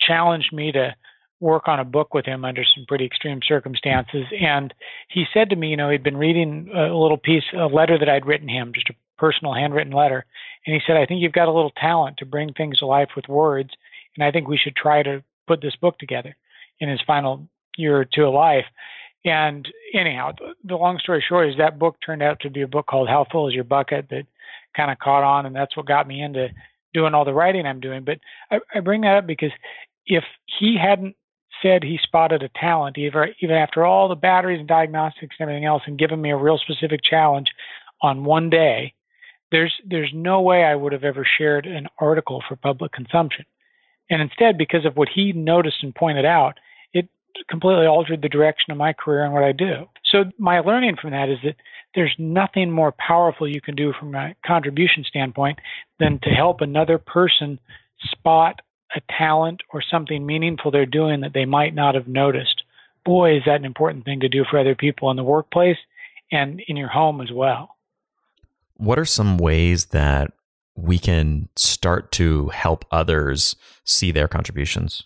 challenged 0.00 0.52
me 0.52 0.72
to 0.72 0.94
work 1.40 1.68
on 1.68 1.80
a 1.80 1.84
book 1.84 2.14
with 2.14 2.24
him 2.24 2.44
under 2.44 2.64
some 2.64 2.86
pretty 2.86 3.04
extreme 3.04 3.40
circumstances. 3.46 4.24
And 4.40 4.72
he 5.08 5.24
said 5.34 5.50
to 5.50 5.56
me, 5.56 5.68
you 5.68 5.76
know, 5.76 5.90
he'd 5.90 6.02
been 6.02 6.16
reading 6.16 6.70
a 6.74 6.94
little 6.94 7.18
piece, 7.18 7.44
a 7.56 7.66
letter 7.66 7.98
that 7.98 8.08
I'd 8.08 8.26
written 8.26 8.48
him, 8.48 8.72
just 8.74 8.88
a 8.88 8.94
personal 9.18 9.54
handwritten 9.54 9.92
letter. 9.92 10.24
And 10.64 10.74
he 10.74 10.80
said, 10.86 10.96
I 10.96 11.06
think 11.06 11.20
you've 11.20 11.32
got 11.32 11.48
a 11.48 11.52
little 11.52 11.72
talent 11.76 12.18
to 12.18 12.26
bring 12.26 12.52
things 12.52 12.78
to 12.78 12.86
life 12.86 13.10
with 13.14 13.28
words. 13.28 13.70
And 14.16 14.24
I 14.24 14.30
think 14.30 14.48
we 14.48 14.56
should 14.56 14.76
try 14.76 15.02
to 15.02 15.22
put 15.46 15.60
this 15.60 15.76
book 15.76 15.98
together 15.98 16.36
in 16.80 16.88
his 16.88 17.00
final 17.06 17.46
year 17.76 17.98
or 17.98 18.04
two 18.04 18.24
of 18.24 18.34
life. 18.34 18.64
And 19.26 19.66
anyhow, 19.92 20.32
the 20.64 20.76
long 20.76 21.00
story 21.00 21.22
short 21.28 21.48
is 21.48 21.56
that 21.58 21.80
book 21.80 21.96
turned 22.04 22.22
out 22.22 22.38
to 22.40 22.50
be 22.50 22.62
a 22.62 22.68
book 22.68 22.86
called 22.86 23.08
How 23.08 23.26
Full 23.30 23.48
Is 23.48 23.54
Your 23.54 23.64
Bucket 23.64 24.06
that 24.10 24.24
kind 24.76 24.90
of 24.90 25.00
caught 25.00 25.24
on. 25.24 25.46
And 25.46 25.54
that's 25.54 25.76
what 25.76 25.86
got 25.86 26.06
me 26.06 26.22
into 26.22 26.48
doing 26.94 27.12
all 27.12 27.24
the 27.24 27.34
writing 27.34 27.66
I'm 27.66 27.80
doing. 27.80 28.04
But 28.04 28.20
I, 28.52 28.60
I 28.72 28.80
bring 28.80 29.00
that 29.00 29.16
up 29.16 29.26
because 29.26 29.50
if 30.06 30.22
he 30.58 30.78
hadn't 30.80 31.16
said 31.60 31.82
he 31.82 31.98
spotted 32.00 32.44
a 32.44 32.48
talent, 32.50 32.98
even, 32.98 33.34
even 33.40 33.56
after 33.56 33.84
all 33.84 34.08
the 34.08 34.14
batteries 34.14 34.60
and 34.60 34.68
diagnostics 34.68 35.34
and 35.40 35.48
everything 35.48 35.64
else, 35.64 35.82
and 35.86 35.98
given 35.98 36.20
me 36.20 36.30
a 36.30 36.36
real 36.36 36.58
specific 36.58 37.00
challenge 37.02 37.48
on 38.02 38.24
one 38.24 38.48
day, 38.48 38.94
there's 39.50 39.74
there's 39.84 40.10
no 40.12 40.40
way 40.40 40.64
I 40.64 40.74
would 40.74 40.92
have 40.92 41.04
ever 41.04 41.26
shared 41.38 41.66
an 41.66 41.88
article 42.00 42.42
for 42.48 42.56
public 42.56 42.92
consumption. 42.92 43.44
And 44.10 44.22
instead, 44.22 44.58
because 44.58 44.84
of 44.84 44.96
what 44.96 45.08
he 45.08 45.32
noticed 45.32 45.82
and 45.82 45.94
pointed 45.94 46.24
out, 46.24 46.58
completely 47.48 47.86
altered 47.86 48.22
the 48.22 48.28
direction 48.28 48.70
of 48.72 48.78
my 48.78 48.92
career 48.92 49.24
and 49.24 49.32
what 49.32 49.44
I 49.44 49.52
do. 49.52 49.86
So 50.10 50.24
my 50.38 50.60
learning 50.60 50.96
from 51.00 51.10
that 51.10 51.28
is 51.28 51.38
that 51.44 51.56
there's 51.94 52.14
nothing 52.18 52.70
more 52.70 52.92
powerful 52.92 53.48
you 53.48 53.60
can 53.60 53.74
do 53.74 53.92
from 53.98 54.14
a 54.14 54.34
contribution 54.46 55.04
standpoint 55.08 55.58
than 55.98 56.18
to 56.22 56.30
help 56.30 56.60
another 56.60 56.98
person 56.98 57.58
spot 58.10 58.60
a 58.94 59.00
talent 59.18 59.60
or 59.72 59.82
something 59.82 60.24
meaningful 60.24 60.70
they're 60.70 60.86
doing 60.86 61.20
that 61.20 61.32
they 61.34 61.44
might 61.44 61.74
not 61.74 61.94
have 61.94 62.06
noticed. 62.06 62.62
Boy, 63.04 63.36
is 63.36 63.42
that 63.46 63.56
an 63.56 63.64
important 63.64 64.04
thing 64.04 64.20
to 64.20 64.28
do 64.28 64.44
for 64.48 64.58
other 64.58 64.74
people 64.74 65.10
in 65.10 65.16
the 65.16 65.24
workplace 65.24 65.76
and 66.30 66.60
in 66.68 66.76
your 66.76 66.88
home 66.88 67.20
as 67.20 67.30
well. 67.32 67.76
What 68.76 68.98
are 68.98 69.04
some 69.04 69.38
ways 69.38 69.86
that 69.86 70.32
we 70.76 70.98
can 70.98 71.48
start 71.56 72.12
to 72.12 72.48
help 72.48 72.84
others 72.90 73.56
see 73.84 74.10
their 74.10 74.28
contributions? 74.28 75.02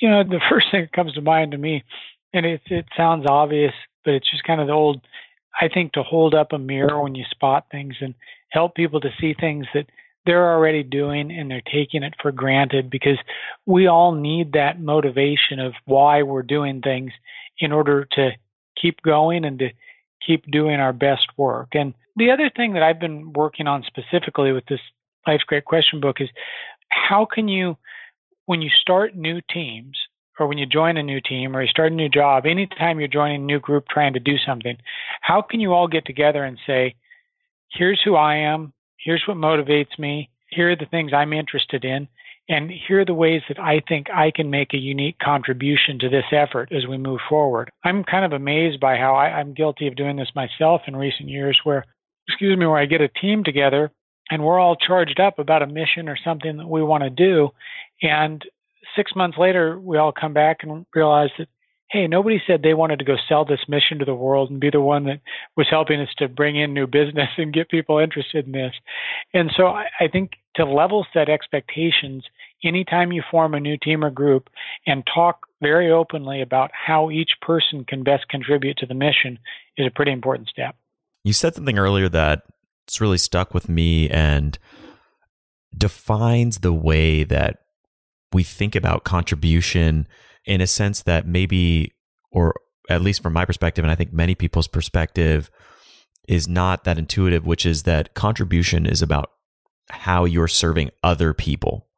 You 0.00 0.10
know, 0.10 0.24
the 0.24 0.40
first 0.50 0.66
thing 0.70 0.82
that 0.82 0.92
comes 0.92 1.14
to 1.14 1.20
mind 1.20 1.52
to 1.52 1.58
me, 1.58 1.84
and 2.32 2.46
it, 2.46 2.62
it 2.66 2.86
sounds 2.96 3.26
obvious, 3.28 3.72
but 4.04 4.14
it's 4.14 4.30
just 4.30 4.44
kind 4.44 4.60
of 4.60 4.66
the 4.66 4.72
old, 4.72 5.00
I 5.60 5.68
think, 5.68 5.92
to 5.92 6.02
hold 6.02 6.34
up 6.34 6.52
a 6.52 6.58
mirror 6.58 7.02
when 7.02 7.14
you 7.14 7.24
spot 7.30 7.66
things 7.70 7.96
and 8.00 8.14
help 8.50 8.74
people 8.74 9.00
to 9.00 9.10
see 9.20 9.34
things 9.34 9.66
that 9.74 9.86
they're 10.26 10.52
already 10.52 10.82
doing 10.82 11.30
and 11.30 11.50
they're 11.50 11.62
taking 11.72 12.02
it 12.02 12.14
for 12.20 12.30
granted 12.30 12.90
because 12.90 13.18
we 13.66 13.86
all 13.86 14.12
need 14.12 14.52
that 14.52 14.80
motivation 14.80 15.58
of 15.58 15.72
why 15.86 16.22
we're 16.22 16.42
doing 16.42 16.82
things 16.82 17.12
in 17.58 17.72
order 17.72 18.06
to 18.12 18.30
keep 18.80 19.00
going 19.02 19.44
and 19.44 19.58
to 19.58 19.70
keep 20.24 20.44
doing 20.50 20.78
our 20.78 20.92
best 20.92 21.26
work. 21.36 21.68
And 21.72 21.94
the 22.16 22.30
other 22.30 22.50
thing 22.54 22.74
that 22.74 22.82
I've 22.82 23.00
been 23.00 23.32
working 23.32 23.66
on 23.66 23.84
specifically 23.84 24.52
with 24.52 24.66
this 24.66 24.80
Life's 25.26 25.44
Great 25.44 25.64
Question 25.64 26.00
book 26.00 26.20
is 26.20 26.28
how 26.90 27.24
can 27.24 27.48
you, 27.48 27.76
when 28.50 28.62
you 28.62 28.70
start 28.80 29.14
new 29.14 29.40
teams, 29.54 29.96
or 30.36 30.48
when 30.48 30.58
you 30.58 30.66
join 30.66 30.96
a 30.96 31.02
new 31.04 31.20
team 31.20 31.54
or 31.54 31.62
you 31.62 31.68
start 31.68 31.92
a 31.92 31.94
new 31.94 32.08
job, 32.08 32.46
anytime 32.46 32.98
you're 32.98 33.06
joining 33.06 33.42
a 33.42 33.44
new 33.44 33.60
group 33.60 33.84
trying 33.86 34.12
to 34.14 34.18
do 34.18 34.36
something, 34.44 34.76
how 35.20 35.40
can 35.40 35.60
you 35.60 35.72
all 35.72 35.86
get 35.86 36.04
together 36.04 36.42
and 36.42 36.58
say, 36.66 36.96
here's 37.70 38.02
who 38.04 38.16
I 38.16 38.34
am, 38.38 38.72
here's 38.96 39.22
what 39.28 39.36
motivates 39.36 39.96
me, 40.00 40.30
here 40.48 40.72
are 40.72 40.74
the 40.74 40.90
things 40.90 41.12
I'm 41.12 41.32
interested 41.32 41.84
in, 41.84 42.08
And 42.50 42.68
here 42.68 43.00
are 43.00 43.04
the 43.04 43.14
ways 43.14 43.42
that 43.48 43.60
I 43.60 43.80
think 43.88 44.08
I 44.12 44.32
can 44.34 44.50
make 44.50 44.74
a 44.74 44.78
unique 44.78 45.20
contribution 45.22 46.00
to 46.00 46.08
this 46.08 46.24
effort 46.32 46.72
as 46.72 46.84
we 46.84 46.98
move 46.98 47.20
forward. 47.28 47.70
I'm 47.84 48.02
kind 48.02 48.24
of 48.24 48.32
amazed 48.32 48.80
by 48.80 48.96
how 48.96 49.14
I, 49.14 49.26
I'm 49.26 49.54
guilty 49.54 49.86
of 49.86 49.94
doing 49.94 50.16
this 50.16 50.32
myself 50.34 50.82
in 50.88 50.96
recent 50.96 51.28
years, 51.28 51.60
where, 51.62 51.86
excuse 52.26 52.58
me, 52.58 52.66
where 52.66 52.76
I 52.76 52.86
get 52.86 53.00
a 53.00 53.08
team 53.08 53.44
together 53.44 53.92
and 54.32 54.42
we're 54.42 54.58
all 54.58 54.74
charged 54.74 55.20
up 55.20 55.38
about 55.38 55.62
a 55.62 55.66
mission 55.68 56.08
or 56.08 56.18
something 56.24 56.56
that 56.56 56.68
we 56.68 56.82
want 56.82 57.04
to 57.04 57.10
do. 57.10 57.50
And 58.02 58.44
six 58.96 59.12
months 59.14 59.38
later, 59.38 59.78
we 59.78 59.98
all 59.98 60.12
come 60.12 60.32
back 60.32 60.58
and 60.62 60.86
realize 60.94 61.30
that 61.38 61.48
hey, 61.90 62.06
nobody 62.06 62.40
said 62.46 62.62
they 62.62 62.74
wanted 62.74 63.00
to 63.00 63.04
go 63.04 63.16
sell 63.28 63.44
this 63.44 63.68
mission 63.68 63.98
to 63.98 64.04
the 64.04 64.14
world 64.14 64.48
and 64.48 64.60
be 64.60 64.70
the 64.70 64.80
one 64.80 65.04
that 65.04 65.20
was 65.56 65.66
helping 65.68 66.00
us 66.00 66.08
to 66.18 66.28
bring 66.28 66.56
in 66.56 66.72
new 66.72 66.86
business 66.86 67.28
and 67.36 67.52
get 67.52 67.68
people 67.68 67.98
interested 67.98 68.46
in 68.46 68.52
this. 68.52 68.72
And 69.34 69.50
so 69.56 69.66
I, 69.66 69.86
I 69.98 70.08
think 70.08 70.32
to 70.56 70.64
level 70.64 71.06
set 71.12 71.28
expectations, 71.28 72.24
anytime 72.64 73.12
you 73.12 73.22
form 73.30 73.54
a 73.54 73.60
new 73.60 73.76
team 73.76 74.04
or 74.04 74.10
group 74.10 74.48
and 74.86 75.02
talk 75.12 75.46
very 75.60 75.90
openly 75.90 76.42
about 76.42 76.70
how 76.72 77.10
each 77.10 77.32
person 77.42 77.84
can 77.84 78.02
best 78.02 78.28
contribute 78.28 78.76
to 78.78 78.86
the 78.86 78.94
mission 78.94 79.38
is 79.76 79.86
a 79.86 79.90
pretty 79.90 80.12
important 80.12 80.48
step. 80.48 80.76
You 81.24 81.32
said 81.32 81.54
something 81.54 81.78
earlier 81.78 82.08
that 82.08 82.44
it's 82.86 83.00
really 83.00 83.18
stuck 83.18 83.52
with 83.52 83.68
me 83.68 84.08
and 84.08 84.58
defines 85.76 86.58
the 86.58 86.72
way 86.72 87.24
that 87.24 87.58
we 88.32 88.42
think 88.42 88.74
about 88.74 89.04
contribution 89.04 90.06
in 90.44 90.60
a 90.60 90.66
sense 90.66 91.02
that 91.02 91.26
maybe, 91.26 91.92
or 92.30 92.54
at 92.88 93.02
least 93.02 93.22
from 93.22 93.32
my 93.32 93.44
perspective, 93.44 93.84
and 93.84 93.92
I 93.92 93.94
think 93.94 94.12
many 94.12 94.34
people's 94.34 94.68
perspective, 94.68 95.50
is 96.28 96.46
not 96.48 96.84
that 96.84 96.98
intuitive, 96.98 97.46
which 97.46 97.66
is 97.66 97.82
that 97.84 98.14
contribution 98.14 98.86
is 98.86 99.02
about 99.02 99.30
how 99.90 100.24
you're 100.24 100.48
serving 100.48 100.90
other 101.02 101.34
people. 101.34 101.88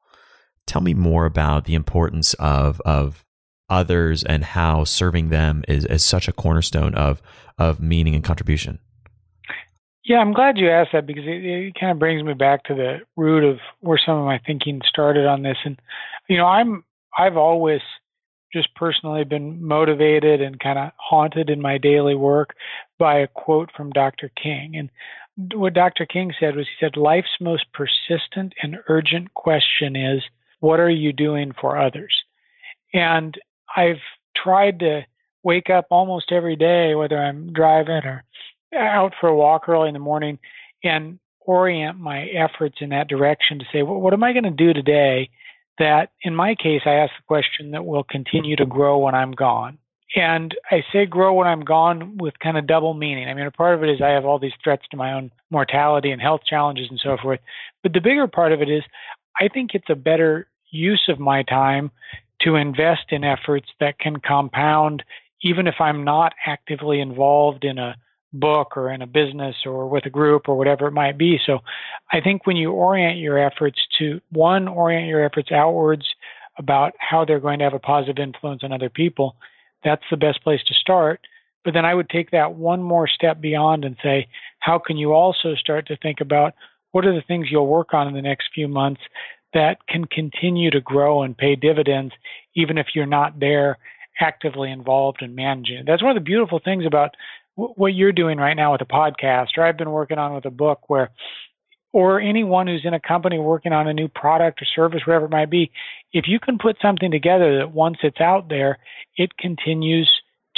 Tell 0.67 0.81
me 0.81 0.95
more 0.95 1.27
about 1.27 1.65
the 1.65 1.75
importance 1.75 2.35
of 2.35 2.81
of 2.83 3.25
others 3.69 4.23
and 4.23 4.45
how 4.45 4.85
serving 4.85 5.31
them 5.31 5.65
is, 5.67 5.85
is 5.87 6.05
such 6.05 6.29
a 6.29 6.33
cornerstone 6.33 6.95
of 6.95 7.21
of 7.59 7.81
meaning 7.81 8.15
and 8.15 8.25
contribution. 8.25 8.79
Yeah, 10.05 10.19
I'm 10.19 10.33
glad 10.33 10.59
you 10.59 10.69
asked 10.69 10.91
that 10.93 11.07
because 11.07 11.25
it, 11.25 11.45
it 11.45 11.75
kind 11.79 11.93
of 11.93 11.99
brings 11.99 12.25
me 12.25 12.35
back 12.35 12.65
to 12.65 12.75
the 12.75 12.99
root 13.17 13.45
of 13.45 13.59
where 13.81 14.01
some 14.05 14.19
of 14.19 14.25
my 14.25 14.41
thinking 14.45 14.81
started 14.89 15.27
on 15.27 15.43
this. 15.43 15.57
And 15.65 15.79
you 16.33 16.39
know, 16.39 16.47
I'm 16.47 16.83
I've 17.17 17.37
always 17.37 17.83
just 18.55 18.75
personally 18.75 19.23
been 19.23 19.63
motivated 19.63 20.41
and 20.41 20.59
kind 20.59 20.79
of 20.79 20.93
haunted 20.97 21.51
in 21.51 21.61
my 21.61 21.77
daily 21.77 22.15
work 22.15 22.55
by 22.99 23.19
a 23.19 23.27
quote 23.27 23.69
from 23.77 23.91
Dr. 23.91 24.31
King. 24.43 24.73
And 24.75 25.53
what 25.61 25.75
Dr. 25.75 26.07
King 26.07 26.33
said 26.41 26.57
was 26.57 26.67
he 26.67 26.85
said, 26.85 26.97
Life's 26.97 27.37
most 27.39 27.67
persistent 27.75 28.55
and 28.63 28.79
urgent 28.89 29.35
question 29.35 29.95
is, 29.95 30.23
What 30.61 30.81
are 30.81 30.89
you 30.89 31.13
doing 31.13 31.53
for 31.61 31.79
others? 31.79 32.15
And 32.95 33.37
I've 33.77 34.01
tried 34.35 34.79
to 34.81 35.03
wake 35.43 35.69
up 35.69 35.87
almost 35.91 36.33
every 36.33 36.57
day, 36.57 36.95
whether 36.95 37.19
I'm 37.19 37.53
driving 37.53 38.05
or 38.05 38.25
out 38.75 39.13
for 39.21 39.29
a 39.29 39.37
walk 39.37 39.69
early 39.69 39.89
in 39.89 39.95
the 39.95 40.01
morning, 40.01 40.39
and 40.83 41.19
orient 41.41 41.99
my 41.99 42.25
efforts 42.29 42.77
in 42.81 42.89
that 42.89 43.09
direction 43.09 43.59
to 43.59 43.67
say, 43.71 43.83
well, 43.83 44.01
what 44.01 44.15
am 44.15 44.25
I 44.25 44.33
going 44.33 44.45
to 44.45 44.51
do 44.51 44.73
today 44.73 45.29
that 45.79 46.11
in 46.23 46.35
my 46.35 46.55
case, 46.55 46.83
I 46.85 46.95
ask 46.95 47.13
the 47.17 47.27
question 47.27 47.71
that 47.73 47.85
will 47.85 48.05
continue 48.05 48.57
to 48.57 48.67
grow 48.67 48.99
when 48.99 49.15
I'm 49.15 49.33
gone. 49.33 49.79
And 50.15 50.55
I 50.71 50.85
say 50.93 51.07
grow 51.07 51.33
when 51.33 51.47
I'm 51.47 51.63
gone 51.63 52.19
with 52.19 52.39
kind 52.39 52.59
of 52.59 52.67
double 52.67 52.93
meaning. 52.93 53.29
I 53.29 53.35
mean, 53.35 53.47
a 53.47 53.51
part 53.51 53.75
of 53.75 53.83
it 53.83 53.89
is 53.89 54.03
I 54.03 54.11
have 54.11 54.27
all 54.27 54.39
these 54.39 54.53
threats 54.63 54.85
to 54.91 54.97
my 54.97 55.15
own 55.15 55.31
mortality 55.51 56.11
and 56.11 56.21
health 56.21 56.43
challenges 56.47 56.89
and 56.91 57.01
so 57.03 57.17
forth. 57.21 57.41
But 57.83 57.95
the 57.95 58.01
bigger 58.01 58.27
part 58.27 58.53
of 58.53 58.61
it 58.61 58.69
is 58.69 58.83
I 59.41 59.49
think 59.49 59.71
it's 59.73 59.89
a 59.89 59.95
better 59.95 60.49
use 60.71 61.05
of 61.09 61.19
my 61.19 61.43
time 61.43 61.91
to 62.43 62.57
invest 62.57 63.07
in 63.11 63.25
efforts 63.25 63.69
that 63.81 63.99
can 63.99 64.17
compound 64.17 65.03
even 65.43 65.67
if 65.67 65.77
I'm 65.81 66.05
not 66.05 66.35
actively 66.47 67.01
involved 67.01 67.65
in 67.65 67.79
a 67.79 67.97
book 68.33 68.77
or 68.77 68.91
in 68.91 69.03
a 69.03 69.07
business 69.07 69.57
or 69.67 69.89
with 69.89 70.07
a 70.07 70.11
group 70.11 70.49
or 70.49 70.57
whatever 70.57 70.87
it 70.87 70.93
might 70.93 71.19
be. 71.19 71.39
So 71.45 71.59
I 72.13 72.21
think 72.21 72.47
when 72.47 72.57
you 72.57 72.73
orient 72.73 73.19
your 73.19 73.39
efforts 73.39 73.79
to 73.99 74.21
one, 74.31 74.69
orient 74.69 75.09
your 75.09 75.25
efforts 75.25 75.53
outwards 75.53 76.07
about 76.59 76.95
how 76.99 77.25
they're 77.25 77.41
going 77.41 77.59
to 77.59 77.65
have 77.65 77.75
a 77.75 77.79
positive 77.79 78.19
influence 78.19 78.63
on 78.65 78.73
other 78.73 78.91
people, 78.91 79.37
that's 79.85 80.05
the 80.11 80.17
best 80.17 80.43
place 80.43 80.61
to 80.67 80.75
start. 80.75 81.21
But 81.65 81.75
then 81.75 81.85
I 81.85 81.95
would 81.95 82.09
take 82.09 82.31
that 82.31 82.55
one 82.55 82.83
more 82.83 83.07
step 83.07 83.41
beyond 83.41 83.85
and 83.85 83.97
say, 84.03 84.29
how 84.61 84.79
can 84.79 84.97
you 84.97 85.13
also 85.13 85.55
start 85.55 85.87
to 85.89 85.97
think 85.97 86.21
about 86.21 86.55
what 86.91 87.07
are 87.07 87.15
the 87.15 87.23
things 87.23 87.49
you'll 87.51 87.67
work 87.67 87.95
on 87.95 88.09
in 88.09 88.15
the 88.15 88.23
next 88.23 88.49
few 88.55 88.69
months 88.69 89.01
that 89.55 89.87
can 89.87 90.05
continue 90.07 90.71
to 90.71 90.81
grow 90.81 91.23
and 91.23 91.37
pay 91.37 91.55
dividends, 91.57 92.15
even 92.55 92.79
if 92.79 92.89
you're 92.95 93.07
not 93.07 93.39
there 93.39 93.79
actively 94.21 94.71
involved 94.71 95.23
in 95.23 95.35
managing 95.35 95.79
it. 95.79 95.87
That's 95.87 96.03
one 96.03 96.11
of 96.11 96.23
the 96.23 96.25
beautiful 96.25 96.61
things 96.63 96.85
about 96.87 97.15
what 97.55 97.95
you're 97.95 98.13
doing 98.13 98.39
right 98.39 98.55
now 98.55 98.73
with 98.73 98.81
a 98.81 98.87
podcast, 98.87 99.49
or 99.57 99.65
I've 99.65 99.77
been 99.77 99.91
working 99.91 100.19
on 100.19 100.35
with 100.35 100.45
a 100.45 100.51
book 100.51 100.89
where, 100.89 101.11
or 101.93 102.21
anyone 102.21 102.67
who's 102.67 102.85
in 102.85 102.95
a 102.95 103.01
company 103.01 103.39
working 103.39 103.73
on 103.73 103.87
a 103.87 103.93
new 103.93 104.09
product 104.09 104.63
or 104.63 104.65
service, 104.65 105.03
whatever 105.07 105.27
it 105.27 105.31
might 105.31 105.51
be, 105.51 105.71
if 106.13 106.27
you 106.27 106.41
can 106.41 106.59
put 106.59 106.77
something 106.81 107.11
together 107.11 107.59
that 107.59 107.73
once 107.73 107.99
it's 108.03 108.21
out 108.21 108.49
there, 108.49 108.79
it 109.17 109.37
continues 109.37 110.11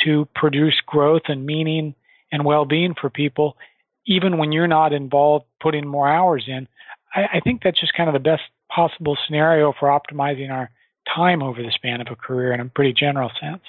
to 0.04 0.28
produce 0.34 0.80
growth 0.86 1.22
and 1.28 1.44
meaning 1.44 1.94
and 2.30 2.44
well 2.44 2.64
being 2.64 2.94
for 3.00 3.10
people, 3.10 3.56
even 4.06 4.38
when 4.38 4.52
you're 4.52 4.68
not 4.68 4.92
involved 4.92 5.46
putting 5.60 5.86
more 5.86 6.08
hours 6.08 6.44
in. 6.46 6.68
I, 7.14 7.38
I 7.38 7.40
think 7.40 7.62
that's 7.62 7.80
just 7.80 7.94
kind 7.94 8.08
of 8.08 8.14
the 8.14 8.20
best 8.20 8.42
possible 8.74 9.16
scenario 9.26 9.72
for 9.78 9.88
optimizing 9.88 10.50
our 10.50 10.70
time 11.14 11.42
over 11.42 11.62
the 11.62 11.70
span 11.74 12.00
of 12.00 12.08
a 12.10 12.16
career 12.16 12.52
in 12.52 12.60
a 12.60 12.64
pretty 12.66 12.92
general 12.92 13.30
sense. 13.40 13.62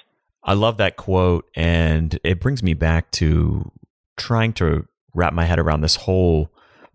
I 0.46 0.54
love 0.54 0.78
that 0.78 0.96
quote. 0.96 1.50
And 1.56 2.18
it 2.24 2.40
brings 2.40 2.64
me 2.64 2.74
back 2.74 3.12
to 3.12 3.72
trying 4.16 4.54
to 4.54 4.88
wrap 5.14 5.34
my 5.34 5.46
head 5.46 5.60
around 5.60 5.82
this 5.82 5.96
whole 5.96 6.52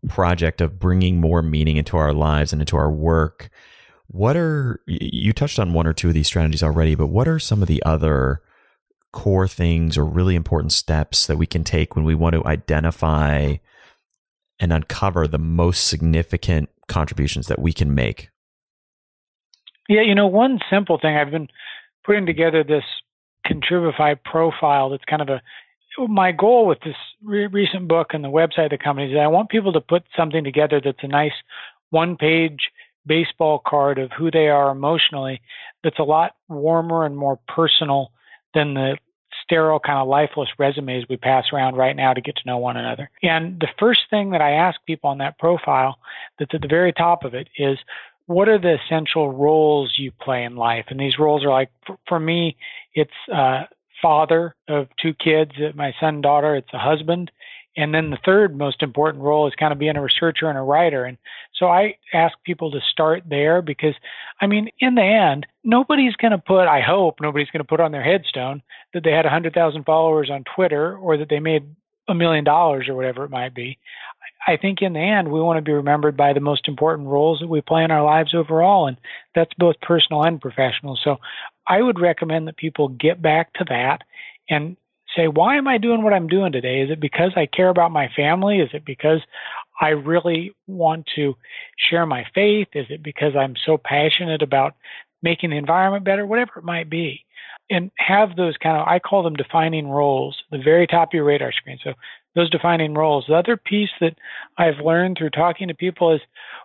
project 0.09 0.61
of 0.61 0.79
bringing 0.79 1.21
more 1.21 1.43
meaning 1.43 1.77
into 1.77 1.97
our 1.97 2.13
lives 2.13 2.53
and 2.53 2.63
into 2.63 2.77
our 2.77 2.91
work. 2.91 3.51
What 4.07 4.37
are, 4.37 4.81
you 4.87 5.33
touched 5.33 5.59
on 5.59 5.73
one 5.73 5.87
or 5.87 5.93
two 5.93 6.09
of 6.09 6.15
these 6.15 6.27
strategies 6.27 6.63
already, 6.63 6.95
but 6.95 7.09
what 7.09 7.29
are 7.29 7.39
some 7.39 7.61
of 7.61 7.69
the 7.69 7.83
other 7.85 8.43
core 9.13 9.49
things 9.49 9.99
or 9.99 10.05
really 10.05 10.37
important 10.37 10.73
steps 10.73 11.27
that 11.27 11.37
we 11.37 11.47
can 11.47 11.65
take 11.65 11.97
when 11.97 12.05
we 12.05 12.15
want 12.15 12.35
to 12.35 12.45
identify 12.47 13.57
and 14.59 14.73
uncover 14.73 15.27
the 15.27 15.39
most 15.39 15.87
significant 15.87 16.69
contributions 16.87 17.47
that 17.49 17.59
we 17.59 17.73
can 17.73 17.95
make? 17.95 18.31
Yeah, 19.89 20.03
you 20.03 20.15
know, 20.15 20.29
one 20.29 20.61
simple 20.71 20.99
thing 21.01 21.17
I've 21.17 21.33
been 21.33 21.49
putting 22.05 22.27
together 22.27 22.63
this 22.63 22.85
Contribify 23.47 24.17
profile 24.23 24.91
that's 24.91 25.05
kind 25.05 25.23
of 25.23 25.29
a 25.29 25.41
my 26.09 26.33
goal 26.33 26.67
with 26.67 26.79
this 26.81 26.97
re- 27.23 27.47
recent 27.49 27.87
book 27.89 28.09
and 28.15 28.25
the 28.25 28.29
website 28.29 28.65
of 28.65 28.71
the 28.71 28.79
company 28.79 29.13
is 29.13 29.19
I 29.19 29.27
want 29.27 29.51
people 29.51 29.73
to 29.75 29.81
put 29.81 30.03
something 30.17 30.45
together 30.45 30.81
that's 30.83 31.03
a 31.03 31.09
nice 31.09 31.33
one 31.91 32.17
page 32.17 32.71
baseball 33.05 33.61
card 33.67 33.99
of 33.99 34.11
who 34.17 34.31
they 34.31 34.49
are 34.49 34.71
emotionally 34.71 35.43
that's 35.83 35.99
a 35.99 36.05
lot 36.05 36.37
warmer 36.49 37.05
and 37.05 37.17
more 37.17 37.39
personal 37.49 38.13
than 38.55 38.75
the 38.75 38.97
sterile 39.43 39.81
kind 39.81 39.99
of 39.99 40.09
lifeless 40.09 40.49
resumes 40.59 41.05
we 41.09 41.17
pass 41.17 41.47
around 41.53 41.77
right 41.77 41.97
now 41.97 42.13
to 42.13 42.21
get 42.21 42.37
to 42.37 42.43
know 42.47 42.59
one 42.59 42.77
another. 42.77 43.11
And 43.23 43.59
the 43.61 43.69
first 43.79 44.03
thing 44.11 44.31
that 44.31 44.41
I 44.41 44.53
ask 44.53 44.79
people 44.87 45.11
on 45.11 45.19
that 45.19 45.39
profile 45.39 45.99
that's 46.39 46.55
at 46.55 46.61
the 46.61 46.69
very 46.69 46.93
top 46.93 47.25
of 47.25 47.35
it 47.35 47.49
is 47.59 47.79
what 48.31 48.49
are 48.49 48.61
the 48.61 48.77
essential 48.85 49.33
roles 49.33 49.97
you 49.99 50.13
play 50.13 50.45
in 50.45 50.55
life? 50.55 50.85
And 50.89 51.01
these 51.01 51.19
roles 51.19 51.45
are 51.45 51.51
like, 51.51 51.71
for, 51.85 51.99
for 52.07 52.21
me, 52.21 52.57
it's 52.95 53.11
uh, 53.35 53.65
father 54.01 54.55
of 54.69 54.87
two 55.03 55.15
kids, 55.15 55.51
uh, 55.59 55.73
my 55.75 55.93
son 55.99 56.15
and 56.15 56.23
daughter. 56.23 56.55
It's 56.55 56.73
a 56.73 56.79
husband. 56.79 57.33
And 57.77 57.93
then 57.93 58.11
the 58.11 58.19
third 58.25 58.57
most 58.57 58.85
important 58.85 59.25
role 59.25 59.49
is 59.49 59.55
kind 59.59 59.73
of 59.73 59.81
being 59.81 59.97
a 59.97 60.03
researcher 60.03 60.49
and 60.49 60.57
a 60.57 60.63
writer. 60.63 61.05
And 61.05 61.19
so 61.55 61.67
I 61.67 61.97
ask 62.15 62.37
people 62.45 62.71
to 62.71 62.79
start 62.93 63.25
there 63.29 63.63
because, 63.63 63.95
I 64.41 64.47
mean, 64.47 64.69
in 64.79 64.95
the 64.95 65.03
end, 65.03 65.49
nobody's 65.65 66.15
going 66.15 66.31
to 66.31 66.39
put, 66.39 66.69
I 66.69 66.83
hope 66.83 67.17
nobody's 67.21 67.51
going 67.51 67.65
to 67.65 67.69
put 67.69 67.81
on 67.81 67.91
their 67.91 68.05
headstone 68.05 68.63
that 68.95 69.03
they 69.03 69.11
had 69.11 69.25
100,000 69.25 69.83
followers 69.85 70.31
on 70.31 70.45
Twitter 70.55 70.97
or 70.97 71.17
that 71.17 71.31
they 71.31 71.41
made 71.41 71.65
a 72.09 72.15
million 72.15 72.45
dollars 72.45 72.89
or 72.89 72.95
whatever 72.95 73.25
it 73.25 73.31
might 73.31 73.55
be. 73.55 73.79
I 74.47 74.57
think 74.57 74.81
in 74.81 74.95
the 74.95 75.01
end, 75.01 75.31
we 75.31 75.41
want 75.41 75.59
to 75.59 75.63
be 75.63 75.73
remembered 75.73 76.17
by 76.17 76.33
the 76.33 76.41
most 76.41 76.67
important 76.67 77.09
roles 77.09 77.41
that 77.41 77.49
we 77.49 77.61
play 77.61 77.85
in 77.85 77.91
our 77.91 78.05
lives 78.05 78.35
overall, 78.35 78.87
and 78.87 78.97
that's 79.35 79.53
both 79.59 79.81
personal 79.83 80.23
and 80.23 80.41
professional. 80.41 80.99
So 81.03 81.17
I 81.67 81.83
would 81.83 82.01
recommend 82.01 82.49
that 82.49 82.57
people 82.57 82.89
get 82.89 83.21
back 83.21 83.53
to 83.55 83.65
that 83.69 83.99
and 84.49 84.77
say, 85.17 85.29
why 85.29 85.57
am 85.57 85.69
I 85.69 85.79
doing 85.79 86.03
what 86.03 86.13
I'm 86.13 86.29
doing 86.29 86.53
today? 86.53 86.81
Is 86.81 86.91
it 86.91 87.01
because 87.01 87.33
I 87.37 87.47
care 87.47 87.69
about 87.69 87.91
my 87.91 88.09
family? 88.17 88.61
Is 88.61 88.71
it 88.73 88.85
because 88.85 89.21
I 89.81 89.89
really 89.89 90.53
want 90.67 91.07
to 91.17 91.37
share 91.91 92.07
my 92.07 92.25
faith? 92.35 92.69
Is 92.75 92.87
it 92.91 93.03
because 93.03 93.35
I'm 93.37 93.55
so 93.67 93.77
passionate 93.77 94.43
about 94.43 94.75
making 95.23 95.51
the 95.51 95.57
environment 95.57 96.05
better? 96.05 96.27
Whatever 96.27 96.53
it 96.57 96.65
might 96.65 96.89
be. 96.89 97.25
And 97.69 97.91
have 97.97 98.35
those 98.35 98.57
kind 98.57 98.81
of, 98.81 98.89
I 98.89 98.99
call 98.99 99.23
them 99.23 99.35
defining 99.35 99.89
roles, 99.89 100.37
the 100.51 100.59
very 100.59 100.87
top 100.87 101.11
of 101.11 101.15
your 101.15 101.25
radar 101.25 101.53
screen. 101.53 101.79
So 101.85 101.93
those 102.35 102.51
defining 102.51 102.95
roles. 102.95 103.25
The 103.29 103.35
other 103.35 103.57
piece 103.57 103.91
that 104.01 104.17
I've 104.57 104.85
learned 104.85 105.17
through 105.19 105.31
talking 105.31 105.69
to 105.69 105.75
people 105.75 106.15
is 106.15 106.21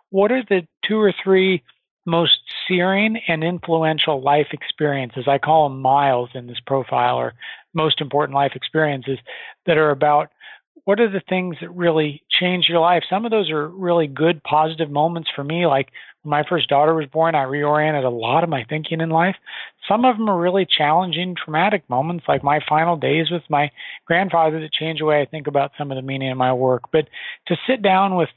what 0.09 0.31
are 0.31 0.43
the 0.43 0.67
two 0.87 0.99
or 0.99 1.13
three 1.23 1.63
most 2.05 2.37
searing 2.67 3.19
and 3.27 3.43
influential 3.43 4.21
life 4.21 4.47
experiences. 4.51 5.25
I 5.27 5.39
call 5.39 5.69
them 5.69 5.81
miles 5.81 6.29
in 6.35 6.47
this 6.47 6.59
profile 6.65 7.17
or 7.17 7.33
most 7.73 7.99
important 7.99 8.35
life 8.35 8.51
experiences 8.55 9.17
that 9.65 9.77
are 9.77 9.89
about 9.89 10.29
what 10.83 10.99
are 10.99 11.09
the 11.09 11.21
things 11.27 11.57
that 11.61 11.71
really 11.71 12.23
change 12.29 12.67
your 12.69 12.79
life? 12.79 13.03
Some 13.09 13.25
of 13.25 13.31
those 13.31 13.49
are 13.49 13.67
really 13.67 14.05
good, 14.05 14.43
positive 14.43 14.91
moments 14.91 15.29
for 15.35 15.43
me. 15.43 15.65
Like 15.65 15.89
my 16.25 16.43
first 16.47 16.67
daughter 16.69 16.93
was 16.93 17.07
born, 17.07 17.35
I 17.35 17.43
reoriented 17.43 18.05
a 18.05 18.09
lot 18.09 18.43
of 18.43 18.49
my 18.49 18.65
thinking 18.67 19.01
in 19.01 19.09
life. 19.09 19.35
Some 19.87 20.05
of 20.05 20.17
them 20.17 20.29
are 20.29 20.39
really 20.39 20.65
challenging, 20.65 21.35
traumatic 21.35 21.89
moments, 21.89 22.25
like 22.27 22.43
my 22.43 22.59
final 22.67 22.97
days 22.97 23.31
with 23.31 23.43
my 23.49 23.71
grandfather 24.05 24.59
that 24.59 24.73
change 24.73 24.99
the 24.99 25.05
way 25.05 25.21
I 25.21 25.25
think 25.25 25.47
about 25.47 25.71
some 25.77 25.91
of 25.91 25.95
the 25.95 26.01
meaning 26.01 26.31
of 26.31 26.37
my 26.37 26.53
work. 26.53 26.83
But 26.91 27.07
to 27.47 27.55
sit 27.67 27.81
down 27.81 28.15
with 28.15 28.29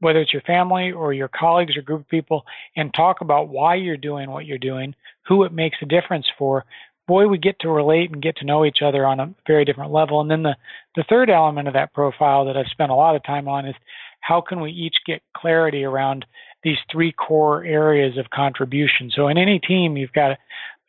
whether 0.00 0.20
it's 0.20 0.32
your 0.32 0.42
family 0.42 0.92
or 0.92 1.12
your 1.12 1.28
colleagues 1.28 1.76
or 1.76 1.82
group 1.82 2.02
of 2.02 2.08
people, 2.08 2.44
and 2.76 2.92
talk 2.92 3.20
about 3.20 3.48
why 3.48 3.74
you're 3.74 3.96
doing 3.96 4.30
what 4.30 4.44
you're 4.44 4.58
doing, 4.58 4.94
who 5.26 5.44
it 5.44 5.52
makes 5.52 5.78
a 5.80 5.86
difference 5.86 6.26
for, 6.36 6.64
boy, 7.06 7.26
we 7.26 7.38
get 7.38 7.58
to 7.60 7.70
relate 7.70 8.10
and 8.10 8.22
get 8.22 8.36
to 8.36 8.44
know 8.44 8.64
each 8.64 8.82
other 8.82 9.06
on 9.06 9.20
a 9.20 9.34
very 9.46 9.64
different 9.64 9.92
level. 9.92 10.20
And 10.20 10.30
then 10.30 10.42
the, 10.42 10.56
the 10.96 11.04
third 11.08 11.30
element 11.30 11.68
of 11.68 11.74
that 11.74 11.94
profile 11.94 12.44
that 12.46 12.56
I've 12.56 12.66
spent 12.70 12.90
a 12.90 12.94
lot 12.94 13.16
of 13.16 13.24
time 13.24 13.48
on 13.48 13.66
is 13.66 13.74
how 14.20 14.40
can 14.40 14.60
we 14.60 14.70
each 14.70 14.96
get 15.06 15.22
clarity 15.36 15.84
around 15.84 16.24
these 16.64 16.78
three 16.90 17.12
core 17.12 17.64
areas 17.64 18.18
of 18.18 18.30
contribution. 18.30 19.10
So 19.14 19.28
in 19.28 19.38
any 19.38 19.58
team, 19.60 19.96
you've 19.96 20.12
got 20.12 20.32
a, 20.32 20.38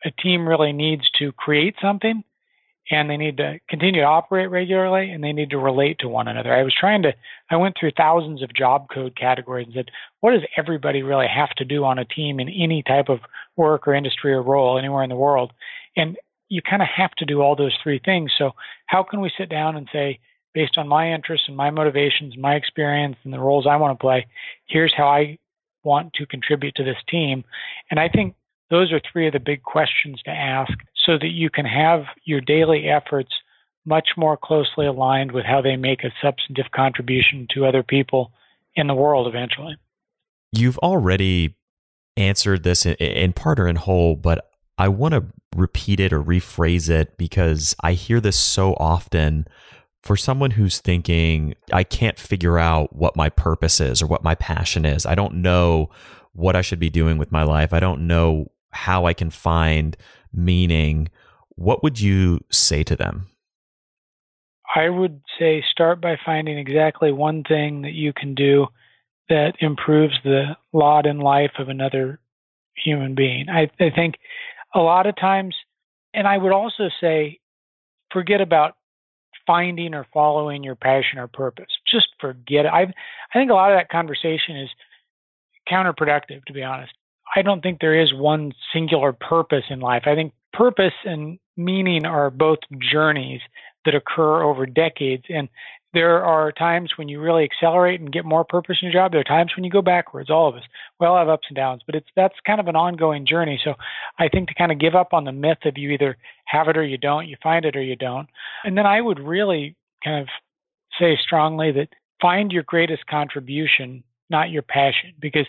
a 0.04 0.10
team 0.10 0.48
really 0.48 0.72
needs 0.72 1.08
to 1.18 1.32
create 1.32 1.76
something 1.80 2.24
and 2.90 3.10
they 3.10 3.16
need 3.16 3.36
to 3.38 3.58
continue 3.68 4.00
to 4.00 4.06
operate 4.06 4.50
regularly 4.50 5.10
and 5.10 5.22
they 5.22 5.32
need 5.32 5.50
to 5.50 5.58
relate 5.58 5.98
to 5.98 6.08
one 6.08 6.28
another. 6.28 6.54
I 6.54 6.62
was 6.62 6.74
trying 6.78 7.02
to, 7.02 7.12
I 7.50 7.56
went 7.56 7.76
through 7.78 7.92
thousands 7.96 8.42
of 8.42 8.54
job 8.54 8.86
code 8.92 9.16
categories 9.16 9.66
and 9.66 9.74
said, 9.74 9.90
what 10.20 10.32
does 10.32 10.42
everybody 10.56 11.02
really 11.02 11.26
have 11.26 11.50
to 11.56 11.64
do 11.64 11.84
on 11.84 11.98
a 11.98 12.04
team 12.04 12.38
in 12.38 12.48
any 12.48 12.82
type 12.82 13.08
of 13.08 13.20
work 13.56 13.88
or 13.88 13.94
industry 13.94 14.32
or 14.32 14.42
role 14.42 14.78
anywhere 14.78 15.02
in 15.02 15.10
the 15.10 15.16
world? 15.16 15.52
And 15.96 16.16
you 16.48 16.62
kind 16.62 16.82
of 16.82 16.88
have 16.94 17.10
to 17.12 17.24
do 17.24 17.40
all 17.40 17.56
those 17.56 17.76
three 17.82 18.00
things. 18.04 18.30
So, 18.38 18.52
how 18.86 19.02
can 19.02 19.20
we 19.20 19.32
sit 19.36 19.48
down 19.48 19.76
and 19.76 19.88
say, 19.92 20.20
based 20.54 20.78
on 20.78 20.86
my 20.86 21.12
interests 21.12 21.48
and 21.48 21.56
my 21.56 21.70
motivations, 21.70 22.36
my 22.38 22.54
experience, 22.54 23.16
and 23.24 23.32
the 23.32 23.40
roles 23.40 23.66
I 23.66 23.76
want 23.76 23.98
to 23.98 24.02
play, 24.02 24.26
here's 24.66 24.94
how 24.96 25.08
I 25.08 25.38
want 25.86 26.12
to 26.14 26.26
contribute 26.26 26.74
to 26.74 26.84
this 26.84 27.02
team? 27.08 27.44
And 27.90 27.98
I 27.98 28.08
think 28.08 28.34
those 28.68 28.92
are 28.92 29.00
three 29.00 29.26
of 29.26 29.32
the 29.32 29.40
big 29.40 29.62
questions 29.62 30.20
to 30.24 30.30
ask 30.30 30.72
so 31.06 31.12
that 31.18 31.30
you 31.30 31.48
can 31.48 31.64
have 31.64 32.00
your 32.24 32.40
daily 32.40 32.88
efforts 32.88 33.30
much 33.86 34.08
more 34.16 34.36
closely 34.36 34.86
aligned 34.86 35.32
with 35.32 35.44
how 35.46 35.62
they 35.62 35.76
make 35.76 36.02
a 36.02 36.12
substantive 36.20 36.70
contribution 36.74 37.46
to 37.54 37.64
other 37.64 37.84
people 37.84 38.32
in 38.74 38.88
the 38.88 38.94
world 38.94 39.28
eventually. 39.28 39.76
You've 40.52 40.78
already 40.78 41.56
answered 42.16 42.64
this 42.64 42.84
in 42.84 43.32
part 43.32 43.60
or 43.60 43.68
in 43.68 43.76
whole, 43.76 44.16
but 44.16 44.50
I 44.76 44.88
want 44.88 45.14
to 45.14 45.26
repeat 45.54 46.00
it 46.00 46.12
or 46.12 46.22
rephrase 46.22 46.90
it 46.90 47.16
because 47.16 47.76
I 47.80 47.92
hear 47.92 48.20
this 48.20 48.36
so 48.36 48.74
often 48.74 49.46
for 50.06 50.16
someone 50.16 50.52
who's 50.52 50.78
thinking, 50.78 51.54
I 51.72 51.82
can't 51.82 52.18
figure 52.18 52.58
out 52.58 52.94
what 52.94 53.16
my 53.16 53.28
purpose 53.28 53.80
is 53.80 54.00
or 54.00 54.06
what 54.06 54.22
my 54.22 54.36
passion 54.36 54.84
is. 54.84 55.04
I 55.04 55.16
don't 55.16 55.34
know 55.42 55.90
what 56.32 56.54
I 56.54 56.60
should 56.60 56.78
be 56.78 56.90
doing 56.90 57.18
with 57.18 57.32
my 57.32 57.42
life. 57.42 57.72
I 57.72 57.80
don't 57.80 58.06
know 58.06 58.52
how 58.70 59.06
I 59.06 59.12
can 59.12 59.30
find 59.30 59.96
meaning. 60.32 61.08
What 61.56 61.82
would 61.82 62.00
you 62.00 62.40
say 62.50 62.84
to 62.84 62.94
them? 62.94 63.26
I 64.74 64.88
would 64.90 65.22
say 65.38 65.64
start 65.70 66.00
by 66.00 66.16
finding 66.24 66.58
exactly 66.58 67.10
one 67.10 67.42
thing 67.42 67.82
that 67.82 67.94
you 67.94 68.12
can 68.12 68.34
do 68.34 68.66
that 69.28 69.54
improves 69.58 70.14
the 70.22 70.56
lot 70.72 71.06
in 71.06 71.18
life 71.18 71.52
of 71.58 71.68
another 71.68 72.20
human 72.76 73.14
being. 73.14 73.48
I, 73.48 73.70
I 73.80 73.90
think 73.90 74.16
a 74.74 74.78
lot 74.78 75.06
of 75.06 75.16
times, 75.16 75.56
and 76.14 76.28
I 76.28 76.38
would 76.38 76.52
also 76.52 76.90
say, 77.00 77.40
forget 78.12 78.40
about 78.40 78.76
finding 79.46 79.94
or 79.94 80.06
following 80.12 80.62
your 80.62 80.74
passion 80.74 81.18
or 81.18 81.28
purpose. 81.28 81.66
Just 81.90 82.08
forget 82.20 82.66
it. 82.66 82.72
I 82.72 82.82
I 82.82 83.38
think 83.38 83.50
a 83.50 83.54
lot 83.54 83.72
of 83.72 83.78
that 83.78 83.88
conversation 83.88 84.56
is 84.56 84.68
counterproductive, 85.70 86.44
to 86.46 86.52
be 86.52 86.62
honest. 86.62 86.92
I 87.34 87.42
don't 87.42 87.60
think 87.60 87.80
there 87.80 88.00
is 88.00 88.14
one 88.14 88.52
singular 88.72 89.12
purpose 89.12 89.64
in 89.68 89.80
life. 89.80 90.04
I 90.06 90.14
think 90.14 90.32
purpose 90.52 90.94
and 91.04 91.38
meaning 91.56 92.04
are 92.06 92.30
both 92.30 92.58
journeys 92.78 93.40
that 93.84 93.94
occur 93.94 94.42
over 94.42 94.66
decades. 94.66 95.24
And 95.28 95.48
there 95.96 96.22
are 96.22 96.52
times 96.52 96.92
when 96.96 97.08
you 97.08 97.18
really 97.18 97.42
accelerate 97.42 98.00
and 98.00 98.12
get 98.12 98.26
more 98.26 98.44
purpose 98.44 98.76
in 98.82 98.90
your 98.90 98.92
job. 98.92 99.12
There 99.12 99.20
are 99.22 99.24
times 99.24 99.52
when 99.56 99.64
you 99.64 99.70
go 99.70 99.80
backwards. 99.80 100.28
All 100.28 100.46
of 100.46 100.54
us. 100.54 100.62
We 101.00 101.06
all 101.06 101.16
have 101.16 101.30
ups 101.30 101.46
and 101.48 101.56
downs, 101.56 101.80
but 101.86 101.94
it's 101.94 102.08
that's 102.14 102.34
kind 102.46 102.60
of 102.60 102.68
an 102.68 102.76
ongoing 102.76 103.26
journey. 103.26 103.58
So 103.64 103.72
I 104.18 104.28
think 104.28 104.48
to 104.48 104.54
kind 104.54 104.70
of 104.70 104.78
give 104.78 104.94
up 104.94 105.14
on 105.14 105.24
the 105.24 105.32
myth 105.32 105.64
of 105.64 105.78
you 105.78 105.92
either 105.92 106.18
have 106.44 106.68
it 106.68 106.76
or 106.76 106.84
you 106.84 106.98
don't, 106.98 107.26
you 107.26 107.36
find 107.42 107.64
it 107.64 107.76
or 107.76 107.82
you 107.82 107.96
don't. 107.96 108.28
And 108.62 108.76
then 108.76 108.84
I 108.84 109.00
would 109.00 109.18
really 109.18 109.74
kind 110.04 110.20
of 110.20 110.28
say 111.00 111.16
strongly 111.16 111.72
that 111.72 111.88
find 112.20 112.52
your 112.52 112.64
greatest 112.64 113.06
contribution, 113.06 114.04
not 114.28 114.50
your 114.50 114.62
passion, 114.62 115.14
because 115.18 115.46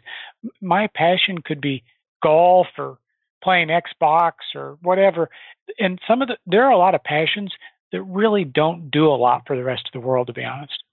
my 0.62 0.88
passion 0.96 1.40
could 1.44 1.60
be 1.60 1.84
golf 2.24 2.68
or 2.78 3.00
playing 3.44 3.68
Xbox 3.68 4.32
or 4.56 4.78
whatever. 4.82 5.30
And 5.78 6.00
some 6.08 6.22
of 6.22 6.30
the 6.30 6.38
there 6.46 6.64
are 6.64 6.72
a 6.72 6.78
lot 6.78 6.96
of 6.96 7.04
passions 7.04 7.52
that 7.92 8.02
really 8.04 8.44
don't 8.44 8.92
do 8.92 9.08
a 9.08 9.16
lot 9.16 9.44
for 9.48 9.56
the 9.56 9.64
rest 9.64 9.84
of 9.88 10.00
the 10.00 10.06
world, 10.06 10.28
to 10.28 10.34
be 10.34 10.44
honest. 10.44 10.84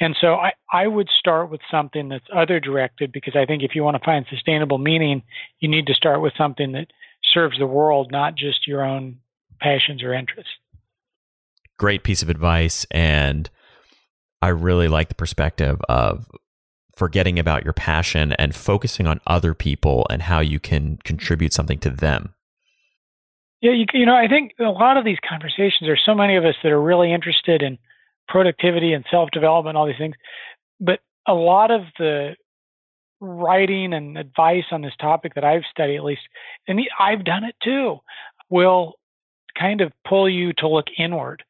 And 0.00 0.16
so 0.20 0.34
I, 0.34 0.52
I 0.72 0.86
would 0.86 1.08
start 1.18 1.50
with 1.50 1.60
something 1.70 2.08
that's 2.08 2.24
other 2.34 2.58
directed 2.58 3.12
because 3.12 3.36
I 3.36 3.46
think 3.46 3.62
if 3.62 3.74
you 3.74 3.84
want 3.84 3.96
to 3.96 4.04
find 4.04 4.26
sustainable 4.28 4.78
meaning, 4.78 5.22
you 5.60 5.68
need 5.68 5.86
to 5.86 5.94
start 5.94 6.20
with 6.20 6.32
something 6.36 6.72
that 6.72 6.88
serves 7.32 7.58
the 7.58 7.66
world, 7.66 8.10
not 8.10 8.34
just 8.34 8.66
your 8.66 8.84
own 8.84 9.18
passions 9.60 10.02
or 10.02 10.12
interests. 10.12 10.50
Great 11.78 12.02
piece 12.02 12.22
of 12.22 12.28
advice. 12.28 12.86
And 12.90 13.48
I 14.42 14.48
really 14.48 14.88
like 14.88 15.08
the 15.08 15.14
perspective 15.14 15.80
of 15.88 16.28
forgetting 16.94 17.38
about 17.38 17.64
your 17.64 17.72
passion 17.72 18.32
and 18.32 18.54
focusing 18.54 19.06
on 19.06 19.20
other 19.26 19.54
people 19.54 20.06
and 20.10 20.22
how 20.22 20.40
you 20.40 20.60
can 20.60 20.98
contribute 21.04 21.52
something 21.52 21.78
to 21.78 21.90
them. 21.90 22.34
Yeah, 23.60 23.72
you, 23.72 23.86
you 23.94 24.06
know, 24.06 24.14
I 24.14 24.28
think 24.28 24.52
a 24.58 24.64
lot 24.64 24.96
of 24.96 25.04
these 25.04 25.18
conversations, 25.28 25.80
there's 25.82 26.02
so 26.04 26.14
many 26.14 26.36
of 26.36 26.44
us 26.44 26.54
that 26.62 26.72
are 26.72 26.80
really 26.82 27.12
interested 27.12 27.62
in 27.62 27.78
productivity 28.28 28.92
and 28.92 29.04
self 29.10 29.30
development, 29.30 29.76
all 29.76 29.86
these 29.86 29.98
things. 29.98 30.16
But 30.80 31.00
a 31.26 31.34
lot 31.34 31.70
of 31.70 31.82
the 31.98 32.36
writing 33.20 33.94
and 33.94 34.18
advice 34.18 34.64
on 34.70 34.82
this 34.82 34.94
topic 35.00 35.34
that 35.34 35.44
I've 35.44 35.62
studied, 35.70 35.96
at 35.96 36.04
least, 36.04 36.22
and 36.68 36.80
I've 37.00 37.24
done 37.24 37.44
it 37.44 37.56
too, 37.62 37.98
will 38.50 38.94
kind 39.58 39.80
of 39.80 39.92
pull 40.06 40.28
you 40.28 40.52
to 40.54 40.68
look 40.68 40.86
inward. 40.98 41.42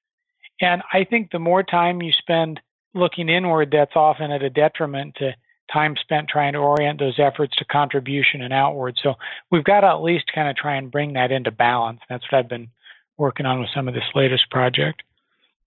And 0.60 0.82
I 0.92 1.04
think 1.04 1.30
the 1.30 1.38
more 1.38 1.62
time 1.62 2.02
you 2.02 2.12
spend 2.12 2.60
looking 2.94 3.28
inward, 3.28 3.70
that's 3.72 3.96
often 3.96 4.30
at 4.30 4.42
a 4.42 4.50
detriment 4.50 5.16
to 5.16 5.34
time 5.72 5.96
spent 6.00 6.28
trying 6.28 6.52
to 6.52 6.58
orient 6.58 6.98
those 6.98 7.18
efforts 7.18 7.56
to 7.56 7.64
contribution 7.64 8.42
and 8.42 8.52
outward. 8.52 8.96
So 9.02 9.14
we've 9.50 9.64
got 9.64 9.80
to 9.80 9.88
at 9.88 10.02
least 10.02 10.24
kind 10.34 10.48
of 10.48 10.56
try 10.56 10.76
and 10.76 10.90
bring 10.90 11.14
that 11.14 11.32
into 11.32 11.50
balance. 11.50 12.00
That's 12.08 12.24
what 12.30 12.38
I've 12.38 12.48
been 12.48 12.68
working 13.16 13.46
on 13.46 13.60
with 13.60 13.70
some 13.74 13.88
of 13.88 13.94
this 13.94 14.04
latest 14.14 14.50
project. 14.50 15.02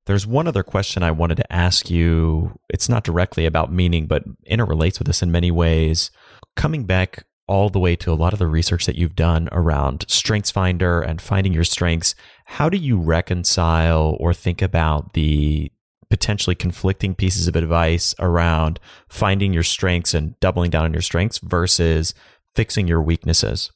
There's 0.06 0.26
one 0.26 0.48
other 0.48 0.64
question 0.64 1.04
I 1.04 1.12
wanted 1.12 1.36
to 1.38 1.54
ask 1.54 1.90
you. 1.90 2.58
It's 2.70 2.88
not 2.88 3.04
directly 3.04 3.46
about 3.46 3.74
meaning, 3.74 4.08
but 4.08 4.24
interrelates 4.50 5.00
with 5.00 5.08
this 5.08 5.22
in 5.22 5.32
many 5.32 5.52
ways. 5.52 6.12
Coming 6.56 6.86
back 6.86 7.26
all 7.48 7.70
the 7.70 7.80
way 7.80 7.96
to 7.96 8.12
a 8.12 8.16
lot 8.16 8.34
of 8.34 8.40
the 8.40 8.48
research 8.48 8.86
that 8.86 8.96
you've 8.96 9.16
done 9.16 9.50
around 9.52 10.06
StrengthsFinder 10.08 11.06
and 11.06 11.22
finding 11.22 11.54
your 11.54 11.64
strengths, 11.64 12.16
how 12.46 12.70
do 12.70 12.78
you 12.78 12.98
reconcile 12.98 14.16
or 14.20 14.34
think 14.34 14.62
about 14.62 15.14
the 15.14 15.72
potentially 16.10 16.56
conflicting 16.56 17.16
pieces 17.16 17.48
of 17.48 17.56
advice 17.56 18.16
around 18.20 18.80
finding 19.08 19.54
your 19.54 19.64
strengths 19.64 20.14
and 20.14 20.40
doubling 20.40 20.70
down 20.70 20.86
on 20.86 20.94
your 20.94 21.02
strengths 21.02 21.40
versus 21.40 22.14
fixing 22.56 22.88
your 22.88 23.02
weaknesses? 23.02 23.72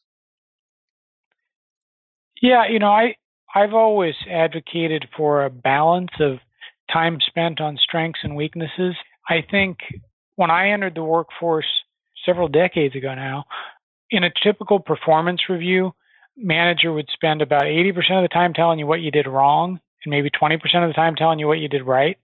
Yeah, 2.41 2.67
you 2.67 2.79
know, 2.79 2.91
I 2.91 3.15
I've 3.53 3.73
always 3.73 4.15
advocated 4.29 5.07
for 5.15 5.45
a 5.45 5.49
balance 5.49 6.11
of 6.19 6.39
time 6.91 7.19
spent 7.25 7.61
on 7.61 7.77
strengths 7.77 8.21
and 8.23 8.35
weaknesses. 8.35 8.95
I 9.29 9.43
think 9.49 9.77
when 10.35 10.49
I 10.49 10.71
entered 10.71 10.95
the 10.95 11.03
workforce 11.03 11.65
several 12.25 12.47
decades 12.47 12.95
ago 12.95 13.13
now, 13.13 13.45
in 14.09 14.23
a 14.23 14.31
typical 14.43 14.79
performance 14.79 15.41
review, 15.49 15.93
manager 16.37 16.91
would 16.91 17.09
spend 17.13 17.41
about 17.41 17.63
80% 17.63 17.89
of 18.11 18.23
the 18.23 18.29
time 18.31 18.53
telling 18.53 18.79
you 18.79 18.87
what 18.87 19.01
you 19.01 19.11
did 19.11 19.27
wrong 19.27 19.79
and 20.03 20.11
maybe 20.11 20.29
20% 20.29 20.55
of 20.55 20.89
the 20.89 20.93
time 20.93 21.15
telling 21.15 21.39
you 21.39 21.47
what 21.47 21.59
you 21.59 21.67
did 21.67 21.83
right. 21.83 22.17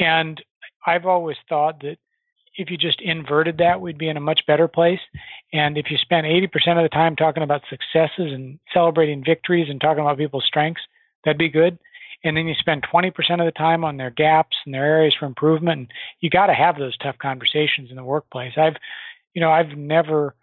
And 0.00 0.42
I've 0.86 1.06
always 1.06 1.36
thought 1.48 1.80
that 1.82 1.98
if 2.56 2.70
you 2.70 2.76
just 2.76 3.00
inverted 3.00 3.58
that, 3.58 3.80
we'd 3.80 3.98
be 3.98 4.08
in 4.08 4.16
a 4.16 4.20
much 4.20 4.40
better 4.46 4.66
place. 4.66 5.00
And 5.52 5.76
if 5.76 5.90
you 5.90 5.98
spent 5.98 6.26
80% 6.26 6.46
of 6.78 6.82
the 6.82 6.88
time 6.90 7.16
talking 7.16 7.42
about 7.42 7.62
successes 7.68 8.32
and 8.32 8.58
celebrating 8.72 9.24
victories 9.24 9.68
and 9.68 9.80
talking 9.80 10.02
about 10.02 10.18
people's 10.18 10.46
strengths, 10.46 10.82
that'd 11.24 11.38
be 11.38 11.48
good. 11.48 11.78
And 12.24 12.36
then 12.36 12.46
you 12.46 12.54
spend 12.54 12.86
20% 12.90 13.08
of 13.40 13.44
the 13.44 13.52
time 13.52 13.84
on 13.84 13.98
their 13.98 14.10
gaps 14.10 14.56
and 14.64 14.74
their 14.74 14.84
areas 14.84 15.14
for 15.18 15.26
improvement. 15.26 15.78
And 15.78 15.92
you 16.20 16.30
got 16.30 16.46
to 16.46 16.54
have 16.54 16.78
those 16.78 16.96
tough 16.96 17.18
conversations 17.18 17.90
in 17.90 17.96
the 17.96 18.04
workplace. 18.04 18.54
I've, 18.56 18.76
you 19.34 19.40
know, 19.42 19.50
I've 19.50 19.76
never 19.76 20.34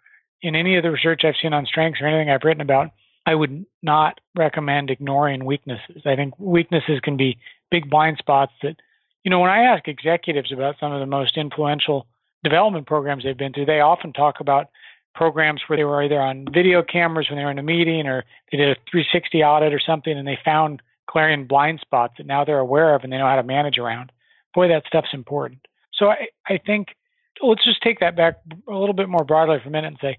in 0.44 0.54
any 0.54 0.76
of 0.76 0.82
the 0.82 0.90
research 0.90 1.22
I've 1.24 1.34
seen 1.40 1.54
on 1.54 1.64
strengths 1.64 2.00
or 2.00 2.06
anything 2.06 2.30
I've 2.30 2.44
written 2.44 2.60
about, 2.60 2.90
I 3.26 3.34
would 3.34 3.64
not 3.82 4.20
recommend 4.34 4.90
ignoring 4.90 5.44
weaknesses. 5.44 6.02
I 6.04 6.16
think 6.16 6.38
weaknesses 6.38 7.00
can 7.02 7.16
be 7.16 7.38
big 7.70 7.88
blind 7.88 8.18
spots 8.18 8.52
that, 8.62 8.76
you 9.22 9.30
know, 9.30 9.40
when 9.40 9.50
I 9.50 9.64
ask 9.64 9.88
executives 9.88 10.52
about 10.52 10.76
some 10.78 10.92
of 10.92 11.00
the 11.00 11.06
most 11.06 11.36
influential 11.36 12.06
development 12.42 12.86
programs 12.86 13.24
they've 13.24 13.36
been 13.36 13.54
through, 13.54 13.66
they 13.66 13.80
often 13.80 14.12
talk 14.12 14.40
about 14.40 14.68
programs 15.14 15.62
where 15.66 15.76
they 15.76 15.84
were 15.84 16.02
either 16.02 16.20
on 16.20 16.46
video 16.52 16.82
cameras 16.82 17.28
when 17.30 17.38
they 17.38 17.44
were 17.44 17.50
in 17.50 17.58
a 17.58 17.62
meeting 17.62 18.06
or 18.06 18.24
they 18.50 18.58
did 18.58 18.68
a 18.68 18.80
360 18.90 19.42
audit 19.42 19.72
or 19.72 19.80
something 19.80 20.18
and 20.18 20.26
they 20.26 20.38
found 20.44 20.82
glaring 21.10 21.46
blind 21.46 21.80
spots 21.80 22.14
that 22.18 22.26
now 22.26 22.44
they're 22.44 22.58
aware 22.58 22.94
of 22.94 23.04
and 23.04 23.12
they 23.12 23.16
know 23.18 23.26
how 23.26 23.36
to 23.36 23.42
manage 23.42 23.78
around. 23.78 24.10
Boy, 24.54 24.68
that 24.68 24.84
stuff's 24.86 25.14
important. 25.14 25.60
So 25.94 26.08
I, 26.08 26.26
I 26.48 26.58
think 26.58 26.88
let's 27.42 27.64
just 27.64 27.82
take 27.82 28.00
that 28.00 28.16
back 28.16 28.40
a 28.68 28.74
little 28.74 28.94
bit 28.94 29.08
more 29.08 29.24
broadly 29.24 29.58
for 29.62 29.68
a 29.68 29.72
minute 29.72 29.88
and 29.88 29.98
say, 30.00 30.18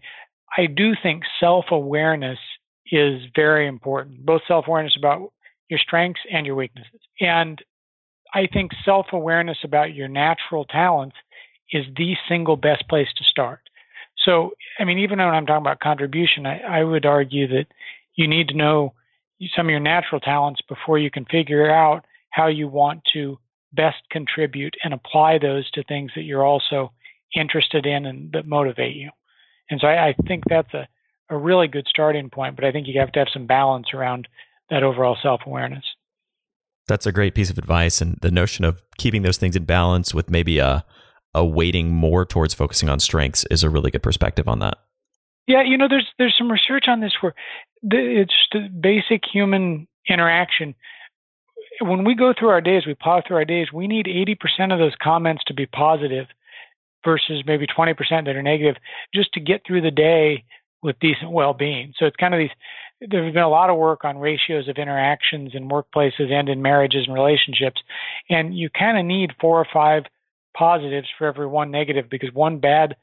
I 0.58 0.68
do 0.68 0.94
think 1.02 1.24
self 1.40 1.66
awareness 1.72 2.40
is 2.92 3.22
very 3.36 3.68
important, 3.68 4.26
both 4.26 4.42
self 4.48 4.68
awareness 4.68 4.96
about 4.98 5.32
your 5.70 5.80
strengths 5.80 6.22
and 6.32 6.46
your 6.46 6.56
weaknesses. 6.56 7.02
And 7.20 7.62
I 8.34 8.48
think 8.52 8.72
self 8.84 9.08
awareness 9.12 9.58
about 9.64 9.94
your 9.94 10.08
natural 10.08 10.66
talents 10.66 11.16
is 11.72 11.86
the 11.98 12.16
single 12.30 12.58
best 12.58 12.88
place 12.88 13.08
to 13.18 13.24
start. 13.24 13.62
So, 14.24 14.52
I 14.80 14.84
mean, 14.84 15.00
even 15.00 15.20
when 15.20 15.28
I'm 15.28 15.46
talking 15.46 15.64
about 15.64 15.80
contribution, 15.80 16.46
I, 16.46 16.60
I 16.60 16.84
would 16.84 17.06
argue 17.06 17.48
that 17.50 17.68
you 18.16 18.28
need 18.28 18.50
to 18.50 18.58
know 18.58 18.94
some 19.56 19.68
of 19.68 19.72
your 19.72 19.80
natural 19.80 20.22
talents 20.22 20.62
before 20.68 20.98
you 20.98 21.12
can 21.12 21.26
figure 21.26 21.70
out 21.70 22.06
how 22.30 22.48
you 22.48 22.68
want 22.68 23.02
to 23.14 23.38
best 23.74 23.98
contribute 24.10 24.76
and 24.84 24.94
apply 24.94 25.38
those 25.38 25.70
to 25.72 25.84
things 25.84 26.12
that 26.16 26.24
you're 26.24 26.46
also 26.46 26.92
interested 27.36 27.86
in 27.86 28.06
and 28.06 28.32
that 28.32 28.48
motivate 28.48 28.96
you. 28.96 29.10
And 29.70 29.80
so 29.82 29.88
I, 29.88 30.10
I 30.10 30.16
think 30.28 30.44
that's 30.48 30.74
a, 30.74 30.88
a 31.30 31.38
really 31.38 31.68
good 31.68 31.86
starting 31.90 32.30
point, 32.30 32.56
but 32.56 32.66
I 32.66 32.72
think 32.72 32.88
you 32.88 33.00
have 33.00 33.12
to 33.14 33.20
have 33.20 33.28
some 33.34 33.48
balance 33.48 33.88
around 33.94 34.28
that 34.70 34.84
overall 34.84 35.18
self 35.22 35.42
awareness. 35.46 35.84
That's 36.88 37.06
a 37.06 37.12
great 37.12 37.34
piece 37.34 37.50
of 37.50 37.58
advice. 37.58 38.02
And 38.02 38.18
the 38.22 38.32
notion 38.32 38.64
of 38.64 38.82
keeping 38.98 39.24
those 39.24 39.38
things 39.38 39.56
in 39.56 39.66
balance 39.66 40.14
with 40.14 40.30
maybe 40.30 40.60
a, 40.60 40.86
a 41.34 41.44
weighting 41.44 41.92
more 41.92 42.26
towards 42.26 42.54
focusing 42.54 42.90
on 42.90 43.00
strengths 43.00 43.46
is 43.50 43.64
a 43.64 43.70
really 43.70 43.92
good 43.92 44.04
perspective 44.04 44.48
on 44.48 44.60
that. 44.60 44.78
Yeah, 45.48 45.64
you 45.64 45.78
know, 45.78 45.88
there's 45.88 46.08
there's 46.18 46.36
some 46.38 46.52
research 46.52 46.86
on 46.88 47.02
this 47.02 47.14
where 47.22 47.36
it's 47.84 48.34
the 48.52 48.68
basic 48.68 49.22
human 49.32 49.88
interaction. 50.10 50.76
When 51.82 52.04
we 52.04 52.16
go 52.16 52.34
through 52.38 52.50
our 52.50 52.62
days, 52.62 52.86
we 52.88 52.96
plow 52.96 53.22
through 53.26 53.38
our 53.38 53.46
days. 53.46 53.68
We 53.72 53.88
need 53.88 54.06
80% 54.06 54.72
of 54.72 54.80
those 54.80 54.94
comments 55.02 55.44
to 55.48 55.54
be 55.54 55.66
positive, 55.66 56.28
versus 57.06 57.44
maybe 57.46 57.68
20% 57.68 57.96
that 58.26 58.36
are 58.36 58.42
negative, 58.42 58.76
just 59.14 59.32
to 59.34 59.40
get 59.40 59.62
through 59.66 59.82
the 59.82 59.92
day 59.92 60.44
with 60.86 61.00
decent 61.00 61.32
well-being. 61.32 61.94
So 61.98 62.06
it's 62.06 62.16
kind 62.16 62.34
of 62.34 62.38
these. 62.38 62.52
There's 63.02 63.34
been 63.34 63.44
a 63.44 63.50
lot 63.50 63.70
of 63.70 63.78
work 63.78 64.06
on 64.06 64.20
ratios 64.20 64.70
of 64.70 64.78
interactions 64.78 65.52
in 65.54 65.68
workplaces 65.68 66.32
and 66.32 66.48
in 66.48 66.62
marriages 66.62 67.06
and 67.08 67.14
relationships, 67.14 67.82
and 68.30 68.58
you 68.58 68.70
kind 68.70 68.98
of 68.98 69.06
need 69.06 69.32
four 69.42 69.60
or 69.60 69.68
five 69.74 70.04
positives 70.56 71.08
for 71.18 71.28
every 71.28 71.48
one 71.48 71.72
negative 71.72 72.06
because 72.10 72.30
one 72.32 72.60
bad 72.60 72.96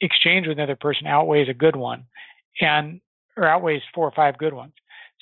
exchange 0.00 0.46
with 0.46 0.58
another 0.58 0.76
person 0.76 1.08
outweighs 1.08 1.48
a 1.48 1.54
good 1.54 1.74
one, 1.74 2.04
and 2.60 3.00
or 3.36 3.48
outweighs 3.48 3.82
four 3.92 4.06
or 4.06 4.12
five 4.12 4.38
good 4.38 4.52
ones. 4.52 4.72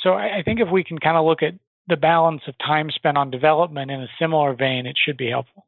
So 0.00 0.10
I, 0.10 0.38
I 0.38 0.42
think 0.42 0.60
if 0.60 0.68
we 0.70 0.84
can 0.84 0.98
kind 0.98 1.16
of 1.16 1.24
look 1.24 1.42
at 1.42 1.54
the 1.88 1.96
balance 1.96 2.42
of 2.46 2.54
time 2.58 2.90
spent 2.90 3.16
on 3.16 3.30
development 3.30 3.90
in 3.90 4.02
a 4.02 4.08
similar 4.18 4.54
vein, 4.54 4.86
it 4.86 4.96
should 5.02 5.16
be 5.16 5.30
helpful. 5.30 5.66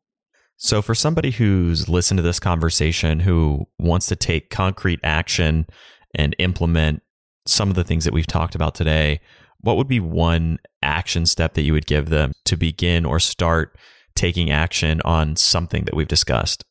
So, 0.56 0.82
for 0.82 0.94
somebody 0.94 1.32
who's 1.32 1.88
listened 1.88 2.18
to 2.18 2.22
this 2.22 2.38
conversation, 2.38 3.20
who 3.20 3.66
wants 3.78 4.06
to 4.06 4.16
take 4.16 4.50
concrete 4.50 5.00
action 5.02 5.66
and 6.14 6.34
implement 6.38 7.02
some 7.46 7.68
of 7.68 7.76
the 7.76 7.84
things 7.84 8.04
that 8.04 8.14
we've 8.14 8.26
talked 8.26 8.54
about 8.54 8.74
today, 8.74 9.20
what 9.60 9.76
would 9.76 9.88
be 9.88 10.00
one 10.00 10.58
action 10.82 11.26
step 11.26 11.54
that 11.54 11.62
you 11.62 11.72
would 11.72 11.86
give 11.86 12.10
them 12.10 12.32
to 12.44 12.56
begin 12.56 13.04
or 13.04 13.18
start 13.18 13.76
taking 14.14 14.50
action 14.50 15.00
on 15.04 15.36
something 15.36 15.84
that 15.84 15.94
we've 15.94 16.08
discussed? 16.08 16.64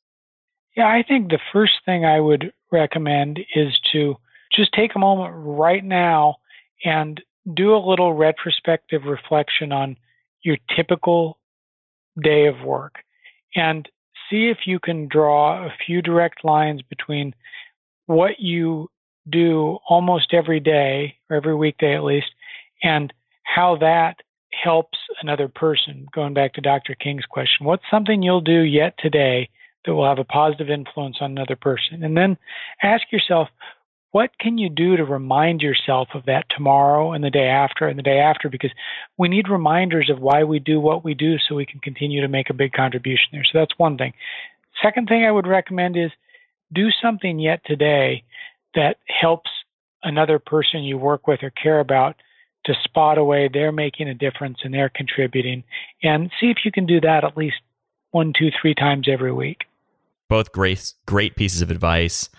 Yeah, 0.75 0.87
I 0.87 1.03
think 1.07 1.29
the 1.29 1.39
first 1.51 1.73
thing 1.85 2.05
I 2.05 2.19
would 2.19 2.51
recommend 2.71 3.39
is 3.55 3.79
to 3.91 4.15
just 4.51 4.73
take 4.73 4.95
a 4.95 4.99
moment 4.99 5.33
right 5.35 5.83
now 5.83 6.37
and 6.83 7.21
do 7.53 7.75
a 7.75 7.85
little 7.85 8.13
retrospective 8.13 9.03
reflection 9.03 9.71
on 9.71 9.97
your 10.43 10.57
typical 10.75 11.39
day 12.21 12.47
of 12.47 12.61
work 12.61 12.95
and 13.55 13.87
see 14.29 14.49
if 14.49 14.59
you 14.65 14.79
can 14.79 15.07
draw 15.07 15.65
a 15.65 15.73
few 15.85 16.01
direct 16.01 16.43
lines 16.43 16.81
between 16.89 17.33
what 18.05 18.39
you 18.39 18.89
do 19.29 19.77
almost 19.87 20.33
every 20.33 20.59
day 20.59 21.15
or 21.29 21.37
every 21.37 21.55
weekday 21.55 21.95
at 21.95 22.03
least 22.03 22.27
and 22.81 23.13
how 23.43 23.77
that 23.77 24.15
helps 24.51 24.97
another 25.21 25.47
person 25.47 26.05
going 26.13 26.33
back 26.33 26.53
to 26.53 26.61
dr 26.61 26.93
king's 26.95 27.25
question 27.25 27.65
what's 27.65 27.83
something 27.89 28.21
you'll 28.21 28.41
do 28.41 28.61
yet 28.61 28.93
today 28.99 29.49
that 29.85 29.93
will 29.93 30.07
have 30.07 30.19
a 30.19 30.23
positive 30.23 30.69
influence 30.69 31.17
on 31.21 31.31
another 31.31 31.55
person. 31.55 32.03
And 32.03 32.15
then 32.15 32.37
ask 32.81 33.11
yourself, 33.11 33.49
what 34.11 34.37
can 34.39 34.57
you 34.57 34.69
do 34.69 34.95
to 34.95 35.03
remind 35.03 35.61
yourself 35.61 36.09
of 36.13 36.25
that 36.25 36.45
tomorrow 36.55 37.13
and 37.13 37.23
the 37.23 37.31
day 37.31 37.47
after 37.47 37.87
and 37.87 37.97
the 37.97 38.03
day 38.03 38.19
after? 38.19 38.47
Because 38.47 38.71
we 39.17 39.27
need 39.27 39.49
reminders 39.49 40.09
of 40.09 40.19
why 40.19 40.43
we 40.43 40.59
do 40.59 40.79
what 40.79 41.03
we 41.03 41.15
do 41.15 41.37
so 41.39 41.55
we 41.55 41.65
can 41.65 41.79
continue 41.79 42.21
to 42.21 42.27
make 42.27 42.49
a 42.49 42.53
big 42.53 42.73
contribution 42.73 43.29
there. 43.31 43.43
So 43.43 43.57
that's 43.57 43.77
one 43.77 43.97
thing. 43.97 44.13
Second 44.81 45.07
thing 45.07 45.25
I 45.25 45.31
would 45.31 45.47
recommend 45.47 45.97
is 45.97 46.11
do 46.71 46.89
something 47.01 47.39
yet 47.39 47.61
today 47.65 48.23
that 48.75 48.97
helps 49.07 49.49
another 50.03 50.39
person 50.39 50.83
you 50.83 50.97
work 50.97 51.27
with 51.27 51.43
or 51.43 51.49
care 51.51 51.79
about 51.79 52.15
to 52.65 52.73
spot 52.83 53.17
away 53.17 53.49
they're 53.51 53.71
making 53.71 54.07
a 54.07 54.13
difference 54.13 54.59
and 54.63 54.73
they're 54.73 54.91
contributing 54.93 55.63
and 56.01 56.31
see 56.39 56.47
if 56.47 56.57
you 56.63 56.71
can 56.71 56.85
do 56.85 57.01
that 57.01 57.23
at 57.23 57.35
least 57.35 57.57
one, 58.11 58.31
two, 58.37 58.49
three 58.61 58.75
times 58.75 59.07
every 59.11 59.33
week. 59.33 59.63
Both 60.29 60.51
great 60.51 60.93
great 61.05 61.35
pieces 61.35 61.61
of 61.61 61.71
advice 61.71 62.29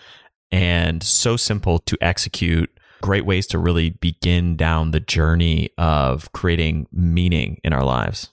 and 0.50 1.02
so 1.02 1.36
simple 1.36 1.78
to 1.80 1.96
execute. 2.00 2.70
Great 3.02 3.26
ways 3.26 3.46
to 3.48 3.58
really 3.58 3.90
begin 3.90 4.56
down 4.56 4.92
the 4.92 5.00
journey 5.00 5.70
of 5.76 6.32
creating 6.32 6.86
meaning 6.90 7.60
in 7.62 7.72
our 7.72 7.84
lives. 7.84 8.30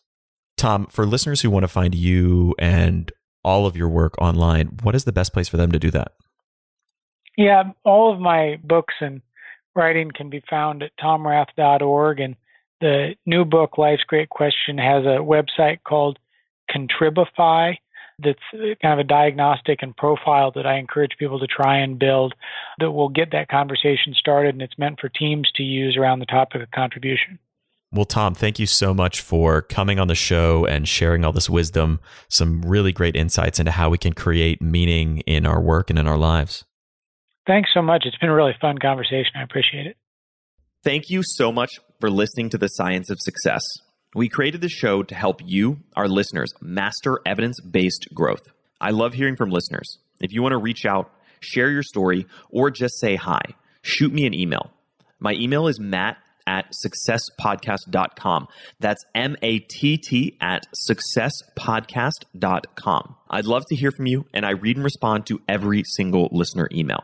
Tom 0.55 0.85
for 0.85 1.05
listeners 1.05 1.41
who 1.41 1.49
want 1.49 1.63
to 1.63 1.67
find 1.67 1.93
you 1.95 2.55
and 2.59 3.11
all 3.43 3.65
of 3.65 3.75
your 3.75 3.89
work 3.89 4.15
online 4.21 4.67
what 4.83 4.95
is 4.95 5.03
the 5.03 5.11
best 5.11 5.33
place 5.33 5.49
for 5.49 5.57
them 5.57 5.71
to 5.71 5.79
do 5.79 5.89
that 5.89 6.11
yeah 7.41 7.63
all 7.83 8.13
of 8.13 8.19
my 8.19 8.59
books 8.63 8.93
and 9.01 9.21
writing 9.75 10.11
can 10.13 10.29
be 10.29 10.43
found 10.49 10.83
at 10.83 10.91
tomrath.org 10.97 12.19
and 12.19 12.35
the 12.81 13.15
new 13.25 13.45
book 13.45 13.77
life's 13.77 14.03
great 14.03 14.29
question 14.29 14.77
has 14.77 15.03
a 15.05 15.19
website 15.19 15.79
called 15.83 16.17
contribify 16.69 17.75
that's 18.23 18.39
uh, 18.53 18.75
kind 18.81 18.93
of 18.93 18.99
a 18.99 19.03
diagnostic 19.03 19.79
and 19.81 19.95
profile 19.95 20.51
that 20.51 20.65
I 20.65 20.77
encourage 20.77 21.11
people 21.17 21.39
to 21.39 21.47
try 21.47 21.77
and 21.77 21.97
build 21.97 22.33
that 22.79 22.91
will 22.91 23.09
get 23.09 23.31
that 23.31 23.49
conversation 23.49 24.13
started. 24.13 24.53
And 24.55 24.61
it's 24.61 24.77
meant 24.77 24.99
for 24.99 25.09
teams 25.09 25.51
to 25.55 25.63
use 25.63 25.97
around 25.97 26.19
the 26.19 26.25
topic 26.25 26.61
of 26.61 26.71
contribution. 26.71 27.39
Well, 27.93 28.05
Tom, 28.05 28.35
thank 28.35 28.57
you 28.57 28.67
so 28.67 28.93
much 28.93 29.19
for 29.19 29.61
coming 29.61 29.99
on 29.99 30.07
the 30.07 30.15
show 30.15 30.65
and 30.65 30.87
sharing 30.87 31.25
all 31.25 31.33
this 31.33 31.49
wisdom, 31.49 31.99
some 32.29 32.61
really 32.61 32.93
great 32.93 33.17
insights 33.17 33.59
into 33.59 33.71
how 33.71 33.89
we 33.89 33.97
can 33.97 34.13
create 34.13 34.61
meaning 34.61 35.19
in 35.19 35.45
our 35.45 35.59
work 35.59 35.89
and 35.89 35.99
in 35.99 36.07
our 36.07 36.17
lives. 36.17 36.63
Thanks 37.47 37.69
so 37.73 37.81
much. 37.81 38.03
It's 38.05 38.17
been 38.17 38.29
a 38.29 38.35
really 38.35 38.55
fun 38.61 38.77
conversation. 38.77 39.31
I 39.35 39.43
appreciate 39.43 39.87
it. 39.87 39.97
Thank 40.83 41.09
you 41.09 41.21
so 41.23 41.51
much 41.51 41.71
for 41.99 42.09
listening 42.09 42.49
to 42.49 42.57
the 42.57 42.67
Science 42.67 43.09
of 43.09 43.19
Success. 43.19 43.63
We 44.15 44.29
created 44.29 44.61
the 44.61 44.69
show 44.69 45.03
to 45.03 45.15
help 45.15 45.41
you, 45.45 45.79
our 45.95 46.07
listeners, 46.07 46.53
master 46.59 47.19
evidence 47.25 47.59
based 47.61 48.07
growth. 48.13 48.47
I 48.79 48.89
love 48.89 49.13
hearing 49.13 49.35
from 49.35 49.51
listeners. 49.51 49.99
If 50.19 50.33
you 50.33 50.41
want 50.41 50.53
to 50.53 50.57
reach 50.57 50.85
out, 50.85 51.11
share 51.39 51.69
your 51.69 51.83
story, 51.83 52.25
or 52.49 52.71
just 52.71 52.99
say 52.99 53.15
hi, 53.15 53.41
shoot 53.83 54.11
me 54.11 54.25
an 54.25 54.33
email. 54.33 54.71
My 55.19 55.33
email 55.33 55.67
is 55.67 55.79
matt 55.79 56.17
at 56.47 56.73
successpodcast.com. 56.85 58.47
That's 58.79 59.03
M 59.13 59.35
A 59.41 59.59
T 59.59 59.97
T 59.97 60.37
at 60.41 60.65
successpodcast.com. 60.89 63.15
I'd 63.29 63.45
love 63.45 63.65
to 63.67 63.75
hear 63.75 63.91
from 63.91 64.07
you, 64.07 64.25
and 64.33 64.45
I 64.45 64.51
read 64.51 64.77
and 64.77 64.83
respond 64.83 65.27
to 65.27 65.41
every 65.47 65.83
single 65.85 66.29
listener 66.31 66.67
email. 66.71 67.03